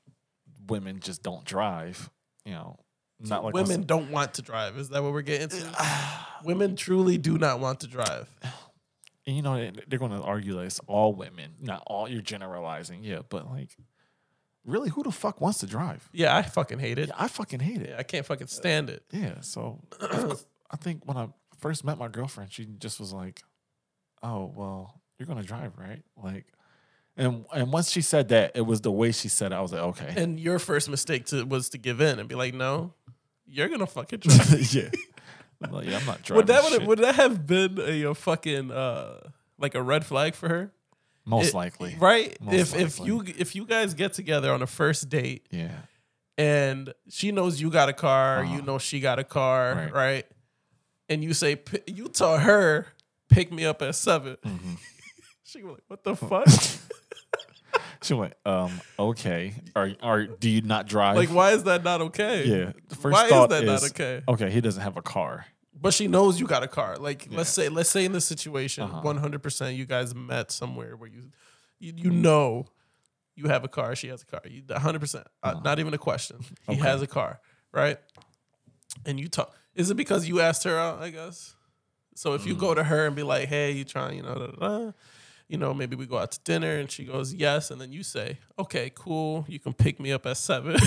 women 0.67 1.01
just 1.01 1.23
don't 1.23 1.45
drive, 1.45 2.09
you 2.47 2.53
know, 2.53 2.79
not 3.21 3.45
like 3.45 3.55
Women 3.55 3.83
don't 3.83 4.11
want 4.11 4.35
to 4.35 4.43
drive. 4.43 4.79
Is 4.79 4.91
that 4.91 5.03
what 5.03 5.13
we're 5.13 5.23
getting 5.23 5.49
to? 5.49 5.75
Women 6.45 6.77
truly 6.77 7.19
do 7.19 7.37
not 7.37 7.61
want 7.61 7.81
to 7.81 7.87
drive. 7.87 8.29
and 9.29 9.37
you 9.37 9.43
know 9.43 9.57
they- 9.57 9.73
they're 9.87 9.99
going 9.99 10.11
to 10.11 10.23
argue 10.23 10.55
that 10.55 10.63
it's 10.63 10.81
all 10.89 11.13
women, 11.15 11.53
not 11.61 11.83
all. 11.87 12.09
You're 12.09 12.23
generalizing, 12.23 13.05
yeah, 13.05 13.21
but 13.29 13.47
like, 13.49 13.77
really, 14.65 14.89
who 14.89 15.03
the 15.03 15.13
fuck 15.13 15.41
wants 15.41 15.59
to 15.61 15.67
drive? 15.67 16.09
Yeah, 16.13 16.35
I 16.37 16.43
fucking 16.43 16.79
hate 16.79 16.99
it. 16.99 17.09
Yeah, 17.09 17.15
I 17.19 17.29
fucking 17.29 17.61
hate 17.61 17.83
it. 17.83 17.95
I 17.99 18.03
can't 18.03 18.25
fucking 18.27 18.47
stand 18.49 18.89
it. 18.91 19.05
Yeah, 19.13 19.41
so 19.43 19.81
I 20.71 20.77
think 20.77 21.07
when 21.07 21.17
I 21.19 21.29
first 21.61 21.85
met 21.85 21.99
my 21.99 22.09
girlfriend, 22.09 22.53
she 22.53 22.65
just 22.65 22.99
was 23.01 23.13
like, 23.13 23.43
"Oh, 24.23 24.53
well, 24.57 25.01
you're 25.19 25.27
gonna 25.27 25.43
drive, 25.43 25.73
right?" 25.79 26.03
Like, 26.23 26.47
and 27.17 27.45
and 27.53 27.73
once 27.73 27.91
she 27.91 28.01
said 28.01 28.29
that, 28.29 28.53
it 28.55 28.63
was 28.63 28.81
the 28.81 28.93
way 28.93 29.13
she 29.13 29.29
said 29.29 29.53
it. 29.53 29.57
I 29.57 29.61
was 29.61 29.73
like, 29.73 29.83
"Okay, 29.83 30.15
And 30.17 30.39
your 30.41 30.59
first 30.59 30.89
mistake 30.89 31.27
to, 31.27 31.45
was 31.45 31.69
to 31.71 31.79
give 31.79 32.01
in 32.01 32.19
and 32.19 32.29
be 32.29 32.35
like, 32.35 32.55
"No, 32.55 32.95
you're 33.47 33.69
gonna 33.69 33.87
fucking 33.87 34.19
drive." 34.25 34.73
yeah." 34.73 34.91
I'm 35.63 35.73
like, 35.73 35.87
yeah, 35.87 35.99
I'm 35.99 36.07
not 36.07 36.23
driving. 36.23 36.37
would 36.37 36.47
that 36.49 36.65
shit. 36.65 36.87
would, 36.87 36.99
that 37.01 37.15
have 37.17 37.47
been 37.47 37.79
a, 37.81 38.03
a 38.05 38.15
fucking 38.15 38.71
uh 38.71 39.21
like 39.59 39.75
a 39.75 39.83
red 39.83 40.05
flag 40.07 40.35
for 40.35 40.49
her? 40.49 40.73
Most 41.25 41.49
It- 41.49 41.55
likely, 41.55 41.97
right? 41.99 42.41
Most 42.41 42.55
if 42.55 42.75
if 42.81 42.99
likely. 43.01 43.07
you 43.15 43.35
if 43.39 43.55
you 43.57 43.65
guys 43.65 43.95
get 43.95 44.13
together 44.15 44.53
on 44.53 44.63
a 44.63 44.67
first 44.67 45.09
date 45.09 45.47
Yeah, 45.51 45.71
and 46.37 46.93
she 47.09 47.33
knows 47.33 47.61
you 47.61 47.71
got 47.71 47.89
a 47.89 47.93
car, 47.93 48.45
you 48.45 48.51
Uh-huh. 48.59 48.65
know 48.65 48.79
she 48.79 49.01
got 49.01 49.19
a 49.19 49.25
car, 49.25 49.75
Right. 49.75 49.93
right? 49.93 50.27
And 51.09 51.23
you 51.25 51.35
say 51.35 51.57
"P- 51.57 51.83
you 51.87 52.09
tell 52.09 52.39
her 52.39 52.87
pick 53.31 53.53
me 53.53 53.65
up 53.65 53.83
at 53.83 53.95
7 53.95 54.37
Mm-hmm. 54.45 54.75
she 55.45 55.61
go 55.61 55.73
like, 55.73 55.83
"What 55.89 56.05
the 56.05 56.15
fuck?" 56.31 56.47
She 58.03 58.15
went, 58.15 58.35
um, 58.47 58.81
okay. 58.99 59.55
Are 59.75 59.91
or 60.03 60.27
do 60.27 60.49
you 60.49 60.63
not 60.63 60.87
drive? 60.87 61.17
Like, 61.17 61.31
why 61.31 61.53
is 61.53 61.65
that 61.65 61.83
not 61.83 62.01
okay? 62.03 62.45
Yeah. 62.45 62.73
The 62.89 62.95
first 62.95 63.13
Why 63.13 63.25
is 63.25 63.31
thought 63.31 63.51
that 63.51 63.65
not 63.65 63.83
okay? 63.91 64.23
Okay, 64.29 64.51
he 64.51 64.61
doesn't 64.61 64.83
have 64.83 64.97
a 64.97 65.03
car. 65.03 65.47
But 65.81 65.95
she 65.95 66.07
knows 66.09 66.41
you 66.41 66.47
got 66.47 66.63
a 66.63 66.69
car. 66.69 66.97
Like, 66.97 67.27
let's 67.31 67.51
say, 67.51 67.69
let's 67.69 67.89
say 67.91 68.05
in 68.05 68.13
this 68.13 68.25
situation, 68.25 68.85
Uh-huh. 68.85 69.01
one 69.03 69.17
hundred 69.17 69.43
percent, 69.43 69.77
you 69.77 69.85
guys 69.87 70.15
met 70.15 70.51
somewhere 70.51 70.97
where 70.97 71.09
you, 71.09 71.31
you, 71.81 71.93
you 71.97 72.11
know, 72.11 72.67
you 73.37 73.47
have 73.49 73.63
a 73.65 73.69
car. 73.69 73.95
She 73.95 74.09
has 74.09 74.23
a 74.23 74.27
car. 74.27 74.41
You 74.45 74.63
one 74.67 74.81
hundred 74.81 75.01
percent, 75.01 75.27
Uh-huh. 75.43 75.61
not 75.65 75.79
even 75.79 75.93
a 75.95 75.99
question. 75.99 76.39
He 76.69 76.77
has 76.77 77.03
a 77.03 77.07
car, 77.07 77.41
right? 77.73 77.99
And 79.07 79.19
you 79.21 79.29
talk. 79.29 79.55
Is 79.75 79.91
it 79.91 79.95
because 79.97 80.29
you 80.29 80.41
asked 80.41 80.65
her 80.65 80.77
out? 80.77 81.01
I 81.01 81.11
guess. 81.11 81.55
So 82.17 82.35
if 82.35 82.47
you 82.47 82.55
Mm. 82.57 82.59
go 82.59 82.75
to 82.75 82.83
her 82.83 83.07
and 83.07 83.15
be 83.15 83.23
like, 83.23 83.49
"Hey, 83.49 83.71
you 83.73 83.85
trying?" 83.85 84.17
You 84.17 84.23
know, 84.25 84.35
da, 84.35 84.47
da, 84.49 84.57
da, 84.87 84.93
you 85.49 85.57
know, 85.59 85.73
maybe 85.73 85.97
we 85.97 86.07
go 86.07 86.19
out 86.19 86.33
to 86.33 86.41
dinner, 86.45 86.77
and 86.77 86.91
she 86.91 87.05
goes, 87.05 87.33
"Yes," 87.35 87.71
and 87.71 87.81
then 87.81 87.93
you 87.93 88.03
say, 88.03 88.39
"Okay, 88.59 88.91
cool. 88.95 89.45
You 89.49 89.59
can 89.59 89.73
pick 89.73 89.99
me 89.99 90.13
up 90.13 90.27
at 90.27 90.37
7. 90.37 90.77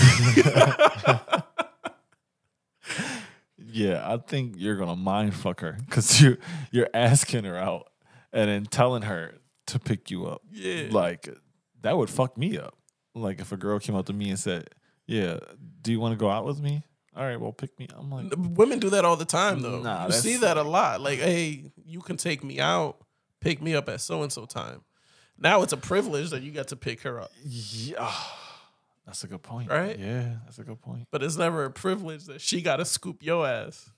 Yeah, 3.64 4.02
I 4.06 4.18
think 4.18 4.54
you're 4.58 4.76
gonna 4.76 4.96
mind 4.96 5.34
fuck 5.34 5.60
her 5.60 5.78
because 5.86 6.20
you 6.20 6.36
you're 6.70 6.90
asking 6.92 7.44
her 7.44 7.56
out 7.56 7.88
and 8.32 8.50
then 8.50 8.66
telling 8.66 9.02
her 9.02 9.34
to 9.68 9.78
pick 9.78 10.10
you 10.10 10.26
up. 10.26 10.42
Yeah. 10.50 10.88
like 10.90 11.28
that 11.80 11.96
would 11.96 12.10
fuck 12.10 12.36
me 12.36 12.58
up. 12.58 12.74
Like 13.14 13.40
if 13.40 13.50
a 13.52 13.56
girl 13.56 13.78
came 13.78 13.94
up 13.94 14.06
to 14.06 14.12
me 14.12 14.28
and 14.30 14.38
said, 14.38 14.68
"Yeah, 15.06 15.38
do 15.80 15.90
you 15.90 16.00
want 16.00 16.12
to 16.12 16.16
go 16.18 16.28
out 16.28 16.44
with 16.44 16.60
me?" 16.60 16.82
All 17.16 17.24
right, 17.24 17.38
well, 17.38 17.52
pick 17.52 17.78
me. 17.78 17.88
I'm 17.94 18.10
like, 18.10 18.32
Women 18.36 18.78
do 18.78 18.88
that 18.90 19.04
all 19.04 19.16
the 19.16 19.26
time, 19.26 19.60
though. 19.60 19.82
Nah, 19.82 20.06
you 20.06 20.12
see 20.12 20.36
that 20.38 20.56
a 20.56 20.62
lot. 20.62 21.02
Like, 21.02 21.18
hey, 21.18 21.70
you 21.84 22.00
can 22.00 22.16
take 22.16 22.42
me 22.42 22.58
out, 22.58 22.96
pick 23.42 23.60
me 23.60 23.74
up 23.74 23.88
at 23.88 24.00
so 24.00 24.22
and 24.22 24.32
so 24.32 24.46
time. 24.46 24.80
Now 25.38 25.62
it's 25.62 25.72
a 25.72 25.76
privilege 25.76 26.30
that 26.30 26.42
you 26.42 26.50
got 26.52 26.68
to 26.68 26.76
pick 26.76 27.00
her 27.02 27.20
up, 27.20 27.30
yeah, 27.44 28.10
that's 29.06 29.24
a 29.24 29.26
good 29.26 29.42
point. 29.42 29.68
Right? 29.70 29.98
Yeah, 29.98 30.36
that's 30.44 30.58
a 30.58 30.64
good 30.64 30.80
point. 30.80 31.08
but 31.10 31.22
it's 31.22 31.36
never 31.36 31.64
a 31.64 31.70
privilege 31.70 32.24
that 32.26 32.40
she 32.40 32.62
got 32.62 32.76
to 32.76 32.84
scoop 32.84 33.22
your 33.22 33.46
ass. 33.46 33.90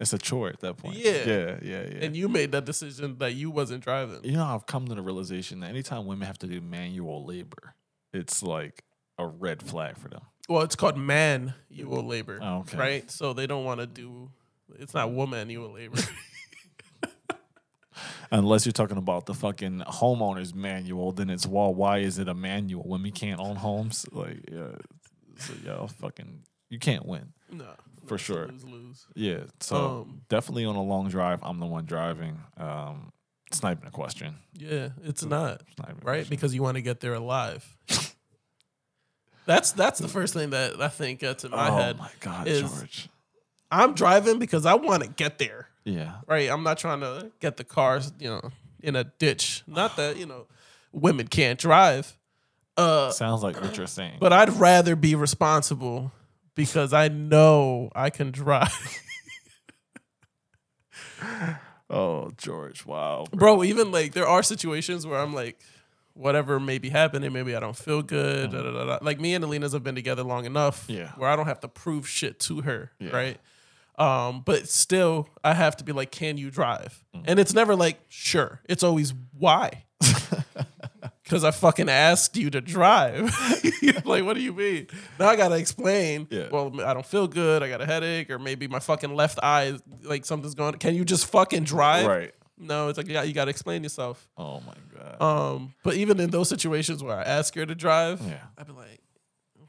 It's 0.00 0.12
a 0.12 0.18
chore 0.18 0.48
at 0.48 0.60
that 0.60 0.76
point. 0.76 0.94
Yeah. 0.96 1.10
yeah, 1.26 1.56
yeah, 1.60 1.82
yeah. 1.82 2.04
And 2.04 2.16
you 2.16 2.28
made 2.28 2.52
that 2.52 2.64
decision 2.64 3.18
that 3.18 3.34
you 3.34 3.50
wasn't 3.50 3.82
driving. 3.82 4.20
you 4.22 4.36
know, 4.36 4.44
I've 4.44 4.64
come 4.66 4.86
to 4.86 4.94
the 4.94 5.02
realization 5.02 5.58
that 5.60 5.70
anytime 5.70 6.06
women 6.06 6.24
have 6.28 6.38
to 6.38 6.46
do 6.46 6.60
manual 6.60 7.24
labor, 7.26 7.74
it's 8.12 8.40
like 8.40 8.84
a 9.18 9.26
red 9.26 9.60
flag 9.60 9.96
for 9.98 10.08
them. 10.08 10.20
Well, 10.48 10.62
it's 10.62 10.76
called 10.76 10.96
manual 10.96 12.06
labor, 12.06 12.38
Oh, 12.40 12.58
okay. 12.58 12.78
right? 12.78 13.10
So 13.10 13.32
they 13.32 13.48
don't 13.48 13.64
want 13.64 13.80
to 13.80 13.86
do. 13.88 14.30
It's 14.78 14.94
not 14.94 15.08
womanual 15.08 15.74
labor. 15.74 15.98
Unless 18.30 18.66
you're 18.66 18.72
talking 18.74 18.98
about 18.98 19.26
the 19.26 19.34
fucking 19.34 19.80
homeowner's 19.86 20.54
manual, 20.54 21.12
then 21.12 21.30
it's 21.30 21.46
well, 21.46 21.72
why 21.74 21.98
is 21.98 22.18
it 22.18 22.28
a 22.28 22.34
manual 22.34 22.82
when 22.82 23.02
we 23.02 23.10
can't 23.10 23.40
own 23.40 23.56
homes? 23.56 24.04
Like, 24.12 24.48
yeah, 24.52 24.72
so 25.38 25.52
yeah, 25.64 25.86
fucking, 25.86 26.42
you 26.68 26.78
can't 26.78 27.06
win. 27.06 27.32
no, 27.50 27.64
For 28.06 28.18
sure. 28.18 28.48
Lose 28.48 28.64
lose. 28.64 29.06
Yeah, 29.14 29.44
so 29.60 30.02
Um, 30.02 30.22
definitely 30.28 30.64
on 30.66 30.76
a 30.76 30.82
long 30.82 31.08
drive, 31.08 31.40
I'm 31.42 31.58
the 31.58 31.66
one 31.66 31.86
driving. 31.86 32.38
Um, 32.58 33.12
it's 33.50 33.62
not 33.62 33.72
even 33.78 33.88
a 33.88 33.90
question. 33.90 34.34
Yeah, 34.52 34.90
it's 35.04 35.24
not. 35.24 35.62
It's 35.66 35.78
not 35.78 36.04
right? 36.04 36.28
Because 36.28 36.54
you 36.54 36.62
want 36.62 36.76
to 36.76 36.82
get 36.82 37.00
there 37.00 37.14
alive. 37.14 37.66
that's 39.46 39.72
that's 39.72 39.98
the 40.00 40.08
first 40.08 40.34
thing 40.34 40.50
that 40.50 40.80
I 40.82 40.88
think 40.88 41.20
gets 41.20 41.44
in 41.44 41.50
my 41.52 41.70
oh 41.70 41.76
head. 41.76 41.96
Oh 41.98 42.02
my 42.02 42.10
god, 42.20 42.46
is- 42.46 42.60
George. 42.70 43.08
I'm 43.70 43.92
driving 43.94 44.38
because 44.38 44.64
I 44.64 44.74
want 44.74 45.02
to 45.02 45.08
get 45.10 45.38
there. 45.38 45.67
Yeah, 45.88 46.12
Right? 46.26 46.50
I'm 46.50 46.62
not 46.62 46.78
trying 46.78 47.00
to 47.00 47.30
get 47.40 47.56
the 47.56 47.64
cars, 47.64 48.12
you 48.18 48.28
know, 48.28 48.50
in 48.82 48.94
a 48.96 49.04
ditch. 49.04 49.62
Not 49.66 49.96
that 49.96 50.16
you 50.16 50.26
know, 50.26 50.46
women 50.92 51.26
can't 51.28 51.58
drive. 51.58 52.16
Uh, 52.76 53.10
sounds 53.10 53.42
like 53.42 53.60
what 53.60 53.76
you're 53.76 53.86
saying. 53.88 54.18
but 54.20 54.32
I'd 54.32 54.50
rather 54.50 54.94
be 54.94 55.14
responsible 55.16 56.12
because 56.54 56.92
I 56.92 57.08
know 57.08 57.90
I 57.94 58.10
can 58.10 58.30
drive. 58.30 58.70
oh, 61.90 62.30
George, 62.36 62.86
wow, 62.86 63.26
bro. 63.32 63.56
Bro, 63.56 63.64
even 63.64 63.90
like 63.90 64.12
there 64.12 64.28
are 64.28 64.42
situations 64.42 65.06
where 65.06 65.18
I'm 65.18 65.32
like, 65.34 65.58
whatever 66.14 66.60
may 66.60 66.78
be 66.78 66.88
happening, 66.88 67.32
maybe 67.32 67.54
I 67.56 67.60
don't 67.60 67.76
feel 67.76 68.02
good. 68.02 68.50
da, 68.50 68.62
da, 68.62 68.70
da, 68.72 68.84
da. 68.84 68.98
Like 69.02 69.20
me 69.20 69.34
and 69.34 69.44
Alina's 69.44 69.72
have 69.72 69.84
been 69.84 69.94
together 69.94 70.22
long 70.22 70.44
enough 70.44 70.84
Yeah. 70.88 71.12
where 71.16 71.28
I 71.30 71.36
don't 71.36 71.46
have 71.46 71.60
to 71.60 71.68
prove 71.68 72.08
shit 72.08 72.38
to 72.40 72.60
her. 72.62 72.92
Yeah. 72.98 73.10
Right. 73.10 73.38
Um, 73.98 74.42
but 74.44 74.68
still 74.68 75.28
I 75.42 75.54
have 75.54 75.76
to 75.78 75.84
be 75.84 75.92
like, 75.92 76.10
can 76.10 76.38
you 76.38 76.50
drive? 76.50 77.04
Mm. 77.14 77.24
And 77.26 77.40
it's 77.40 77.52
never 77.52 77.74
like, 77.74 77.98
sure. 78.08 78.60
It's 78.68 78.82
always 78.82 79.12
why. 79.36 79.84
Cause 81.28 81.44
I 81.44 81.50
fucking 81.50 81.90
asked 81.90 82.38
you 82.38 82.48
to 82.48 82.62
drive. 82.62 83.36
like, 84.06 84.24
what 84.24 84.34
do 84.34 84.40
you 84.40 84.54
mean? 84.54 84.86
Now 85.18 85.28
I 85.28 85.36
gotta 85.36 85.56
explain. 85.56 86.26
Yeah. 86.30 86.48
Well, 86.50 86.80
I 86.80 86.94
don't 86.94 87.04
feel 87.04 87.28
good. 87.28 87.62
I 87.62 87.68
got 87.68 87.82
a 87.82 87.86
headache, 87.86 88.30
or 88.30 88.38
maybe 88.38 88.66
my 88.66 88.78
fucking 88.78 89.14
left 89.14 89.38
eye, 89.42 89.64
is- 89.64 89.82
like 90.04 90.24
something's 90.24 90.54
going. 90.54 90.74
Can 90.74 90.94
you 90.94 91.04
just 91.04 91.26
fucking 91.26 91.64
drive? 91.64 92.06
right. 92.06 92.34
No, 92.56 92.88
it's 92.88 92.96
like 92.96 93.08
yeah, 93.08 93.22
you 93.24 93.34
got 93.34 93.44
to 93.44 93.50
explain 93.50 93.82
yourself. 93.82 94.26
Oh 94.38 94.60
my 94.66 94.74
god. 94.96 95.22
Um, 95.22 95.74
but 95.84 95.94
even 95.94 96.18
in 96.18 96.30
those 96.30 96.48
situations 96.48 97.02
where 97.02 97.16
I 97.16 97.22
ask 97.22 97.54
her 97.56 97.66
to 97.66 97.74
drive, 97.74 98.22
yeah. 98.26 98.38
I'd 98.56 98.66
be 98.66 98.72
like, 98.72 99.00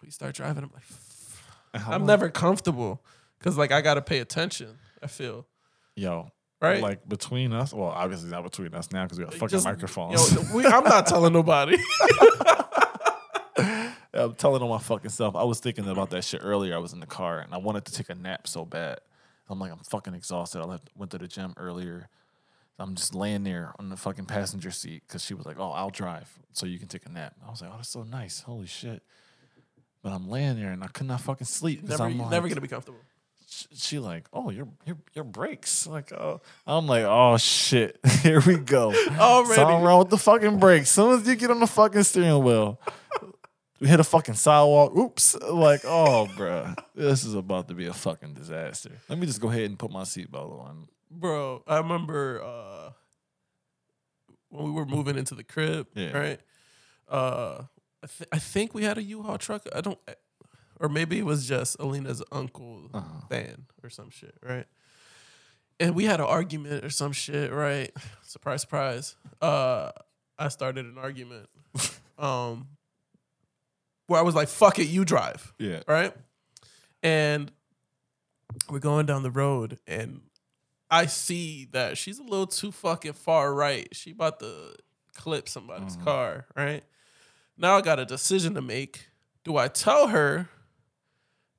we 0.01 0.09
start 0.11 0.35
driving. 0.35 0.63
I'm 0.63 0.71
like, 0.73 1.87
I'm 1.87 2.05
never 2.05 2.29
comfortable 2.29 3.03
because 3.39 3.57
like 3.57 3.71
I 3.71 3.81
got 3.81 3.95
to 3.95 4.01
pay 4.01 4.19
attention. 4.19 4.77
I 5.01 5.07
feel 5.07 5.47
Yo, 5.95 6.29
right. 6.61 6.81
like 6.81 7.07
between 7.07 7.53
us. 7.53 7.73
Well, 7.73 7.87
obviously 7.89 8.29
not 8.29 8.43
between 8.43 8.73
us 8.73 8.91
now 8.91 9.03
because 9.03 9.17
we 9.17 9.23
got 9.25 9.33
fucking 9.33 9.49
Just- 9.49 9.65
microphones. 9.65 10.33
Yo, 10.33 10.41
we, 10.55 10.65
I'm 10.65 10.83
not 10.83 11.07
telling 11.07 11.33
nobody. 11.33 11.77
I'm 14.11 14.33
telling 14.35 14.61
on 14.61 14.69
my 14.69 14.79
fucking 14.79 15.11
self. 15.11 15.35
I 15.35 15.43
was 15.43 15.59
thinking 15.59 15.87
about 15.87 16.09
that 16.11 16.23
shit 16.23 16.41
earlier. 16.43 16.75
I 16.75 16.79
was 16.79 16.93
in 16.93 16.99
the 16.99 17.05
car 17.05 17.39
and 17.39 17.53
I 17.53 17.57
wanted 17.57 17.85
to 17.85 17.93
take 17.93 18.09
a 18.09 18.15
nap 18.15 18.47
so 18.47 18.65
bad. 18.65 18.99
I'm 19.47 19.59
like, 19.59 19.71
I'm 19.71 19.79
fucking 19.79 20.13
exhausted. 20.13 20.61
I 20.61 20.65
left, 20.65 20.89
went 20.95 21.11
to 21.11 21.17
the 21.17 21.27
gym 21.27 21.53
earlier. 21.57 22.09
I'm 22.79 22.95
just 22.95 23.13
laying 23.13 23.43
there 23.43 23.73
on 23.77 23.89
the 23.89 23.97
fucking 23.97 24.25
passenger 24.25 24.71
seat 24.71 25.03
because 25.07 25.23
she 25.23 25.33
was 25.33 25.45
like, 25.45 25.59
"Oh, 25.59 25.71
I'll 25.71 25.89
drive, 25.89 26.29
so 26.53 26.65
you 26.65 26.79
can 26.79 26.87
take 26.87 27.05
a 27.05 27.09
nap." 27.09 27.35
I 27.45 27.49
was 27.49 27.61
like, 27.61 27.71
"Oh, 27.73 27.75
that's 27.75 27.89
so 27.89 28.03
nice. 28.03 28.39
Holy 28.39 28.67
shit!" 28.67 29.03
But 30.01 30.13
I'm 30.13 30.29
laying 30.29 30.57
there 30.57 30.71
and 30.71 30.81
I 30.81 30.87
could 30.87 31.07
not 31.07 31.19
fucking 31.19 31.45
sleep 31.45 31.83
never, 31.83 32.03
I'm 32.03 32.17
like, 32.17 32.29
never 32.29 32.47
gonna 32.47 32.61
be 32.61 32.69
comfortable. 32.69 32.99
Sh- 33.49 33.65
she 33.73 33.99
like, 33.99 34.27
"Oh, 34.33 34.49
your 34.49 34.67
your 34.85 34.97
your 35.13 35.23
brakes." 35.23 35.87
Like, 35.87 36.11
oh, 36.11 36.41
I'm 36.67 36.87
like, 36.87 37.03
"Oh 37.05 37.37
shit, 37.37 37.99
here 38.23 38.41
we 38.45 38.57
go." 38.57 38.93
Already. 39.17 39.55
Something 39.55 39.81
wrong 39.81 39.99
with 39.99 40.09
the 40.09 40.17
fucking 40.17 40.59
brakes. 40.59 40.89
Soon 40.91 41.19
as 41.19 41.27
you 41.27 41.35
get 41.35 41.51
on 41.51 41.59
the 41.59 41.67
fucking 41.67 42.03
steering 42.03 42.43
wheel, 42.43 42.79
we 43.79 43.87
hit 43.87 43.99
a 43.99 44.03
fucking 44.03 44.35
sidewalk. 44.35 44.95
Oops. 44.95 45.35
Like, 45.41 45.81
oh, 45.85 46.27
bruh. 46.35 46.77
This 46.95 47.23
is 47.23 47.33
about 47.33 47.67
to 47.69 47.73
be 47.73 47.87
a 47.87 47.93
fucking 47.93 48.33
disaster. 48.33 48.91
Let 49.07 49.17
me 49.19 49.25
just 49.25 49.41
go 49.41 49.49
ahead 49.49 49.63
and 49.63 49.77
put 49.79 49.91
my 49.91 50.03
seatbelt 50.03 50.59
on. 50.61 50.87
Bro, 51.11 51.63
I 51.67 51.77
remember 51.77 52.41
uh, 52.43 52.91
when 54.49 54.65
we 54.65 54.71
were 54.71 54.85
moving 54.85 55.17
into 55.17 55.33
the 55.35 55.43
crib, 55.43 55.87
Yeah. 55.95 56.17
right? 56.17 56.39
Uh, 57.07 57.63
I, 58.03 58.07
th- 58.07 58.29
I 58.31 58.37
think 58.37 58.73
we 58.73 58.83
had 58.83 58.97
a 58.97 59.03
U-Haul 59.03 59.37
truck. 59.37 59.63
I 59.75 59.81
don't, 59.81 59.97
or 60.79 60.89
maybe 60.89 61.19
it 61.19 61.25
was 61.25 61.47
just 61.47 61.77
Alina's 61.79 62.23
uncle 62.31 62.89
Uh-huh. 62.93 63.25
van 63.29 63.65
or 63.83 63.89
some 63.89 64.09
shit, 64.09 64.35
right? 64.43 64.65
And 65.79 65.95
we 65.95 66.05
had 66.05 66.19
an 66.19 66.25
argument 66.25 66.83
or 66.83 66.89
some 66.89 67.11
shit, 67.11 67.51
right? 67.51 67.91
Surprise, 68.23 68.61
surprise. 68.61 69.15
Uh, 69.41 69.91
I 70.37 70.47
started 70.49 70.85
an 70.85 70.97
argument, 70.97 71.49
um, 72.17 72.67
where 74.07 74.19
I 74.19 74.23
was 74.23 74.35
like, 74.35 74.47
"Fuck 74.47 74.79
it, 74.79 74.87
you 74.87 75.03
drive." 75.05 75.53
Yeah. 75.59 75.81
right? 75.87 76.13
And 77.03 77.51
we're 78.69 78.79
going 78.79 79.05
down 79.05 79.23
the 79.23 79.31
road, 79.31 79.79
and 79.87 80.21
I 80.91 81.05
see 81.05 81.65
that 81.71 81.97
she's 81.97 82.19
a 82.19 82.23
little 82.23 82.47
too 82.47 82.71
fucking 82.71 83.13
far 83.13 83.53
right. 83.53 83.87
She 83.93 84.11
about 84.11 84.39
to 84.41 84.75
clip 85.15 85.47
somebody's 85.49 85.95
Mhm. 85.97 86.03
car, 86.03 86.45
right? 86.55 86.83
Now 87.57 87.77
I 87.77 87.81
got 87.81 87.99
a 87.99 88.05
decision 88.05 88.53
to 88.55 88.61
make. 88.61 89.07
Do 89.43 89.57
I 89.57 89.67
tell 89.67 90.07
her? 90.07 90.49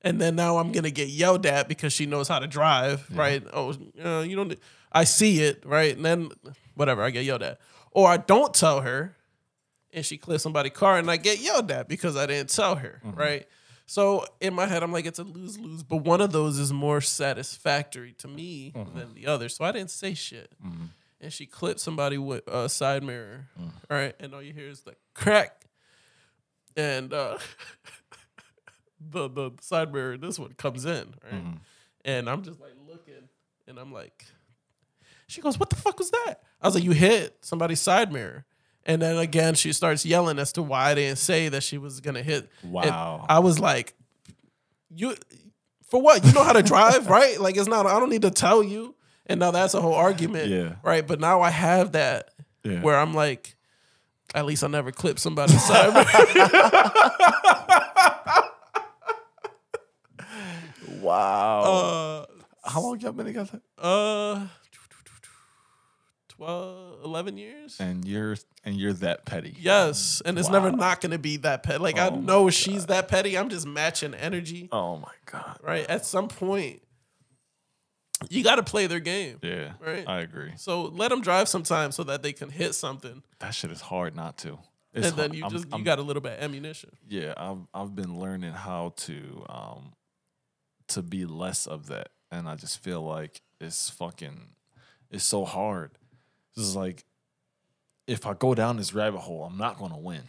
And 0.03 0.19
then 0.19 0.35
now 0.35 0.57
I'm 0.57 0.71
gonna 0.71 0.89
get 0.91 1.09
yelled 1.09 1.45
at 1.45 1.67
because 1.67 1.93
she 1.93 2.05
knows 2.05 2.27
how 2.27 2.39
to 2.39 2.47
drive, 2.47 3.07
Yeah. 3.11 3.19
right? 3.19 3.43
Oh, 3.53 3.73
uh, 4.03 4.21
you 4.21 4.35
don't. 4.35 4.57
I 4.91 5.03
see 5.03 5.41
it, 5.41 5.63
right? 5.65 5.95
And 5.95 6.03
then 6.03 6.29
whatever, 6.75 7.03
I 7.03 7.11
get 7.11 7.23
yelled 7.23 7.43
at. 7.43 7.59
Or 7.91 8.07
I 8.09 8.17
don't 8.17 8.53
tell 8.53 8.81
her, 8.81 9.15
and 9.93 10.05
she 10.05 10.17
clips 10.17 10.43
somebody's 10.43 10.71
car, 10.73 10.97
and 10.97 11.09
I 11.11 11.17
get 11.17 11.39
yelled 11.39 11.69
at 11.71 11.87
because 11.87 12.15
I 12.17 12.25
didn't 12.25 12.49
tell 12.49 12.75
her, 12.77 13.01
Mhm. 13.05 13.15
right? 13.17 13.47
So 13.85 14.25
in 14.39 14.53
my 14.53 14.65
head, 14.67 14.83
I'm 14.83 14.91
like, 14.93 15.05
it's 15.05 15.19
a 15.19 15.23
lose 15.23 15.59
lose, 15.59 15.83
but 15.83 15.97
one 15.97 16.21
of 16.21 16.31
those 16.31 16.57
is 16.57 16.71
more 16.73 17.01
satisfactory 17.01 18.13
to 18.19 18.27
me 18.27 18.71
Mhm. 18.75 18.95
than 18.95 19.13
the 19.13 19.27
other. 19.27 19.49
So 19.49 19.65
I 19.65 19.71
didn't 19.71 19.91
say 19.91 20.13
shit. 20.13 20.51
Mhm. 20.65 20.89
And 21.19 21.31
she 21.33 21.45
clipped 21.45 21.79
somebody 21.81 22.17
with 22.17 22.47
a 22.47 22.69
side 22.69 23.03
mirror, 23.03 23.49
Mm. 23.59 23.71
right? 23.89 24.15
And 24.19 24.33
all 24.33 24.41
you 24.41 24.53
hear 24.53 24.69
is 24.69 24.81
the 24.81 24.95
crack. 25.13 25.65
And 26.75 27.13
uh, 27.13 27.37
the 29.09 29.27
the 29.29 29.51
side 29.61 29.93
mirror, 29.93 30.17
this 30.17 30.37
one 30.39 30.53
comes 30.53 30.85
in, 30.85 31.13
right? 31.23 31.33
Mhm. 31.45 31.57
And 32.05 32.29
I'm 32.29 32.43
just 32.43 32.59
like 32.59 32.73
looking, 32.87 33.29
and 33.67 33.77
I'm 33.79 33.91
like, 33.91 34.25
she 35.27 35.41
goes, 35.41 35.59
"What 35.59 35.69
the 35.69 35.75
fuck 35.75 35.99
was 35.99 36.11
that?" 36.11 36.35
I 36.61 36.67
was 36.67 36.75
like, 36.75 36.83
"You 36.83 36.91
hit 36.91 37.37
somebody's 37.41 37.81
side 37.81 38.11
mirror," 38.11 38.45
And 38.83 38.99
then 39.01 39.17
again, 39.17 39.53
she 39.53 39.73
starts 39.73 40.05
yelling 40.07 40.39
as 40.39 40.53
to 40.53 40.63
why 40.63 40.89
I 40.91 40.95
didn't 40.95 41.19
say 41.19 41.49
that 41.49 41.61
she 41.61 41.77
was 41.77 41.99
gonna 41.99 42.23
hit. 42.23 42.49
And 42.63 42.71
Wow. 42.71 43.25
I 43.29 43.37
was 43.39 43.59
like, 43.59 43.93
you 44.89 45.15
for 45.89 46.01
what? 46.01 46.25
You 46.25 46.31
know 46.33 46.43
how 46.43 46.53
to 46.53 46.63
drive, 46.63 47.07
right? 47.07 47.39
Like 47.39 47.57
it's 47.57 47.67
not. 47.67 47.85
I 47.85 47.99
don't 47.99 48.09
need 48.09 48.23
to 48.23 48.31
tell 48.31 48.63
you. 48.63 48.95
And 49.27 49.39
now 49.39 49.51
that's 49.51 49.75
a 49.75 49.81
whole 49.81 49.93
argument, 49.93 50.49
Yeah. 50.49 50.75
right? 50.83 51.05
But 51.05 51.19
now 51.19 51.41
I 51.41 51.51
have 51.51 51.91
that 51.91 52.29
Yeah. 52.63 52.81
where 52.81 52.97
I'm 52.97 53.13
like, 53.13 53.55
at 54.33 54.45
least 54.45 54.63
I 54.63 54.67
never 54.67 54.91
clip 54.91 55.19
somebody's 55.19 55.63
side. 55.63 55.93
wow. 61.01 61.61
uh, 61.61 62.25
How 62.69 62.81
long 62.81 62.99
y'all 62.99 63.11
been 63.11 63.25
together? 63.27 63.61
uh, 63.77 64.47
12, 66.29 67.03
11 67.05 67.37
years. 67.37 67.77
And 67.79 68.05
you're 68.05 68.35
and 68.63 68.75
you're 68.75 68.93
that 68.93 69.25
petty. 69.25 69.55
Yes, 69.59 70.21
and 70.25 70.39
it's 70.39 70.49
never 70.49 70.71
not 70.71 71.01
gonna 71.01 71.17
be 71.19 71.37
that 71.37 71.63
petty. 71.63 71.79
Like 71.79 71.97
I 71.99 72.07
Oh 72.07 72.11
my 72.11 72.17
know 72.21 72.49
she's 72.49 72.87
that 72.87 73.07
petty. 73.07 73.37
I'm 73.37 73.49
just 73.49 73.67
matching 73.67 74.13
energy, 74.13 74.69
Oh 74.71 74.97
my 74.97 75.11
god. 75.25 75.59
right? 75.61 75.85
At 75.89 76.05
some 76.05 76.27
point, 76.27 76.81
you 78.29 78.43
got 78.43 78.55
to 78.55 78.63
play 78.63 78.87
their 78.87 78.99
game. 78.99 79.39
Yeah. 79.41 79.73
Right. 79.79 80.07
I 80.07 80.19
agree. 80.21 80.51
So 80.57 80.83
let 80.83 81.09
them 81.09 81.21
drive 81.21 81.47
sometimes 81.47 81.95
so 81.95 82.03
that 82.05 82.21
they 82.23 82.33
can 82.33 82.49
hit 82.49 82.73
something, 82.75 83.23
That 83.39 83.53
shit 83.53 83.71
is 83.71 83.81
hard 83.81 84.15
not 84.15 84.37
to. 84.39 84.57
It's 84.93 85.07
and 85.07 85.15
then 85.17 85.29
hard. 85.29 85.35
you 85.35 85.43
I'm- 85.43 85.51
just 85.51 85.65
you 85.65 85.71
I'm- 85.73 85.83
got 85.83 85.99
a 85.99 86.03
little 86.03 86.21
bit 86.21 86.33
of 86.37 86.43
ammunition. 86.43 86.91
yeah, 87.07 87.33
I've 87.37 87.59
I've 87.73 87.95
been 87.95 88.19
learning 88.19 88.53
how 88.53 88.93
to 88.97 89.45
um 89.49 89.93
to 90.91 91.01
be 91.01 91.25
less 91.25 91.67
of 91.67 91.87
that. 91.87 92.09
And 92.31 92.47
I 92.47 92.55
just 92.55 92.81
feel 92.83 93.01
like 93.01 93.41
it's 93.59 93.89
fucking 93.89 94.49
it's 95.09 95.23
so 95.23 95.45
hard. 95.45 95.91
This 96.55 96.65
is 96.65 96.75
like 96.75 97.03
if 98.07 98.25
I 98.25 98.33
go 98.33 98.53
down 98.55 98.77
this 98.77 98.93
rabbit 98.93 99.19
hole, 99.19 99.43
I'm 99.43 99.57
not 99.57 99.77
gonna 99.77 99.97
win. 99.97 100.21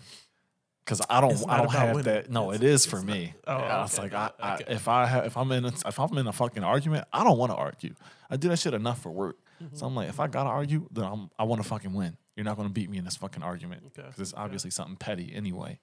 Cause 0.85 1.01
I 1.09 1.21
don't 1.21 1.49
I 1.49 1.59
don't 1.59 1.71
have 1.73 1.95
winning. 1.95 2.13
that. 2.13 2.31
No, 2.31 2.51
It's- 2.51 2.61
it 2.63 2.67
is 2.69 2.87
for 2.87 2.97
not- 2.97 3.07
me. 3.07 3.35
Oh, 3.47 3.57
yeah, 3.59 3.85
it's 3.85 3.95
okay, 3.99 4.03
like 4.03 4.15
I, 4.15 4.31
I 4.41 4.55
okay. 4.57 4.65
if 4.75 4.89
I 4.89 5.07
have 5.07 5.25
if 5.27 5.37
I'm 5.37 5.51
in 5.53 5.65
a, 5.65 5.73
if 5.87 5.99
I'm 6.01 6.19
in 6.19 6.27
a 6.27 6.33
fucking 6.33 6.65
argument, 6.65 7.07
I 7.13 7.23
don't 7.23 7.39
want 7.39 7.53
to 7.53 7.57
argue. 7.57 7.95
I 8.29 8.37
do 8.37 8.49
that 8.49 8.59
shit 8.59 8.75
enough 8.75 9.01
for 9.01 9.11
work. 9.11 9.37
Mm-hmm. 9.63 9.77
So 9.77 9.87
I'm 9.87 9.95
like, 9.95 10.09
if 10.09 10.19
I 10.19 10.27
gotta 10.27 10.51
argue, 10.51 10.89
then 10.91 11.05
I'm, 11.05 11.31
I 11.39 11.45
want 11.45 11.63
to 11.63 11.69
fucking 11.69 11.93
win. 11.93 12.17
You're 12.37 12.45
not 12.45 12.57
gonna 12.57 12.69
beat 12.69 12.91
me 12.91 12.99
in 12.99 13.05
this 13.05 13.17
fucking 13.17 13.43
argument 13.45 13.83
Okay, 13.87 14.03
because 14.09 14.19
it's 14.21 14.35
obviously 14.37 14.71
something 14.71 14.97
petty 14.97 15.33
anyway. 15.33 15.79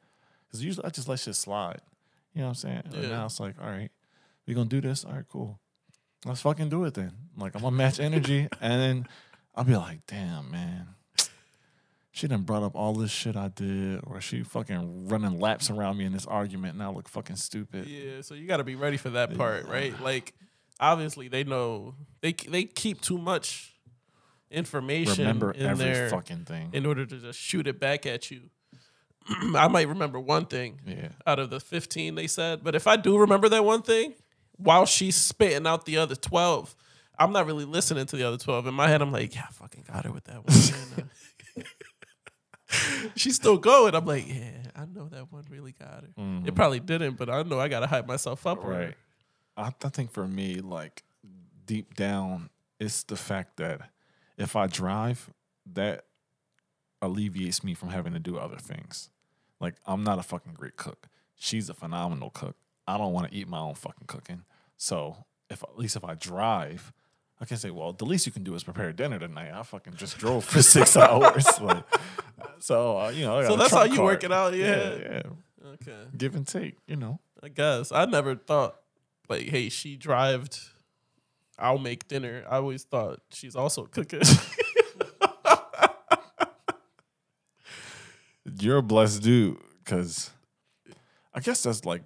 Because 0.47 0.63
usually 0.65 0.85
I 0.85 0.89
just 0.89 1.07
let 1.07 1.19
shit 1.19 1.35
slide. 1.35 1.79
You 2.33 2.41
know 2.41 2.47
what 2.47 2.49
I'm 2.49 2.55
saying? 2.55 2.81
And 2.85 2.93
Yeah. 2.95 3.09
now 3.09 3.25
it's 3.25 3.39
like, 3.39 3.55
all 3.61 3.69
right, 3.69 3.91
we 4.49 4.55
gonna 4.55 4.67
do 4.67 4.81
this. 4.81 5.05
All 5.05 5.13
right, 5.13 5.25
cool. 5.29 5.59
Let's 6.25 6.41
fucking 6.41 6.69
do 6.69 6.83
it 6.85 6.95
then. 6.95 7.11
Like 7.37 7.55
I'm 7.55 7.61
gonna 7.61 7.75
match 7.75 7.99
energy, 7.99 8.47
and 8.61 8.81
then 8.81 9.07
I'll 9.55 9.63
be 9.63 9.75
like, 9.75 10.05
damn 10.07 10.51
man. 10.51 10.87
She 12.11 12.27
done 12.27 12.41
brought 12.41 12.63
up 12.63 12.75
all 12.75 12.93
this 12.93 13.11
shit 13.11 13.37
I 13.37 13.49
did, 13.49 14.01
or 14.05 14.19
she 14.19 14.41
fucking 14.41 15.07
running 15.07 15.39
laps 15.39 15.69
around 15.69 15.97
me 15.97 16.05
in 16.05 16.11
this 16.11 16.25
argument, 16.25 16.73
and 16.73 16.83
I 16.83 16.89
look 16.89 17.07
fucking 17.07 17.37
stupid. 17.37 17.87
Yeah, 17.87 18.21
so 18.21 18.33
you 18.33 18.47
got 18.47 18.57
to 18.57 18.65
be 18.65 18.75
ready 18.75 18.97
for 18.97 19.11
that 19.11 19.37
part, 19.37 19.67
right? 19.67 19.97
Like, 20.01 20.33
obviously 20.79 21.27
they 21.27 21.43
know 21.43 21.93
they 22.21 22.33
they 22.33 22.63
keep 22.63 22.99
too 22.99 23.19
much 23.19 23.75
information 24.49 25.19
Remember 25.19 25.51
in 25.51 25.67
every 25.67 25.85
there 25.85 26.09
fucking 26.09 26.45
thing. 26.45 26.71
in 26.73 26.87
order 26.87 27.05
to 27.05 27.17
just 27.19 27.39
shoot 27.39 27.67
it 27.67 27.79
back 27.79 28.07
at 28.07 28.31
you. 28.31 28.49
I 29.55 29.67
might 29.67 29.87
remember 29.87 30.19
one 30.19 30.47
thing 30.47 30.81
yeah. 30.85 31.09
out 31.27 31.37
of 31.37 31.51
the 31.51 31.59
15 31.59 32.15
they 32.15 32.25
said, 32.25 32.63
but 32.63 32.73
if 32.73 32.87
I 32.87 32.95
do 32.95 33.19
remember 33.19 33.47
that 33.49 33.63
one 33.63 33.83
thing, 33.83 34.15
while 34.59 34.85
she's 34.85 35.15
spitting 35.15 35.65
out 35.65 35.85
the 35.85 35.97
other 35.97 36.15
12, 36.15 36.75
I'm 37.17 37.31
not 37.31 37.45
really 37.45 37.65
listening 37.65 38.05
to 38.05 38.15
the 38.15 38.27
other 38.27 38.37
12. 38.37 38.67
In 38.67 38.73
my 38.73 38.87
head, 38.87 39.01
I'm 39.01 39.11
like, 39.11 39.33
yeah, 39.33 39.45
I 39.47 39.51
fucking 39.51 39.85
got 39.87 40.05
her 40.05 40.11
with 40.11 40.25
that 40.25 40.45
one. 40.45 41.09
She's 43.15 43.35
still 43.35 43.57
going. 43.57 43.95
I'm 43.95 44.05
like, 44.05 44.27
yeah, 44.27 44.51
I 44.75 44.85
know 44.85 45.07
that 45.09 45.31
one 45.31 45.43
really 45.49 45.71
got 45.71 46.03
her. 46.03 46.09
Mm-hmm. 46.19 46.47
It 46.47 46.55
probably 46.55 46.79
didn't, 46.79 47.17
but 47.17 47.29
I 47.29 47.41
know 47.43 47.59
I 47.59 47.67
gotta 47.67 47.87
hype 47.87 48.07
myself 48.07 48.45
up. 48.45 48.63
Right. 48.63 48.95
I, 49.57 49.73
I 49.83 49.89
think 49.89 50.11
for 50.11 50.27
me, 50.27 50.55
like 50.61 51.03
deep 51.65 51.95
down, 51.95 52.49
it's 52.79 53.03
the 53.03 53.15
fact 53.15 53.57
that 53.57 53.89
if 54.37 54.55
I 54.55 54.67
drive, 54.67 55.31
that 55.73 56.05
alleviates 57.01 57.63
me 57.63 57.73
from 57.73 57.89
having 57.89 58.13
to 58.13 58.19
do 58.19 58.37
other 58.37 58.57
things. 58.57 59.09
Like 59.59 59.75
I'm 59.85 60.03
not 60.03 60.19
a 60.19 60.23
fucking 60.23 60.53
great 60.53 60.75
cook. 60.75 61.07
She's 61.35 61.69
a 61.69 61.73
phenomenal 61.73 62.29
cook. 62.29 62.55
I 62.89 62.97
don't 62.97 63.13
want 63.13 63.29
to 63.31 63.37
eat 63.37 63.47
my 63.47 63.59
own 63.59 63.75
fucking 63.75 64.07
cooking. 64.07 64.43
So 64.77 65.15
if 65.49 65.63
at 65.63 65.77
least 65.77 65.95
if 65.95 66.03
I 66.03 66.15
drive, 66.15 66.91
I 67.41 67.45
can 67.45 67.57
say, 67.57 67.69
well, 67.69 67.93
the 67.93 68.05
least 68.05 68.25
you 68.25 68.31
can 68.31 68.43
do 68.43 68.53
is 68.55 68.63
prepare 68.63 68.91
dinner 68.91 69.19
tonight. 69.19 69.51
I 69.53 69.63
fucking 69.63 69.93
just 69.95 70.17
drove 70.17 70.43
for 70.45 70.61
six 70.75 70.95
hours. 70.97 71.45
Like, 71.61 71.83
so 72.59 72.97
uh, 72.99 73.09
you 73.09 73.25
know, 73.25 73.37
I 73.37 73.43
got 73.43 73.51
So 73.51 73.57
that's 73.57 73.71
how 73.73 73.83
you 73.83 73.95
card. 73.97 74.05
work 74.05 74.23
it 74.23 74.31
out, 74.31 74.53
yeah. 74.55 74.95
yeah, 74.95 75.21
Okay. 75.73 75.97
give 76.17 76.35
and 76.35 76.47
take. 76.47 76.75
You 76.87 76.95
know. 76.95 77.19
I 77.43 77.47
guess. 77.49 77.91
I 77.91 78.05
never 78.05 78.35
thought 78.35 78.75
like, 79.29 79.43
hey, 79.49 79.69
she 79.69 79.95
drived. 79.97 80.57
I'll 81.57 81.77
make 81.77 82.07
dinner. 82.07 82.43
I 82.49 82.55
always 82.57 82.83
thought 82.83 83.19
she's 83.31 83.55
also 83.55 83.85
cooking. 83.85 84.21
you're 88.59 88.77
a 88.77 88.83
blessed 88.83 89.21
dude 89.23 89.57
because 89.83 90.31
I 91.33 91.39
guess 91.39 91.63
that's 91.63 91.85
like 91.85 92.03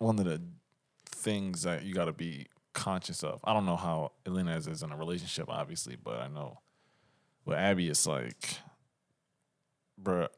one 0.00 0.18
of 0.18 0.24
the 0.24 0.40
things 1.06 1.62
that 1.62 1.84
you 1.84 1.94
got 1.94 2.06
to 2.06 2.12
be 2.12 2.46
conscious 2.72 3.22
of. 3.22 3.40
I 3.44 3.52
don't 3.52 3.66
know 3.66 3.76
how 3.76 4.12
Elena 4.26 4.56
is, 4.56 4.66
is 4.66 4.82
in 4.82 4.90
a 4.90 4.96
relationship, 4.96 5.46
obviously, 5.48 5.96
but 6.02 6.20
I 6.20 6.28
know 6.28 6.58
with 7.44 7.58
Abby, 7.58 7.88
it's 7.88 8.06
like, 8.06 8.56
bruh, 10.02 10.28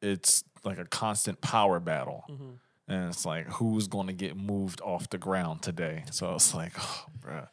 it's 0.00 0.42
like 0.64 0.78
a 0.78 0.84
constant 0.86 1.40
power 1.40 1.78
battle. 1.80 2.24
Mm-hmm. 2.30 2.50
And 2.88 3.08
it's 3.10 3.24
like, 3.24 3.46
who's 3.46 3.86
going 3.86 4.08
to 4.08 4.12
get 4.12 4.36
moved 4.36 4.80
off 4.80 5.10
the 5.10 5.18
ground 5.18 5.62
today? 5.62 6.04
So 6.10 6.34
it's 6.34 6.54
like, 6.54 6.72
oh, 6.78 7.04
bruh. 7.20 7.48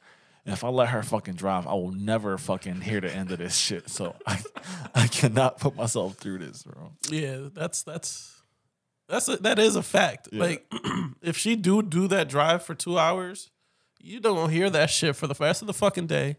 If 0.46 0.64
I 0.64 0.70
let 0.70 0.90
her 0.90 1.04
fucking 1.04 1.36
drive, 1.36 1.68
I 1.68 1.74
will 1.74 1.92
never 1.92 2.38
fucking 2.38 2.80
hear 2.80 3.02
the 3.02 3.14
end 3.14 3.32
of 3.34 3.40
this 3.40 3.56
shit. 3.58 3.90
So 3.90 4.16
I, 4.26 4.42
I 4.96 5.08
cannot 5.08 5.60
put 5.60 5.76
myself 5.76 6.16
through 6.16 6.38
this, 6.38 6.64
bro. 6.64 6.94
yeah, 7.10 7.50
that's 7.54 7.84
that's 7.84 8.37
that's 9.08 9.28
a, 9.30 9.38
that 9.38 9.60
is 9.60 9.76
a 9.76 9.84
fact. 9.84 10.30
Yeah. 10.32 10.44
Like, 10.44 10.66
if 11.22 11.38
she 11.38 11.56
do 11.56 11.82
do 11.82 12.08
that 12.10 12.28
drive 12.30 12.64
for 12.64 12.76
two 12.76 12.98
hours, 13.00 13.50
you 14.00 14.20
don't 14.20 14.50
hear 14.50 14.70
that 14.70 14.90
shit 14.90 15.16
for 15.16 15.28
the 15.28 15.36
rest 15.40 15.62
of 15.62 15.68
the 15.68 15.74
fucking 15.74 16.08
day, 16.08 16.38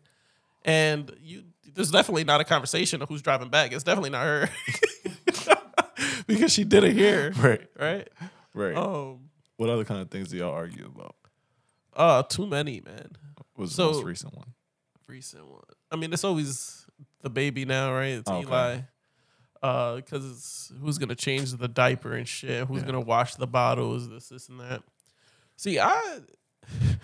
and 0.65 1.11
you 1.21 1.45
there's 1.75 1.91
definitely 1.91 2.25
not 2.25 2.41
a 2.41 2.45
conversation 2.45 3.03
of 3.03 3.09
who's 3.09 3.23
driving 3.23 3.49
back. 3.51 3.73
It's 3.73 3.85
definitely 3.85 4.11
not 4.11 4.25
her 4.25 4.49
because 6.27 6.53
she 6.53 6.65
didn't 6.65 6.95
hear, 6.97 7.33
Right. 7.37 7.67
right? 7.79 8.09
Right. 8.55 8.77
Um, 8.77 9.31
What 9.57 9.69
other 9.71 9.85
kind 9.85 10.01
of 10.01 10.11
things 10.11 10.29
do 10.29 10.37
y'all 10.39 10.53
argue 10.55 10.87
about? 10.87 11.15
uh, 11.95 12.23
too 12.23 12.47
many, 12.47 12.81
man. 12.81 13.11
What 13.55 13.63
was 13.65 13.75
So- 13.75 13.89
the 13.89 13.93
most 13.95 14.05
recent 14.05 14.35
one? 14.37 14.55
recent 15.07 15.47
one. 15.47 15.63
I 15.91 15.97
mean, 15.97 16.13
it's 16.13 16.23
always 16.25 16.85
the 17.23 17.31
baby 17.31 17.65
now, 17.65 17.93
right? 17.95 18.13
It's 18.19 18.29
Okay. 18.29 18.47
Eli. 18.47 18.81
Because 19.61 20.31
it's 20.31 20.73
who's 20.81 20.99
gonna 20.99 21.15
change 21.15 21.53
the 21.53 21.69
diaper 21.69 22.13
and 22.15 22.27
shit? 22.29 22.67
Who's 22.67 22.81
Yeah. 22.83 22.87
gonna 22.87 23.01
wash 23.01 23.35
the 23.37 23.47
bottles? 23.47 24.09
This, 24.09 24.29
this, 24.29 24.49
and 24.49 24.61
that. 24.61 24.83
See, 25.57 25.79
I 25.81 26.21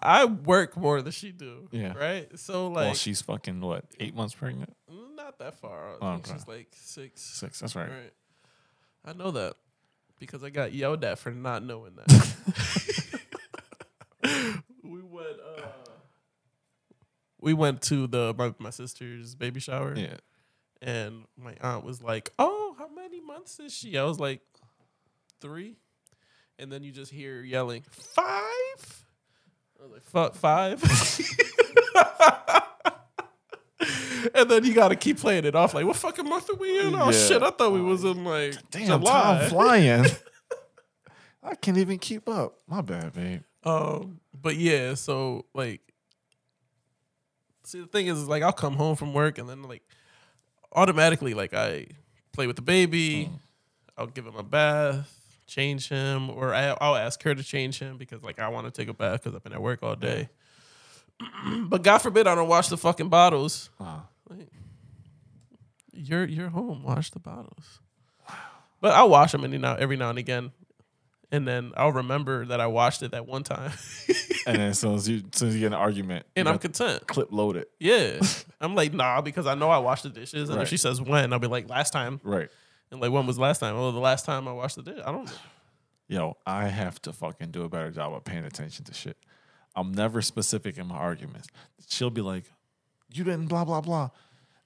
I 0.00 0.24
work 0.24 0.76
more 0.76 1.02
than 1.02 1.12
she 1.12 1.32
do. 1.32 1.68
Yeah. 1.70 1.92
Right. 1.94 2.38
So 2.38 2.68
well, 2.70 2.86
like, 2.88 2.96
she's 2.96 3.20
fucking 3.22 3.60
what? 3.60 3.84
Eight 4.00 4.14
months 4.14 4.34
pregnant? 4.34 4.74
not 5.16 5.38
that 5.38 5.54
far. 5.60 5.90
I 5.90 5.96
Oh, 6.00 6.08
okay. 6.14 6.32
she's 6.32 6.48
like 6.48 6.68
six. 6.72 7.20
Six. 7.20 7.60
That's 7.60 7.76
right. 7.76 7.88
Right. 7.88 8.12
I 9.04 9.12
know 9.12 9.30
that 9.32 9.54
because 10.18 10.42
I 10.42 10.50
got 10.50 10.72
yelled 10.72 11.04
at 11.04 11.18
for 11.18 11.30
not 11.30 11.62
knowing 11.64 11.92
that. 11.96 12.34
we 14.82 15.00
went. 15.02 15.36
Uh, 15.56 15.62
we 17.40 17.52
went 17.54 17.82
to 17.82 18.06
the 18.06 18.34
my, 18.38 18.54
my 18.58 18.70
sister's 18.70 19.34
baby 19.34 19.58
shower, 19.60 19.94
Yeah. 19.96 20.16
And 20.82 21.24
my 21.38 21.54
aunt 21.62 21.84
was 21.84 22.02
like, 22.02 22.32
"Oh, 22.38 22.74
how 22.78 22.88
many 22.88 23.20
months 23.20 23.58
is 23.60 23.72
she?" 23.72 23.96
I 23.96 24.04
was 24.04 24.18
like, 24.20 24.40
three. 25.40 25.76
And 26.58 26.70
then 26.70 26.82
you 26.82 26.92
just 26.92 27.10
hear 27.10 27.42
yelling, 27.42 27.82
five? 27.90 29.04
I 29.80 29.82
was 29.82 29.90
like, 29.92 30.02
fuck, 30.04 30.34
five? 30.36 30.80
and 34.34 34.50
then 34.50 34.64
you 34.64 34.74
got 34.74 34.88
to 34.88 34.96
keep 34.96 35.18
playing 35.18 35.44
it 35.44 35.54
off 35.56 35.74
like, 35.74 35.84
what 35.86 35.96
fucking 35.96 36.28
month 36.28 36.48
are 36.50 36.54
we 36.56 36.78
in? 36.86 36.94
Oh, 36.94 37.06
Yeah. 37.06 37.10
shit, 37.28 37.42
I 37.42 37.50
thought 37.50 37.72
we 37.72 37.80
was 37.80 38.04
in 38.04 38.22
like 38.24 38.54
Damn, 38.70 39.00
July. 39.00 39.38
time 39.40 39.50
flying. 39.50 40.04
I 41.42 41.54
can't 41.56 41.78
even 41.78 41.98
keep 41.98 42.28
up. 42.28 42.58
My 42.68 42.82
bad, 42.82 43.12
babe. 43.14 43.42
Um, 43.64 44.20
but 44.40 44.54
yeah, 44.56 44.94
so 44.94 45.46
like, 45.54 45.80
see, 47.64 47.80
the 47.80 47.86
thing 47.86 48.06
is, 48.06 48.18
is 48.18 48.28
like, 48.28 48.42
I'll 48.44 48.52
come 48.52 48.74
home 48.76 48.94
from 48.94 49.12
work 49.14 49.38
and 49.38 49.48
then 49.48 49.62
like, 49.64 49.82
automatically, 50.74 51.34
like, 51.34 51.54
I 51.54 51.86
play 52.32 52.46
with 52.46 52.56
the 52.56 52.62
baby. 52.62 53.30
I'll 53.96 54.06
give 54.06 54.26
him 54.26 54.36
a 54.36 54.42
bath, 54.42 55.12
change 55.46 55.88
him, 55.88 56.30
or 56.30 56.54
I, 56.54 56.76
I'll 56.80 56.96
ask 56.96 57.22
her 57.24 57.34
to 57.34 57.42
change 57.42 57.78
him 57.78 57.98
because 57.98 58.22
like 58.22 58.38
I 58.38 58.48
want 58.48 58.66
to 58.66 58.70
take 58.72 58.88
a 58.88 58.94
bath 58.94 59.22
because 59.22 59.36
I've 59.36 59.44
been 59.44 59.52
at 59.52 59.60
work 59.60 59.82
all 59.82 59.94
day. 59.96 60.30
but 61.64 61.82
God 61.82 61.98
forbid 61.98 62.26
I 62.26 62.34
don't 62.34 62.48
wash 62.48 62.68
the 62.68 62.78
fucking 62.78 63.10
bottles. 63.10 63.68
Uh, 63.78 64.00
Like, 64.30 64.48
You're 65.92 66.24
you're 66.24 66.48
home. 66.48 66.82
Wash 66.84 67.10
the 67.10 67.18
bottles. 67.20 67.80
But 68.80 68.92
I'll 68.94 69.10
wash 69.10 69.32
them 69.32 69.44
every 69.44 69.58
now 69.58 69.74
every 69.76 69.96
now 69.96 70.08
and 70.10 70.18
again, 70.18 70.52
and 71.32 71.48
then 71.48 71.72
I'll 71.76 71.92
remember 71.92 72.44
that 72.46 72.60
I 72.60 72.68
watched 72.68 73.02
it 73.02 73.10
that 73.10 73.26
one 73.26 73.42
time, 73.42 73.72
And 74.46 74.56
then 74.56 74.68
as 74.70 74.78
soon 74.78 74.94
as 74.94 75.08
you, 75.08 75.22
as 75.32 75.38
soon 75.38 75.48
as 75.48 75.54
you 75.54 75.60
get 75.60 75.66
an 75.68 75.74
argument, 75.74 76.26
and 76.36 76.48
I'm 76.48 76.58
content. 76.58 77.06
clip 77.08 77.28
load 77.32 77.56
it. 77.56 77.70
Yeah, 77.80 78.20
I'm 78.60 78.74
like 78.76 78.92
nah 78.92 79.20
because 79.22 79.46
I 79.46 79.54
know 79.54 79.70
I 79.70 79.78
washed 79.78 80.02
the 80.04 80.10
dishes, 80.10 80.48
and 80.48 80.58
Right. 80.58 80.62
if 80.64 80.68
she 80.68 80.76
says 80.76 81.00
when, 81.00 81.32
I'll 81.32 81.38
be 81.40 81.46
like 81.48 81.68
last 81.68 81.92
time, 81.92 82.20
Right. 82.22 82.48
and 82.90 83.00
like 83.00 83.10
when 83.10 83.26
was 83.26 83.38
last 83.38 83.58
time? 83.58 83.74
Oh, 83.76 83.90
the 83.90 83.98
last 83.98 84.24
time 84.24 84.46
I 84.46 84.52
washed 84.52 84.76
the 84.76 84.82
dish. 84.82 85.00
I 85.04 85.10
don't. 85.10 85.24
know. 85.26 85.32
Yo, 86.08 86.36
I 86.46 86.68
have 86.68 87.00
to 87.02 87.12
fucking 87.12 87.50
do 87.52 87.62
a 87.62 87.68
better 87.68 87.90
job 87.90 88.12
of 88.12 88.22
paying 88.24 88.44
attention 88.44 88.84
to 88.84 88.92
shit. 88.92 89.16
I'm 89.74 89.92
never 89.94 90.20
specific 90.20 90.76
in 90.76 90.86
my 90.88 90.96
arguments. 90.96 91.48
She'll 91.88 92.10
be 92.10 92.20
like, 92.20 92.44
"You 93.14 93.24
didn't 93.24 93.46
blah 93.46 93.64
blah 93.64 93.80
blah." 93.80 94.10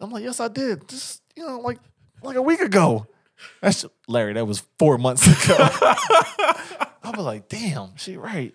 I'm 0.00 0.10
like, 0.10 0.24
"Yes, 0.24 0.40
I 0.40 0.48
did. 0.48 0.88
Just 0.88 1.22
you 1.36 1.46
know, 1.46 1.60
like 1.60 1.78
like 2.22 2.34
a 2.36 2.42
week 2.42 2.60
ago." 2.60 3.06
That's 3.60 3.84
Larry. 4.08 4.34
That 4.34 4.46
was 4.46 4.62
four 4.78 4.98
months 4.98 5.26
ago. 5.26 5.56
I'll 7.02 7.12
be 7.12 7.20
like, 7.20 7.48
"Damn, 7.48 7.96
she 7.96 8.16
right." 8.16 8.54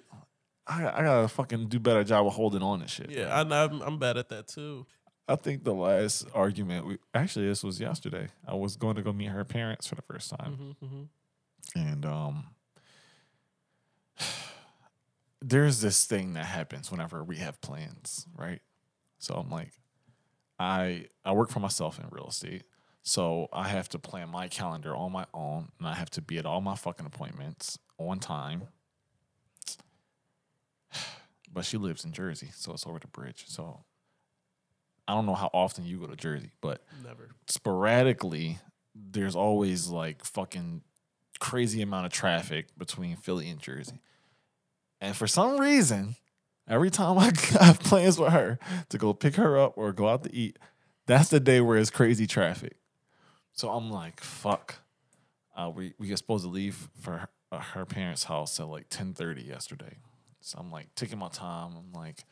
I, 0.67 0.88
I 0.88 1.03
gotta 1.03 1.27
fucking 1.27 1.67
do 1.67 1.79
better 1.79 2.03
job 2.03 2.25
of 2.27 2.34
holding 2.34 2.61
on 2.61 2.79
to 2.82 2.88
shit. 2.88 3.09
Yeah, 3.09 3.34
I, 3.34 3.41
I'm 3.41 3.82
I'm 3.82 3.97
bad 3.99 4.17
at 4.17 4.29
that 4.29 4.47
too. 4.47 4.86
I 5.27 5.36
think 5.36 5.63
the 5.63 5.73
last 5.73 6.27
argument 6.34 6.86
we 6.86 6.97
actually 7.13 7.47
this 7.47 7.63
was 7.63 7.79
yesterday. 7.79 8.27
I 8.47 8.55
was 8.55 8.75
going 8.75 8.95
to 8.95 9.01
go 9.01 9.13
meet 9.13 9.29
her 9.29 9.43
parents 9.45 9.88
for 9.88 9.95
the 9.95 10.01
first 10.01 10.29
time, 10.29 10.75
hmm 10.79 10.86
hmm 10.86 11.03
and 11.75 12.05
um, 12.05 12.45
there's 15.41 15.82
this 15.82 16.05
thing 16.05 16.34
that 16.34 16.45
happens 16.45 16.91
whenever 16.91 17.23
we 17.23 17.38
have 17.38 17.61
plans, 17.61 18.27
right? 18.36 18.61
So 19.19 19.36
I'm 19.36 19.49
like, 19.49 19.71
I 20.59 21.05
I 21.23 21.32
work 21.34 21.49
for 21.49 21.59
myself 21.59 21.99
in 21.99 22.05
real 22.11 22.27
estate, 22.27 22.63
so 23.04 23.47
I 23.52 23.68
have 23.68 23.89
to 23.89 23.99
plan 23.99 24.30
my 24.30 24.47
calendar 24.47 24.95
on 24.95 25.12
my 25.12 25.26
own, 25.34 25.70
and 25.80 25.88
I 25.88 25.93
have 25.95 26.10
to 26.12 26.22
be 26.22 26.38
at 26.38 26.45
all 26.45 26.62
my 26.62 26.76
fucking 26.76 27.06
appointments 27.06 27.78
on 27.97 28.20
time. 28.20 28.64
But 31.54 31.66
she 31.66 31.76
lives 31.76 32.06
in 32.06 32.14
Jersey, 32.14 32.49
so 32.56 32.72
it's 32.72 32.88
over 32.88 32.97
the 32.97 33.08
bridge. 33.08 33.43
So 33.47 33.84
I 35.06 35.14
don't 35.14 35.26
know 35.26 35.36
how 35.36 35.49
often 35.54 35.84
you 35.86 35.97
go 35.99 36.08
to 36.08 36.16
Jersey, 36.16 36.52
but 36.62 36.82
Never. 37.04 37.32
sporadically 37.47 38.60
there's 38.95 39.36
always 39.36 39.89
like 39.89 40.24
fucking 40.24 40.82
crazy 41.41 41.82
amount 41.82 42.06
of 42.06 42.14
traffic 42.14 42.68
between 42.78 43.18
Philly 43.18 43.49
and 43.49 43.60
Jersey. 43.60 43.99
And 45.02 45.14
for 45.14 45.28
some 45.28 45.60
reason, 45.60 46.16
every 46.70 46.89
time 46.89 47.18
I 47.20 47.26
have 47.60 47.82
plans 47.82 48.18
with 48.18 48.32
her 48.32 48.58
to 48.88 48.97
go 48.97 49.14
pick 49.14 49.36
her 49.36 49.60
up 49.60 49.74
or 49.78 49.91
go 49.91 50.08
out 50.08 50.24
to 50.24 50.34
eat, 50.34 50.58
that's 51.06 51.28
the 51.30 51.41
day 51.41 51.60
where 51.60 51.78
it's 51.78 51.89
crazy 51.89 52.28
traffic. 52.28 52.78
So 53.54 53.70
I'm 53.70 53.89
like, 53.91 54.22
fuck. 54.22 54.76
Uh, 55.56 55.72
we 55.74 55.93
we 55.99 56.10
were 56.10 56.18
supposed 56.18 56.45
to 56.45 56.49
leave 56.49 56.89
for 56.99 57.18
her, 57.18 57.30
uh, 57.52 57.60
her 57.60 57.86
parents' 57.86 58.24
house 58.24 58.60
at 58.60 58.68
like 58.68 58.89
10:30 58.89 59.45
yesterday. 59.47 59.97
So 60.39 60.58
I'm 60.60 60.72
like 60.72 60.93
taking 60.95 61.20
my 61.20 61.30
time. 61.30 61.74
I'm 61.78 61.91
like, 61.93 62.24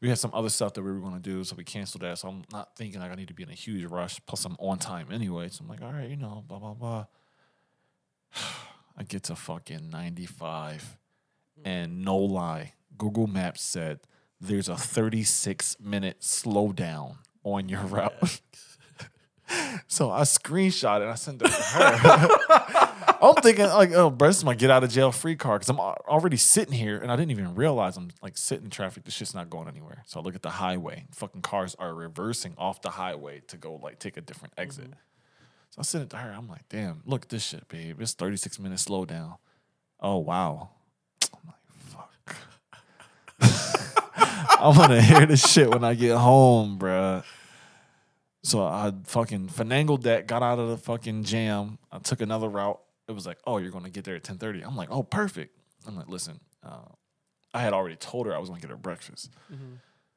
we 0.00 0.08
had 0.08 0.18
some 0.18 0.30
other 0.34 0.48
stuff 0.48 0.74
that 0.74 0.82
we 0.82 0.92
were 0.92 1.10
to 1.10 1.18
do, 1.18 1.44
so 1.44 1.56
we 1.56 1.64
canceled 1.64 2.02
that. 2.02 2.18
So 2.18 2.28
I'm 2.28 2.44
not 2.52 2.76
thinking 2.76 3.00
like 3.00 3.12
I 3.12 3.14
need 3.14 3.28
to 3.28 3.34
be 3.34 3.42
in 3.42 3.50
a 3.50 3.54
huge 3.54 3.84
rush. 3.84 4.20
Plus, 4.26 4.44
I'm 4.44 4.56
on 4.58 4.78
time 4.78 5.08
anyway. 5.12 5.48
So 5.48 5.62
I'm 5.62 5.68
like, 5.68 5.82
all 5.82 5.92
right, 5.92 6.08
you 6.08 6.16
know, 6.16 6.44
blah 6.46 6.58
blah 6.58 6.74
blah. 6.74 7.06
I 8.96 9.04
get 9.04 9.24
to 9.24 9.36
fucking 9.36 9.90
95, 9.90 10.98
and 11.64 12.04
no 12.04 12.16
lie, 12.16 12.72
Google 12.96 13.28
Maps 13.28 13.62
said 13.62 14.00
there's 14.40 14.68
a 14.68 14.76
36 14.76 15.76
minute 15.80 16.20
slowdown 16.20 17.18
on 17.44 17.68
your 17.68 17.82
route. 17.82 18.40
So 19.86 20.10
I 20.10 20.22
screenshot 20.22 20.98
it. 20.98 21.02
and 21.02 21.10
I 21.10 21.14
sent 21.14 21.42
it 21.42 21.48
to 21.48 21.52
her. 21.52 22.94
I'm 23.20 23.34
thinking 23.36 23.66
like, 23.66 23.92
oh, 23.92 24.10
bro, 24.10 24.28
this 24.28 24.38
is 24.38 24.44
my 24.44 24.54
get 24.54 24.70
out 24.70 24.84
of 24.84 24.90
jail 24.90 25.10
free 25.10 25.34
card 25.34 25.60
because 25.60 25.70
I'm 25.70 25.80
already 25.80 26.36
sitting 26.36 26.74
here 26.74 26.98
and 26.98 27.10
I 27.10 27.16
didn't 27.16 27.32
even 27.32 27.54
realize 27.54 27.96
I'm 27.96 28.10
like 28.22 28.36
sitting 28.36 28.66
in 28.66 28.70
traffic. 28.70 29.04
This 29.04 29.14
shit's 29.14 29.34
not 29.34 29.50
going 29.50 29.68
anywhere. 29.68 30.04
So 30.06 30.20
I 30.20 30.22
look 30.22 30.34
at 30.34 30.42
the 30.42 30.50
highway. 30.50 31.06
Fucking 31.14 31.42
cars 31.42 31.74
are 31.78 31.94
reversing 31.94 32.54
off 32.58 32.80
the 32.80 32.90
highway 32.90 33.42
to 33.48 33.56
go 33.56 33.74
like 33.82 33.98
take 33.98 34.16
a 34.16 34.20
different 34.20 34.54
exit. 34.56 34.84
Mm-hmm. 34.84 34.92
So 35.70 35.80
I 35.80 35.82
sent 35.82 36.04
it 36.04 36.10
to 36.10 36.16
her. 36.16 36.30
I'm 36.30 36.48
like, 36.48 36.68
damn, 36.68 37.02
look 37.06 37.22
at 37.24 37.28
this 37.28 37.44
shit, 37.44 37.68
babe. 37.68 38.00
It's 38.00 38.12
36 38.12 38.58
minutes 38.60 38.84
slowdown. 38.84 39.38
Oh 40.00 40.18
wow. 40.18 40.70
I'm 41.34 41.40
like, 41.48 41.56
fuck. 41.90 42.36
I'm 44.60 44.76
gonna 44.76 45.02
hear 45.02 45.26
this 45.26 45.50
shit 45.50 45.70
when 45.70 45.82
I 45.82 45.94
get 45.94 46.16
home, 46.16 46.78
bruh. 46.78 47.24
So 48.42 48.62
I 48.62 48.92
fucking 49.04 49.48
finangled 49.48 50.02
that, 50.02 50.26
got 50.26 50.42
out 50.42 50.58
of 50.58 50.68
the 50.68 50.76
fucking 50.78 51.24
jam. 51.24 51.78
I 51.90 51.98
took 51.98 52.20
another 52.20 52.48
route. 52.48 52.80
It 53.08 53.12
was 53.12 53.26
like, 53.26 53.38
oh, 53.46 53.58
you're 53.58 53.70
gonna 53.70 53.90
get 53.90 54.04
there 54.04 54.16
at 54.16 54.22
10:30. 54.22 54.64
I'm 54.66 54.76
like, 54.76 54.90
oh, 54.90 55.02
perfect. 55.02 55.58
I'm 55.86 55.96
like, 55.96 56.08
listen, 56.08 56.40
uh, 56.62 56.84
I 57.52 57.60
had 57.60 57.72
already 57.72 57.96
told 57.96 58.26
her 58.26 58.34
I 58.34 58.38
was 58.38 58.48
gonna 58.48 58.60
get 58.60 58.70
her 58.70 58.76
breakfast. 58.76 59.30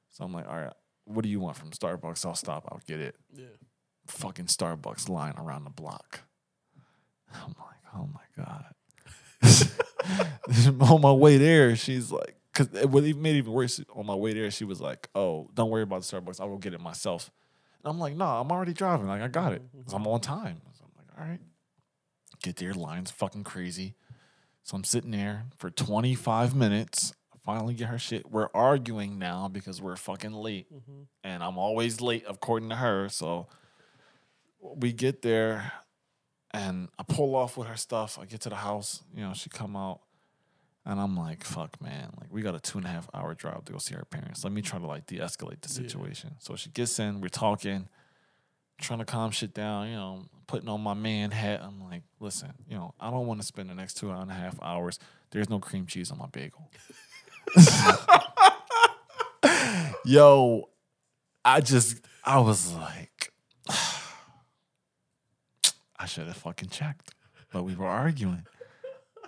So 0.10 0.24
I'm 0.24 0.34
like, 0.34 0.48
all 0.48 0.58
right, 0.58 0.74
what 1.06 1.24
do 1.24 1.30
you 1.30 1.40
want 1.40 1.58
from 1.58 1.72
Starbucks? 1.72 2.26
I'll 2.26 2.36
stop. 2.36 2.68
I'll 2.70 2.82
get 2.86 3.00
it. 3.00 3.16
Yeah. 3.34 3.46
Fucking 4.08 4.46
Starbucks 4.46 5.08
line 5.10 5.34
around 5.38 5.64
the 5.64 5.70
block. 5.70 6.22
I'm 7.34 7.56
like, 7.58 7.82
oh 7.96 8.10
my 8.14 8.44
god. 8.44 8.66
on 10.82 11.02
my 11.02 11.12
way 11.12 11.38
there, 11.38 11.76
she's 11.76 12.12
like, 12.12 12.36
because 12.54 12.74
it 12.76 12.90
would 12.90 13.06
even 13.06 13.22
made 13.22 13.36
it 13.36 13.40
even 13.40 13.54
worse. 13.54 13.82
On 13.96 14.06
my 14.06 14.16
way 14.16 14.34
there, 14.34 14.52
she 14.52 14.66
was 14.66 14.82
like, 14.82 15.10
"Oh, 15.16 15.50
don't 15.54 15.70
worry 15.70 15.84
about 15.84 16.04
the 16.04 16.22
Starbucks. 16.22 16.42
I'll 16.42 16.50
go 16.50 16.58
get 16.58 16.74
it 16.74 16.82
myself." 16.82 17.32
I'm 17.84 18.00
like, 18.00 18.16
"No, 18.16 18.26
I'm 18.26 18.52
already 18.52 18.74
driving. 18.74 19.08
Like, 19.08 19.22
I 19.22 19.28
got 19.28 19.54
it. 19.54 19.62
Mm-hmm. 19.76 19.96
I'm 19.96 20.08
on 20.08 20.22
time." 20.22 20.62
So 20.74 20.86
I'm 20.86 20.92
like, 20.98 21.20
"All 21.20 21.30
right." 21.30 21.40
Get 22.44 22.56
there, 22.56 22.74
line's 22.74 23.12
fucking 23.12 23.44
crazy. 23.44 23.96
So 24.64 24.76
I'm 24.76 24.84
sitting 24.84 25.12
there 25.12 25.46
for 25.58 25.70
25 25.70 26.56
minutes. 26.56 27.14
Finally 27.44 27.74
get 27.74 27.88
her 27.88 27.98
shit. 27.98 28.30
We're 28.30 28.50
arguing 28.54 29.18
now 29.18 29.48
because 29.48 29.82
we're 29.82 29.96
fucking 29.96 30.32
late, 30.32 30.72
mm-hmm. 30.72 31.04
and 31.24 31.44
I'm 31.44 31.58
always 31.58 32.00
late 32.00 32.24
according 32.28 32.70
to 32.70 32.76
her. 32.76 33.10
So 33.10 33.48
we 34.60 34.94
get 34.94 35.24
there, 35.24 35.72
and 36.52 36.90
I 37.00 37.04
pull 37.04 37.36
off 37.36 37.58
with 37.58 37.68
her 37.68 37.78
stuff. 37.78 38.20
I 38.22 38.26
get 38.26 38.42
to 38.42 38.50
the 38.50 38.58
house. 38.58 39.02
You 39.16 39.24
know, 39.24 39.34
she 39.34 39.50
come 39.50 39.76
out. 39.76 40.02
And 40.86 41.00
I'm 41.00 41.16
like, 41.16 41.44
fuck, 41.44 41.80
man. 41.82 42.10
Like, 42.20 42.34
we 42.34 42.42
got 42.42 42.56
a 42.56 42.60
two 42.60 42.80
and 42.80 42.88
a 42.88 42.90
half 42.90 43.08
hour 43.14 43.36
drive 43.36 43.66
to 43.66 43.74
go 43.74 43.78
see 43.78 43.94
our 43.96 44.06
parents. 44.06 44.44
Let 44.44 44.52
me 44.52 44.64
try 44.64 44.80
to 44.80 44.88
like 44.88 45.06
de 45.06 45.18
escalate 45.18 45.62
the 45.62 45.70
situation. 45.70 46.32
So 46.40 46.56
she 46.56 46.72
gets 46.72 46.98
in, 46.98 47.22
we're 47.22 47.30
talking, 47.30 47.88
trying 48.80 48.98
to 49.00 49.06
calm 49.06 49.30
shit 49.32 49.54
down, 49.54 49.90
you 49.90 49.96
know, 49.96 50.24
putting 50.48 50.68
on 50.70 50.82
my 50.82 50.96
man 50.96 51.30
hat. 51.32 51.62
I'm 51.64 51.84
like, 51.84 52.02
listen, 52.20 52.52
you 52.68 52.76
know, 52.76 52.96
I 53.00 53.12
don't 53.12 53.28
want 53.28 53.42
to 53.42 53.46
spend 53.46 53.70
the 53.70 53.76
next 53.76 53.98
two 53.98 54.10
and 54.10 54.32
a 54.32 54.34
half 54.34 54.58
hours. 54.62 54.98
There's 55.30 55.50
no 55.50 55.60
cream 55.60 55.86
cheese 55.86 56.10
on 56.12 56.18
my 56.18 56.28
bagel. 56.28 56.70
Yo, 60.06 60.70
I 61.46 61.62
just, 61.62 62.02
I 62.26 62.40
was 62.40 62.74
like, 62.74 63.32
I 65.98 66.08
should 66.08 66.26
have 66.26 66.38
fucking 66.38 66.70
checked, 66.70 67.14
but 67.54 67.64
we 67.64 67.76
were 67.76 67.86
arguing. 67.86 68.48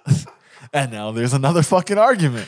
and 0.71 0.91
now 0.91 1.11
there's 1.11 1.33
another 1.33 1.63
fucking 1.63 1.97
argument. 1.97 2.47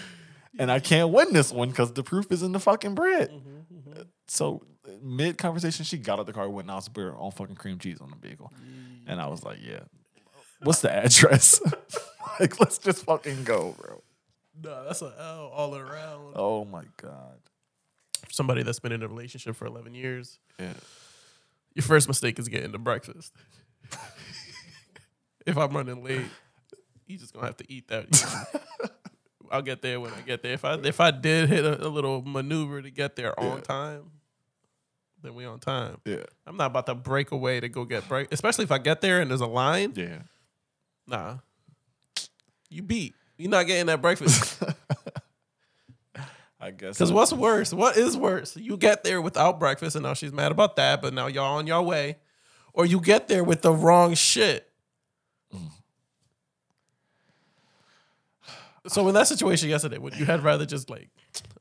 And 0.57 0.71
I 0.71 0.79
can't 0.79 1.09
win 1.11 1.33
this 1.33 1.51
one 1.51 1.69
because 1.69 1.91
the 1.93 2.03
proof 2.03 2.31
is 2.31 2.41
in 2.41 2.53
the 2.53 2.59
fucking 2.59 2.95
bread. 2.95 3.29
Mm-hmm, 3.29 3.89
mm-hmm. 3.89 4.01
So 4.27 4.63
mid 5.01 5.37
conversation, 5.37 5.85
she 5.85 5.97
got 5.97 6.13
out 6.13 6.21
of 6.21 6.25
the 6.27 6.33
car, 6.33 6.49
went 6.49 6.69
and 6.69 6.75
asked 6.75 6.95
her 6.95 7.15
on 7.15 7.31
fucking 7.31 7.55
cream 7.55 7.79
cheese 7.79 7.99
on 8.01 8.09
the 8.09 8.15
bagel. 8.15 8.51
And 9.07 9.19
I 9.19 9.27
was 9.27 9.43
like, 9.43 9.59
yeah. 9.61 9.81
What's 10.61 10.81
the 10.81 10.91
address? 10.91 11.59
like, 12.39 12.59
let's 12.59 12.77
just 12.77 13.05
fucking 13.05 13.43
go, 13.43 13.75
bro. 13.79 14.01
No, 14.63 14.85
that's 14.85 15.01
an 15.01 15.11
L 15.19 15.51
all 15.53 15.75
around. 15.75 16.33
Oh 16.35 16.65
my 16.65 16.83
God. 16.97 17.37
Somebody 18.29 18.63
that's 18.63 18.79
been 18.79 18.91
in 18.91 19.03
a 19.03 19.07
relationship 19.07 19.55
for 19.55 19.65
11 19.65 19.93
years, 19.93 20.39
Yeah. 20.59 20.73
your 21.73 21.83
first 21.83 22.07
mistake 22.07 22.39
is 22.39 22.47
getting 22.47 22.71
to 22.71 22.79
breakfast. 22.79 23.33
if 25.45 25.57
I'm 25.57 25.75
running 25.75 26.03
late, 26.03 26.25
you 27.07 27.17
just 27.17 27.33
gonna 27.33 27.45
have 27.45 27.57
to 27.57 27.71
eat 27.71 27.87
that. 27.89 28.07
I'll 29.51 29.61
get 29.61 29.81
there 29.81 29.99
when 29.99 30.11
I 30.11 30.21
get 30.21 30.41
there. 30.41 30.53
If 30.53 30.65
I 30.65 30.73
if 30.75 30.99
I 30.99 31.11
did 31.11 31.49
hit 31.49 31.63
a, 31.65 31.87
a 31.87 31.89
little 31.89 32.21
maneuver 32.23 32.81
to 32.81 32.89
get 32.89 33.15
there 33.15 33.39
on 33.39 33.57
Yeah. 33.57 33.61
time, 33.63 34.11
then 35.21 35.35
we 35.35 35.45
on 35.45 35.59
time. 35.59 35.97
Yeah. 36.05 36.23
I'm 36.47 36.57
not 36.57 36.67
about 36.67 36.87
to 36.87 36.95
break 36.95 37.31
away 37.31 37.59
to 37.59 37.69
go 37.69 37.85
get 37.85 38.07
break, 38.07 38.27
especially 38.31 38.63
if 38.63 38.71
I 38.71 38.79
get 38.79 39.01
there 39.01 39.21
and 39.21 39.29
there's 39.29 39.41
a 39.41 39.45
line. 39.47 39.93
Yeah. 39.95 40.19
Nah, 41.07 41.37
you 42.69 42.81
beat. 42.81 43.13
You're 43.37 43.51
not 43.51 43.67
getting 43.67 43.85
that 43.87 44.01
breakfast. 44.01 44.61
I 46.59 46.71
guess. 46.71 46.95
Because 46.97 47.11
what's 47.11 47.33
worse? 47.33 47.73
What 47.73 47.97
is 47.97 48.17
worse? 48.17 48.55
You 48.57 48.77
get 48.77 49.03
there 49.03 49.21
without 49.21 49.59
breakfast, 49.59 49.95
and 49.95 50.03
now 50.03 50.13
she's 50.13 50.31
mad 50.31 50.51
about 50.51 50.77
that, 50.77 51.01
but 51.01 51.13
now 51.13 51.27
y'all 51.27 51.57
on 51.57 51.67
your 51.67 51.81
way, 51.83 52.17
or 52.73 52.85
you 52.85 52.99
get 53.01 53.27
there 53.27 53.43
with 53.43 53.61
the 53.61 53.71
wrong 53.73 54.15
shit. 54.15 54.67
Mm. 55.53 55.69
So 58.87 59.07
in 59.07 59.13
that 59.15 59.27
situation 59.27 59.69
yesterday, 59.69 59.97
would 59.97 60.15
you 60.17 60.25
had 60.25 60.43
rather 60.43 60.65
just 60.65 60.89
like, 60.89 61.09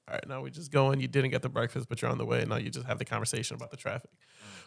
all 0.08 0.14
right, 0.14 0.28
now 0.28 0.42
we 0.42 0.50
just 0.50 0.70
going. 0.70 1.00
You 1.00 1.08
didn't 1.08 1.30
get 1.30 1.42
the 1.42 1.48
breakfast, 1.48 1.88
but 1.88 2.02
you're 2.02 2.10
on 2.10 2.18
the 2.18 2.26
way. 2.26 2.40
And 2.40 2.50
now 2.50 2.56
you 2.56 2.70
just 2.70 2.86
have 2.86 2.98
the 2.98 3.04
conversation 3.04 3.56
about 3.56 3.70
the 3.70 3.76
traffic. 3.76 4.10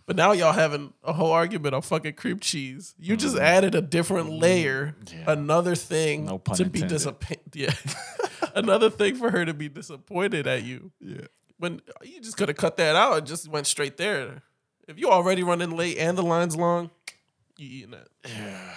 But 0.08 0.16
now 0.16 0.32
y'all 0.32 0.54
having 0.54 0.94
a 1.04 1.14
whole 1.14 1.32
argument 1.32 1.76
on 1.76 1.82
fucking 1.82 2.14
cream 2.14 2.40
cheese. 2.40 2.96
You 2.98 3.18
just 3.18 3.38
added 3.38 3.76
a 3.76 3.82
different 3.82 4.32
layer, 4.32 4.96
Mm. 5.06 5.14
Yeah. 5.14 5.32
another 5.34 5.76
thing 5.76 6.26
No 6.26 6.38
to 6.40 6.66
be 6.66 6.82
disappointed. 6.82 7.42
Yeah, 7.54 7.74
another 8.56 8.90
thing 8.90 9.16
for 9.18 9.30
her 9.32 9.44
to 9.46 9.54
be 9.54 9.68
disappointed 9.70 10.48
at 10.48 10.64
you. 10.64 10.92
Yeah. 11.02 11.28
When 11.60 11.82
you 12.04 12.22
just 12.22 12.38
could 12.38 12.48
have 12.48 12.58
cut 12.58 12.78
that 12.78 12.96
out 12.96 13.18
and 13.18 13.28
just 13.28 13.48
went 13.50 13.68
straight 13.68 13.98
there. 13.98 14.44
If 14.88 14.98
you 14.98 15.10
already 15.10 15.44
running 15.44 15.72
late 15.72 15.98
and 15.98 16.18
the 16.18 16.22
line's 16.24 16.56
long, 16.56 16.90
you 17.58 17.68
eating 17.68 17.92
that. 17.92 18.08
Yeah. 18.26 18.76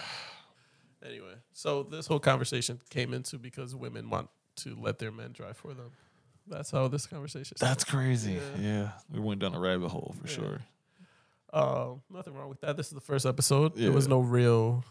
Anyway, 1.07 1.35
so 1.61 1.83
this 1.83 2.07
whole 2.07 2.19
conversation 2.21 2.81
came 2.89 3.13
into 3.13 3.39
because 3.39 3.75
women 3.75 4.09
want 4.09 4.29
to 4.57 4.75
let 4.81 4.99
their 4.99 5.11
men 5.13 5.33
drive 5.33 5.57
for 5.59 5.75
them. 5.75 5.91
That's 6.47 6.71
how 6.71 6.89
this 6.89 7.07
conversation. 7.07 7.57
started. 7.57 7.71
That's 7.71 7.85
crazy. 7.85 8.33
Yeah. 8.33 8.41
Yeah. 8.61 8.89
We 9.13 9.21
went 9.21 9.41
down 9.41 9.55
a 9.55 9.61
rabbit 9.61 9.89
hole 9.89 10.15
for 10.21 10.27
Yeah. 10.27 10.35
sure. 10.35 10.61
Uh, 11.53 11.89
nothing 12.09 12.35
wrong 12.35 12.49
with 12.49 12.61
that. 12.63 12.77
This 12.77 12.87
is 12.87 12.93
the 12.95 13.01
first 13.01 13.27
episode. 13.27 13.77
Yeah. 13.77 13.85
There 13.85 13.93
was 13.93 14.09
no 14.09 14.21
real 14.21 14.85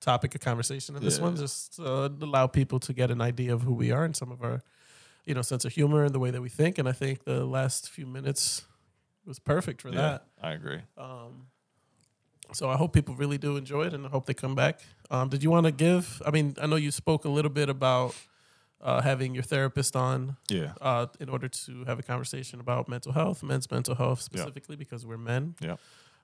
topic 0.00 0.34
of 0.34 0.40
conversation 0.40 0.96
in 0.96 1.04
this 1.04 1.18
one. 1.20 1.36
Just 1.36 1.78
uh, 1.78 2.08
allow 2.22 2.46
people 2.46 2.80
to 2.80 2.92
get 2.94 3.10
an 3.10 3.20
idea 3.20 3.52
of 3.52 3.62
who 3.62 3.74
we 3.74 3.90
are 3.90 4.04
and 4.04 4.16
some 4.16 4.30
of 4.32 4.42
our, 4.42 4.62
you 5.26 5.34
know, 5.34 5.42
sense 5.42 5.64
of 5.66 5.72
humor 5.72 6.04
and 6.04 6.14
the 6.14 6.18
way 6.18 6.30
that 6.30 6.40
we 6.40 6.48
think. 6.48 6.78
And 6.78 6.88
I 6.88 6.92
think 6.92 7.24
the 7.24 7.44
last 7.44 7.90
few 7.90 8.06
minutes 8.06 8.62
was 9.26 9.38
perfect 9.38 9.82
for 9.82 9.90
that. 9.90 10.24
I 10.42 10.52
agree. 10.52 10.80
Um, 10.96 11.48
so 12.52 12.68
I 12.70 12.76
hope 12.76 12.92
people 12.92 13.14
really 13.14 13.38
do 13.38 13.56
enjoy 13.56 13.86
it, 13.86 13.94
and 13.94 14.06
I 14.06 14.08
hope 14.10 14.26
they 14.26 14.34
come 14.34 14.54
back. 14.54 14.80
Um, 15.10 15.28
did 15.28 15.42
you 15.42 15.50
want 15.50 15.66
to 15.66 15.72
give? 15.72 16.22
I 16.26 16.30
mean, 16.30 16.56
I 16.60 16.66
know 16.66 16.76
you 16.76 16.90
spoke 16.90 17.24
a 17.24 17.28
little 17.28 17.50
bit 17.50 17.68
about 17.68 18.14
uh, 18.80 19.00
having 19.02 19.34
your 19.34 19.42
therapist 19.42 19.94
on 19.96 20.36
Yeah. 20.48 20.72
uh, 20.80 21.06
in 21.18 21.28
order 21.28 21.48
to 21.48 21.84
have 21.84 21.98
a 21.98 22.02
conversation 22.02 22.60
about 22.60 22.88
mental 22.88 23.12
health, 23.12 23.42
men's 23.42 23.70
mental 23.70 23.94
health 23.94 24.20
specifically, 24.22 24.76
because 24.76 25.04
we're 25.04 25.18
men. 25.18 25.54
Yeah. 25.60 25.76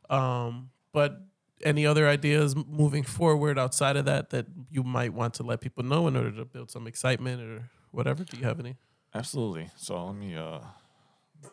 Um, 0.08 0.70
but 0.92 1.20
any 1.62 1.86
other 1.86 2.08
ideas 2.08 2.54
moving 2.54 3.02
forward 3.02 3.58
outside 3.58 3.96
of 3.96 4.04
that 4.06 4.30
that 4.30 4.46
you 4.70 4.82
might 4.82 5.12
want 5.12 5.34
to 5.34 5.42
let 5.42 5.60
people 5.60 5.82
know 5.84 6.06
in 6.06 6.16
order 6.16 6.30
to 6.32 6.44
build 6.44 6.70
some 6.70 6.86
excitement 6.86 7.40
or 7.42 7.70
whatever? 7.90 8.24
Do 8.24 8.36
you 8.36 8.44
have 8.44 8.60
any? 8.60 8.76
Absolutely. 9.14 9.70
So 9.76 10.04
let 10.06 10.14
me 10.14 10.34
uh 10.36 10.60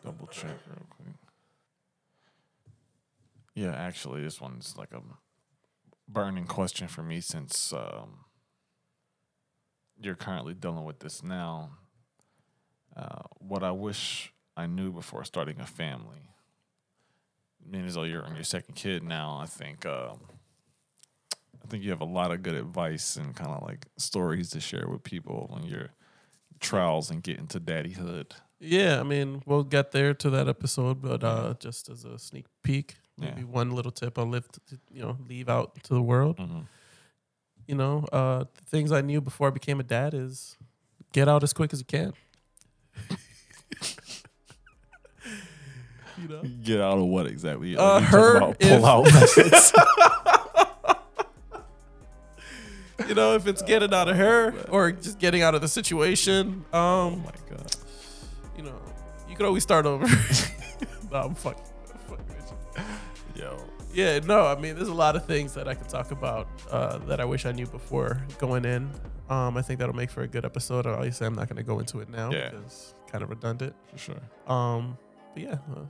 double 0.02 0.26
check 0.26 0.56
real 0.68 0.86
quick. 0.90 1.14
Yeah, 3.54 3.74
actually, 3.74 4.22
this 4.22 4.40
one's 4.40 4.74
like 4.76 4.92
a 4.92 5.00
burning 6.08 6.46
question 6.46 6.88
for 6.88 7.02
me 7.02 7.20
since 7.20 7.72
um, 7.72 8.24
you're 10.00 10.16
currently 10.16 10.54
dealing 10.54 10.84
with 10.84 11.00
this 11.00 11.22
now. 11.22 11.70
Uh, 12.96 13.22
what 13.38 13.62
I 13.62 13.70
wish 13.70 14.32
I 14.56 14.66
knew 14.66 14.92
before 14.92 15.24
starting 15.24 15.60
a 15.60 15.66
family. 15.66 16.30
I 17.64 17.70
mean, 17.70 17.84
as 17.86 17.94
though 17.94 18.02
you're 18.02 18.24
on 18.24 18.34
your 18.34 18.44
second 18.44 18.74
kid 18.74 19.02
now, 19.02 19.38
I 19.40 19.46
think 19.46 19.86
um, 19.86 20.20
I 21.62 21.66
think 21.68 21.82
you 21.82 21.90
have 21.90 22.00
a 22.00 22.06
lot 22.06 22.30
of 22.30 22.42
good 22.42 22.54
advice 22.54 23.16
and 23.16 23.34
kind 23.34 23.50
of 23.50 23.62
like 23.62 23.86
stories 23.96 24.50
to 24.50 24.60
share 24.60 24.86
with 24.88 25.02
people 25.02 25.50
on 25.52 25.64
your 25.64 25.90
trials 26.60 27.10
and 27.10 27.22
getting 27.22 27.46
to 27.48 27.60
daddyhood. 27.60 28.32
Yeah, 28.60 29.00
I 29.00 29.02
mean, 29.02 29.42
we'll 29.46 29.64
get 29.64 29.92
there 29.92 30.14
to 30.14 30.30
that 30.30 30.48
episode, 30.48 31.02
but 31.02 31.24
uh, 31.24 31.54
just 31.58 31.88
as 31.88 32.04
a 32.04 32.18
sneak 32.18 32.46
peek, 32.62 32.94
Yeah. 33.16 33.30
maybe 33.30 33.44
one 33.44 33.70
little 33.70 33.92
tip 33.92 34.18
I'll 34.18 34.26
live, 34.26 34.48
to, 34.50 34.60
you 34.92 35.02
know, 35.02 35.16
leave 35.28 35.48
out 35.48 35.82
to 35.84 35.94
the 35.94 36.02
world. 36.02 36.36
Mm-hmm. 36.38 36.60
You 37.66 37.74
know, 37.76 38.04
uh, 38.12 38.44
the 38.54 38.64
things 38.66 38.92
I 38.92 39.00
knew 39.00 39.20
before 39.20 39.48
I 39.48 39.50
became 39.50 39.80
a 39.80 39.84
dad 39.84 40.14
is 40.14 40.56
get 41.12 41.28
out 41.28 41.42
as 41.42 41.52
quick 41.52 41.72
as 41.72 41.78
you 41.78 41.86
can. 41.86 42.12
you 46.20 46.28
know, 46.28 46.42
Get 46.62 46.80
out 46.80 46.98
of 46.98 47.04
what 47.04 47.26
exactly? 47.26 47.76
Uh, 47.76 48.00
her 48.00 48.50
if- 48.50 48.58
pull 48.58 48.84
out 48.86 49.04
methods. 49.12 49.72
you 53.08 53.14
know, 53.14 53.34
if 53.34 53.46
it's 53.46 53.62
getting 53.62 53.92
out 53.94 54.08
of 54.08 54.16
her 54.16 54.54
or 54.68 54.92
just 54.92 55.18
getting 55.18 55.42
out 55.42 55.54
of 55.54 55.60
the 55.60 55.68
situation, 55.68 56.64
oh 56.72 57.06
um, 57.08 57.22
my 57.24 57.32
god. 57.56 57.74
you 58.56 58.62
know, 58.62 58.78
you 59.28 59.36
could 59.36 59.46
always 59.46 59.62
start 59.62 59.86
over. 59.86 60.06
no, 61.10 61.18
I'm 61.18 61.34
fucking, 61.34 61.34
I'm 61.34 61.34
fucking 61.34 61.64
with 61.64 61.73
Yeah, 63.92 64.18
no, 64.20 64.46
I 64.46 64.58
mean, 64.58 64.74
there's 64.74 64.88
a 64.88 64.94
lot 64.94 65.14
of 65.14 65.24
things 65.24 65.54
that 65.54 65.68
I 65.68 65.74
could 65.74 65.88
talk 65.88 66.10
about 66.10 66.48
uh, 66.70 66.98
that 67.06 67.20
I 67.20 67.24
wish 67.24 67.46
I 67.46 67.52
knew 67.52 67.66
before 67.66 68.20
going 68.38 68.64
in. 68.64 68.90
Um, 69.30 69.56
I 69.56 69.62
think 69.62 69.78
that'll 69.78 69.94
make 69.94 70.10
for 70.10 70.22
a 70.22 70.26
good 70.28 70.44
episode. 70.44 70.86
Obviously, 70.86 71.26
I'm 71.26 71.34
not 71.34 71.48
going 71.48 71.56
to 71.56 71.62
go 71.62 71.78
into 71.78 72.00
it 72.00 72.08
now 72.08 72.30
Yeah. 72.32 72.50
because 72.50 72.64
it's 72.66 72.94
kind 73.10 73.22
of 73.22 73.30
redundant. 73.30 73.74
For 73.92 73.98
sure. 73.98 74.20
Um, 74.48 74.98
but 75.32 75.42
yeah, 75.42 75.52
uh, 75.74 75.80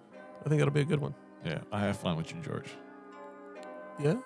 I 0.45 0.49
think 0.49 0.59
that'll 0.61 0.75
be 0.75 0.83
a 0.83 0.85
good 0.85 1.01
one. 1.01 1.15
Yeah. 1.45 1.59
I 1.73 1.81
have 1.81 1.97
fun 1.97 2.17
with 2.17 2.31
you, 2.35 2.41
George. 2.43 2.69
Yeah, 4.01 4.17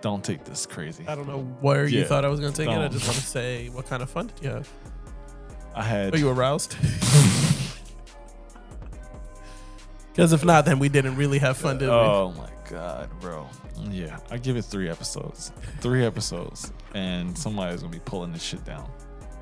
Don't 0.00 0.24
take 0.24 0.44
this 0.44 0.66
crazy. 0.66 1.04
I 1.06 1.14
don't 1.14 1.28
know 1.28 1.42
where 1.60 1.86
you 1.86 2.04
thought 2.04 2.24
I 2.24 2.28
was 2.28 2.40
going 2.40 2.52
to 2.52 2.56
take 2.64 2.68
it. 2.70 2.78
I 2.78 2.88
just 2.88 3.06
want 3.06 3.18
to 3.18 3.24
say, 3.26 3.68
what 3.68 3.86
kind 3.86 4.02
of 4.02 4.10
fun 4.10 4.26
did 4.28 4.42
you 4.42 4.50
have? 4.50 4.68
I 5.74 5.82
had 5.82 6.14
Are 6.14 6.18
you 6.18 6.30
aroused? 6.30 6.76
Because 10.12 10.32
if 10.32 10.44
not, 10.44 10.64
then 10.64 10.78
we 10.78 10.88
didn't 10.88 11.16
really 11.16 11.38
have 11.40 11.56
fun, 11.56 11.78
did 11.78 11.88
we? 11.88 11.94
Oh 11.94 12.32
my 12.36 12.48
god, 12.68 13.10
bro. 13.20 13.46
Yeah. 13.90 14.18
I 14.30 14.38
give 14.38 14.56
it 14.56 14.62
three 14.62 14.88
episodes. 14.88 15.52
Three 15.80 16.04
episodes. 16.04 16.72
And 16.94 17.36
somebody's 17.36 17.80
gonna 17.80 17.92
be 17.92 18.00
pulling 18.00 18.32
this 18.32 18.42
shit 18.42 18.64
down. 18.64 18.90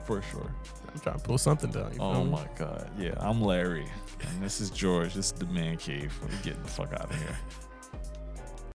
For 0.04 0.20
sure. 0.22 0.50
I'm 0.92 1.00
trying 1.00 1.16
to 1.18 1.22
pull 1.22 1.38
something 1.38 1.70
down. 1.70 1.92
You 1.94 1.98
Oh 2.00 2.12
feel 2.14 2.24
my 2.24 2.46
god. 2.58 2.90
Yeah. 2.98 3.14
I'm 3.18 3.40
Larry. 3.40 3.86
And 4.28 4.42
this 4.42 4.60
is 4.60 4.70
George. 4.70 5.14
This 5.14 5.26
is 5.26 5.32
the 5.32 5.46
man 5.46 5.76
cave. 5.76 6.12
We're 6.22 6.28
getting 6.42 6.62
the 6.62 6.68
fuck 6.68 6.92
out 6.92 7.10
of 7.10 7.16
here. 7.16 7.38